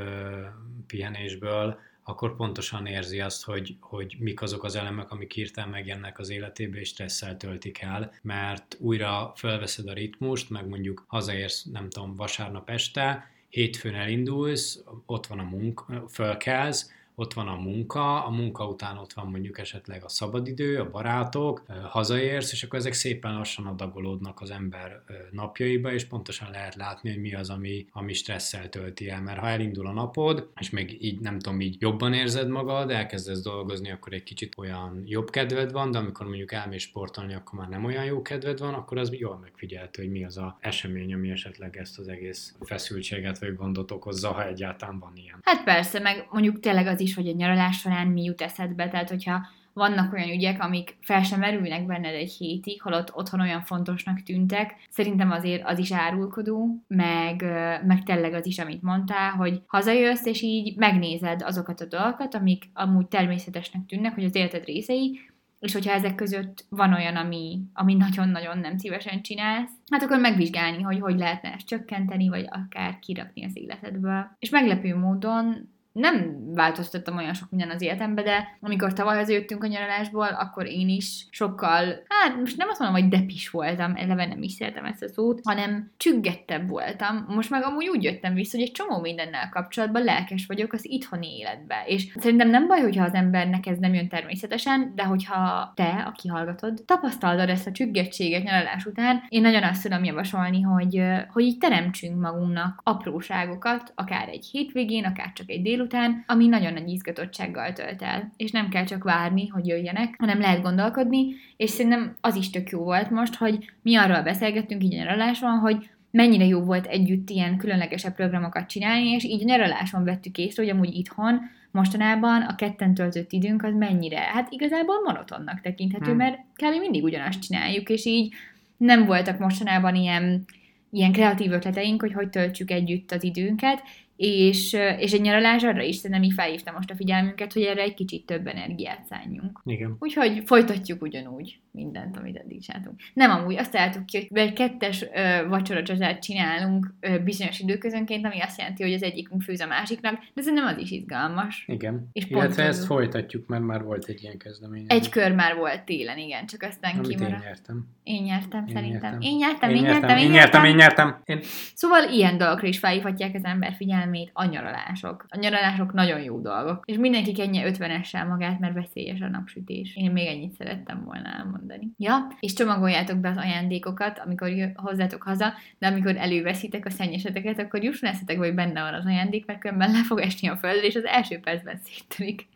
pihenésből, 0.87 1.79
akkor 2.03 2.35
pontosan 2.35 2.85
érzi 2.85 3.19
azt, 3.19 3.43
hogy, 3.43 3.75
hogy 3.79 4.15
mik 4.19 4.41
azok 4.41 4.63
az 4.63 4.75
elemek, 4.75 5.11
amik 5.11 5.31
hirtelen 5.31 5.69
megjelennek 5.69 6.19
az 6.19 6.29
életébe, 6.29 6.79
és 6.79 6.87
stresszel 6.87 7.37
töltik 7.37 7.81
el, 7.81 8.13
mert 8.21 8.77
újra 8.79 9.31
felveszed 9.35 9.87
a 9.87 9.93
ritmust, 9.93 10.49
meg 10.49 10.67
mondjuk 10.67 11.05
hazaérsz, 11.07 11.63
nem 11.63 11.89
tudom, 11.89 12.15
vasárnap 12.15 12.69
este, 12.69 13.31
hétfőn 13.49 13.95
elindulsz, 13.95 14.83
ott 15.05 15.27
van 15.27 15.39
a 15.39 15.43
munka, 15.43 16.07
fölkelsz, 16.09 16.91
ott 17.19 17.33
van 17.33 17.47
a 17.47 17.55
munka, 17.55 18.25
a 18.25 18.29
munka 18.29 18.67
után 18.67 18.97
ott 18.97 19.13
van 19.13 19.27
mondjuk 19.27 19.59
esetleg 19.59 20.03
a 20.03 20.09
szabadidő, 20.09 20.79
a 20.79 20.89
barátok, 20.89 21.63
hazaérsz, 21.83 22.51
és 22.51 22.63
akkor 22.63 22.79
ezek 22.79 22.93
szépen 22.93 23.33
lassan 23.33 23.65
adagolódnak 23.65 24.41
az 24.41 24.51
ember 24.51 25.03
napjaiba, 25.31 25.91
és 25.91 26.05
pontosan 26.05 26.51
lehet 26.51 26.75
látni, 26.75 27.09
hogy 27.09 27.21
mi 27.21 27.33
az, 27.33 27.49
ami, 27.49 27.85
ami 27.91 28.13
stresszel 28.13 28.69
tölti 28.69 29.09
el. 29.09 29.21
Mert 29.21 29.39
ha 29.39 29.47
elindul 29.47 29.87
a 29.87 29.91
napod, 29.91 30.49
és 30.59 30.69
még 30.69 30.97
így 31.03 31.19
nem 31.19 31.39
tudom, 31.39 31.61
így 31.61 31.75
jobban 31.79 32.13
érzed 32.13 32.47
magad, 32.47 32.91
elkezdesz 32.91 33.41
dolgozni, 33.41 33.91
akkor 33.91 34.13
egy 34.13 34.23
kicsit 34.23 34.53
olyan 34.57 35.03
jobb 35.05 35.29
kedved 35.29 35.71
van, 35.71 35.91
de 35.91 35.97
amikor 35.97 36.25
mondjuk 36.25 36.51
elmész 36.51 36.83
sportolni, 36.83 37.33
akkor 37.33 37.59
már 37.59 37.69
nem 37.69 37.85
olyan 37.85 38.05
jó 38.05 38.21
kedved 38.21 38.59
van, 38.59 38.73
akkor 38.73 38.97
az 38.97 39.13
jól 39.13 39.37
megfigyelhető, 39.37 40.01
hogy 40.01 40.11
mi 40.11 40.25
az 40.25 40.37
a 40.37 40.57
esemény, 40.59 41.13
ami 41.13 41.29
esetleg 41.29 41.77
ezt 41.77 41.99
az 41.99 42.07
egész 42.07 42.55
feszültséget 42.61 43.39
vagy 43.39 43.55
gondot 43.55 43.91
okozza, 43.91 44.31
ha 44.31 44.47
egyáltalán 44.47 44.99
van 44.99 45.11
ilyen. 45.15 45.39
Hát 45.41 45.63
persze, 45.63 45.99
meg 45.99 46.27
mondjuk 46.31 46.59
tényleg 46.59 46.87
az 46.87 46.99
is, 46.99 47.08
hogy 47.15 47.27
a 47.27 47.35
nyaralás 47.35 47.77
során 47.77 48.07
mi 48.07 48.23
jut 48.23 48.41
eszedbe, 48.41 48.87
tehát 48.87 49.09
hogyha 49.09 49.47
vannak 49.73 50.13
olyan 50.13 50.29
ügyek, 50.29 50.63
amik 50.63 50.97
fel 51.01 51.23
sem 51.23 51.39
merülnek 51.39 51.85
benned 51.85 52.13
egy 52.13 52.31
hétig, 52.31 52.81
holott 52.81 53.15
otthon 53.15 53.41
olyan 53.41 53.61
fontosnak 53.61 54.23
tűntek. 54.23 54.75
Szerintem 54.89 55.31
azért 55.31 55.63
az 55.65 55.79
is 55.79 55.91
árulkodó, 55.91 56.83
meg, 56.87 57.41
meg 57.85 58.03
tényleg 58.03 58.33
az 58.33 58.45
is, 58.45 58.59
amit 58.59 58.81
mondtál, 58.81 59.31
hogy 59.31 59.61
hazajössz, 59.67 60.25
és 60.25 60.41
így 60.41 60.77
megnézed 60.77 61.41
azokat 61.41 61.81
a 61.81 61.85
dolgokat, 61.85 62.35
amik 62.35 62.63
amúgy 62.73 63.07
természetesnek 63.07 63.85
tűnnek, 63.85 64.13
hogy 64.13 64.23
az 64.23 64.35
életed 64.35 64.65
részei, 64.65 65.19
és 65.59 65.73
hogyha 65.73 65.93
ezek 65.93 66.15
között 66.15 66.65
van 66.69 66.93
olyan, 66.93 67.15
ami, 67.15 67.59
ami 67.73 67.93
nagyon-nagyon 67.93 68.57
nem 68.57 68.77
szívesen 68.77 69.21
csinálsz, 69.21 69.71
hát 69.91 70.03
akkor 70.03 70.19
megvizsgálni, 70.19 70.81
hogy 70.81 70.99
hogy 70.99 71.17
lehetne 71.17 71.53
ezt 71.53 71.67
csökkenteni, 71.67 72.29
vagy 72.29 72.45
akár 72.49 72.99
kirakni 72.99 73.45
az 73.45 73.57
életedből. 73.57 74.35
És 74.39 74.49
meglepő 74.49 74.95
módon 74.95 75.69
nem 75.99 76.37
változtattam 76.53 77.17
olyan 77.17 77.33
sok 77.33 77.49
minden 77.49 77.69
az 77.69 77.81
életembe, 77.81 78.21
de 78.21 78.57
amikor 78.61 78.93
tavaly 78.93 79.17
hazajöttünk 79.17 79.63
a 79.63 79.67
nyaralásból, 79.67 80.27
akkor 80.27 80.65
én 80.65 80.89
is 80.89 81.25
sokkal, 81.29 82.03
hát 82.07 82.35
most 82.39 82.57
nem 82.57 82.69
azt 82.69 82.79
mondom, 82.79 83.01
hogy 83.01 83.09
depis 83.09 83.49
voltam, 83.49 83.95
eleve 83.95 84.25
nem 84.25 84.43
is 84.43 84.51
szeretem 84.51 84.85
ezt 84.85 85.03
a 85.03 85.07
szót, 85.07 85.39
hanem 85.43 85.91
csüggettebb 85.97 86.69
voltam. 86.69 87.25
Most 87.27 87.49
meg 87.49 87.63
amúgy 87.63 87.87
úgy 87.87 88.03
jöttem 88.03 88.33
vissza, 88.33 88.57
hogy 88.57 88.65
egy 88.65 88.71
csomó 88.71 88.99
mindennel 88.99 89.49
kapcsolatban 89.49 90.03
lelkes 90.03 90.45
vagyok 90.45 90.73
az 90.73 90.89
itthoni 90.89 91.37
életbe. 91.37 91.83
És 91.85 92.07
szerintem 92.15 92.49
nem 92.49 92.67
baj, 92.67 92.79
hogyha 92.79 93.03
az 93.03 93.13
embernek 93.13 93.65
ez 93.65 93.77
nem 93.77 93.93
jön 93.93 94.07
természetesen, 94.07 94.91
de 94.95 95.03
hogyha 95.03 95.71
te, 95.75 96.03
aki 96.07 96.27
hallgatod, 96.27 96.83
tapasztalod 96.85 97.49
ezt 97.49 97.67
a 97.67 97.71
csüggettséget 97.71 98.43
nyaralás 98.43 98.85
után, 98.85 99.23
én 99.29 99.41
nagyon 99.41 99.63
azt 99.63 99.83
tudom 99.83 100.03
javasolni, 100.03 100.61
hogy, 100.61 101.01
hogy 101.29 101.43
így 101.43 101.57
teremtsünk 101.57 102.19
magunknak 102.19 102.81
apróságokat, 102.83 103.91
akár 103.95 104.27
egy 104.27 104.45
hétvégén, 104.51 105.05
akár 105.05 105.33
csak 105.33 105.49
egy 105.49 105.61
délután, 105.61 105.87
ami 106.25 106.47
nagyon 106.47 106.73
nagy 106.73 106.89
izgatottsággal 106.89 107.73
tölt 107.73 108.01
el. 108.01 108.31
És 108.37 108.51
nem 108.51 108.69
kell 108.69 108.85
csak 108.85 109.03
várni, 109.03 109.47
hogy 109.47 109.67
jöjjenek, 109.67 110.15
hanem 110.17 110.39
lehet 110.39 110.61
gondolkodni, 110.61 111.35
és 111.57 111.69
szerintem 111.69 112.15
az 112.21 112.35
is 112.35 112.49
tök 112.49 112.69
jó 112.69 112.83
volt 112.83 113.09
most, 113.09 113.35
hogy 113.35 113.71
mi 113.81 113.95
arról 113.95 114.21
beszélgettünk 114.21 114.83
így 114.83 114.93
nyaraláson, 114.93 115.57
hogy 115.57 115.89
mennyire 116.11 116.45
jó 116.45 116.59
volt 116.59 116.85
együtt 116.85 117.29
ilyen 117.29 117.57
különlegesebb 117.57 118.15
programokat 118.15 118.67
csinálni, 118.67 119.09
és 119.09 119.23
így 119.23 119.45
nyaraláson 119.45 120.03
vettük 120.03 120.37
észre, 120.37 120.63
hogy 120.63 120.71
amúgy 120.71 120.95
itthon 120.95 121.39
mostanában 121.71 122.41
a 122.41 122.55
ketten 122.55 122.93
töltött 122.93 123.31
időnk 123.31 123.63
az 123.63 123.73
mennyire, 123.73 124.19
hát 124.19 124.47
igazából 124.51 125.01
monotonnak 125.05 125.61
tekinthető, 125.61 126.09
hmm. 126.09 126.15
mert 126.15 126.37
kb. 126.55 126.79
mindig 126.79 127.03
ugyanazt 127.03 127.41
csináljuk, 127.41 127.89
és 127.89 128.05
így 128.05 128.33
nem 128.77 129.05
voltak 129.05 129.39
mostanában 129.39 129.95
ilyen, 129.95 130.45
ilyen 130.91 131.11
kreatív 131.11 131.51
ötleteink, 131.51 132.01
hogy 132.01 132.13
hogy 132.13 132.29
töltsük 132.29 132.71
együtt 132.71 133.11
az 133.11 133.23
időnket, 133.23 133.83
és, 134.21 134.73
és 134.97 135.11
egy 135.11 135.21
nyaralás 135.21 135.63
arra 135.63 135.81
is 135.81 135.95
szerintem 135.95 136.23
így 136.23 136.33
felhívta 136.33 136.71
most 136.71 136.91
a 136.91 136.95
figyelmünket, 136.95 137.53
hogy 137.53 137.61
erre 137.61 137.81
egy 137.81 137.93
kicsit 137.93 138.25
több 138.25 138.47
energiát 138.47 139.05
szálljunk. 139.05 139.61
Igen. 139.65 139.95
Úgyhogy 139.99 140.41
folytatjuk 140.45 141.01
ugyanúgy 141.01 141.59
mindent, 141.71 142.17
amit 142.17 142.37
eddig 142.37 142.61
csináltunk. 142.61 142.99
Nem 143.13 143.31
amúgy, 143.31 143.57
azt 143.57 143.75
álltuk 143.75 144.05
ki, 144.05 144.27
hogy 144.29 144.37
egy 144.37 144.53
kettes 144.53 145.01
ö, 145.13 145.47
vacsora 145.47 145.83
csatát 145.83 146.21
csinálunk 146.21 146.93
ö, 146.99 147.19
bizonyos 147.19 147.59
időközönként, 147.59 148.25
ami 148.25 148.39
azt 148.41 148.57
jelenti, 148.57 148.83
hogy 148.83 148.93
az 148.93 149.03
egyikünk 149.03 149.41
főz 149.41 149.59
a 149.59 149.67
másiknak, 149.67 150.19
de 150.33 150.41
szerintem 150.41 150.67
az 150.67 150.77
is 150.77 150.91
izgalmas. 150.91 151.63
Igen. 151.67 152.09
És 152.13 152.25
Illetve 152.25 152.45
pont 152.55 152.59
ezt 152.69 152.85
folytatjuk, 152.85 153.47
mert 153.47 153.63
már 153.63 153.83
volt 153.83 154.05
egy 154.07 154.21
ilyen 154.23 154.37
kezdeményezés. 154.37 154.97
Egy 154.97 155.09
kör 155.09 155.31
már 155.35 155.55
volt 155.55 155.83
télen, 155.83 156.17
igen, 156.17 156.45
csak 156.45 156.61
aztán 156.63 156.93
Amit 156.97 157.09
én 157.09 157.17
kimaradt. 157.17 157.43
nyertem. 157.43 157.87
Én 158.03 158.23
nyertem, 158.23 158.65
Én 158.67 158.73
szerintem. 158.73 159.01
nyertem. 159.01 159.21
Én 159.21 159.35
nyertem, 159.37 159.69
Én 159.69 159.75
én 159.75 159.81
nyertem, 159.81 160.17
én 160.17 160.31
nyertem, 160.31 160.63
én 160.65 160.75
nyertem. 160.75 161.21
Én... 161.25 161.39
Szóval 161.73 162.09
ilyen 162.11 162.37
dolgokra 162.37 162.67
is 162.67 162.79
felhívhatják 162.79 163.35
az 163.35 163.43
ember 163.43 163.73
figyelmét 163.73 164.07
a 164.33 164.45
nyaralások. 164.45 165.25
A 165.29 165.37
nyaralások 165.37 165.93
nagyon 165.93 166.21
jó 166.21 166.39
dolgok. 166.39 166.83
És 166.85 166.97
mindenki 166.97 167.33
kenje 167.33 167.71
50-essel 167.71 168.27
magát, 168.27 168.59
mert 168.59 168.73
veszélyes 168.73 169.21
a 169.21 169.27
napsütés. 169.27 169.95
Én 169.95 170.11
még 170.11 170.27
ennyit 170.27 170.53
szerettem 170.53 171.03
volna 171.03 171.29
elmondani. 171.29 171.87
Ja, 171.97 172.27
és 172.39 172.53
csomagoljátok 172.53 173.17
be 173.17 173.29
az 173.29 173.37
ajándékokat, 173.37 174.21
amikor 174.25 174.51
hozzátok 174.75 175.23
haza, 175.23 175.53
de 175.77 175.87
amikor 175.87 176.15
előveszitek 176.15 176.85
a 176.85 176.89
szennyeseteket, 176.89 177.59
akkor 177.59 177.83
jusson 177.83 178.09
eszetekbe, 178.09 178.45
hogy 178.45 178.55
benne 178.55 178.81
van 178.81 178.93
az 178.93 179.05
ajándék, 179.05 179.45
mert 179.45 179.59
különben 179.59 179.91
le 179.91 180.03
fog 180.03 180.19
esni 180.19 180.47
a 180.47 180.57
földre, 180.57 180.87
és 180.87 180.95
az 180.95 181.05
első 181.05 181.39
percben 181.39 181.79
széttörik. 181.83 182.47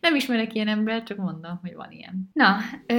Nem 0.00 0.14
ismerek 0.14 0.54
ilyen 0.54 0.68
embert, 0.68 1.06
csak 1.06 1.18
mondom, 1.18 1.58
hogy 1.62 1.74
van 1.74 1.90
ilyen. 1.90 2.30
Na, 2.32 2.56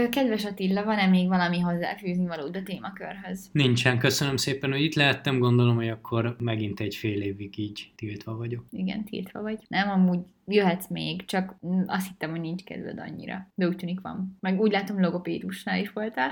kedves 0.10 0.46
Attila, 0.46 0.84
van-e 0.84 1.08
még 1.08 1.28
valami 1.28 1.60
hozzáfűzni 1.60 2.28
valód 2.28 2.56
a 2.56 2.64
témakörhöz? 2.64 3.50
Nincsen, 3.52 3.98
köszönöm 3.98 4.38
szépen, 4.38 4.72
hogy 4.72 4.82
itt 4.82 4.94
lehettem, 4.94 5.40
gondolom, 5.40 5.76
hogy 5.76 5.90
akkor 5.90 6.36
megint 6.40 6.80
egy 6.80 6.96
fél 6.96 7.22
évig 7.22 7.60
így 7.60 7.92
tiltva 8.06 8.36
vagyok. 8.38 8.66
Igen, 8.72 9.04
tiltva 9.04 9.42
vagy. 9.42 9.60
Nem, 9.68 9.90
amúgy 9.90 10.20
jöhetsz 10.46 10.88
még, 10.88 11.26
csak 11.26 11.56
azt 11.86 12.08
hittem, 12.08 12.30
hogy 12.30 12.40
nincs 12.40 12.64
kedved 12.64 13.00
annyira. 13.00 13.48
De 13.56 13.68
úgy 13.68 13.76
tűnik 13.76 14.02
van. 14.02 14.38
Meg 14.40 14.60
úgy 14.60 14.72
látom, 14.72 15.02
logopédusnál 15.02 15.80
is 15.80 15.92
voltál. 15.92 16.32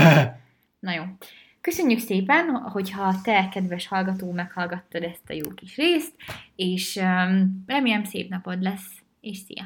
Na 0.86 0.92
jó. 0.92 1.02
Köszönjük 1.60 1.98
szépen, 1.98 2.46
hogyha 2.56 3.20
te, 3.22 3.48
kedves 3.48 3.86
hallgató, 3.86 4.30
meghallgattad 4.30 5.02
ezt 5.02 5.30
a 5.30 5.32
jó 5.32 5.48
kis 5.54 5.76
részt, 5.76 6.14
és 6.56 6.96
um, 6.96 7.62
remélem 7.66 8.04
szép 8.04 8.28
napod 8.28 8.62
lesz, 8.62 9.02
és 9.20 9.36
szia! 9.36 9.64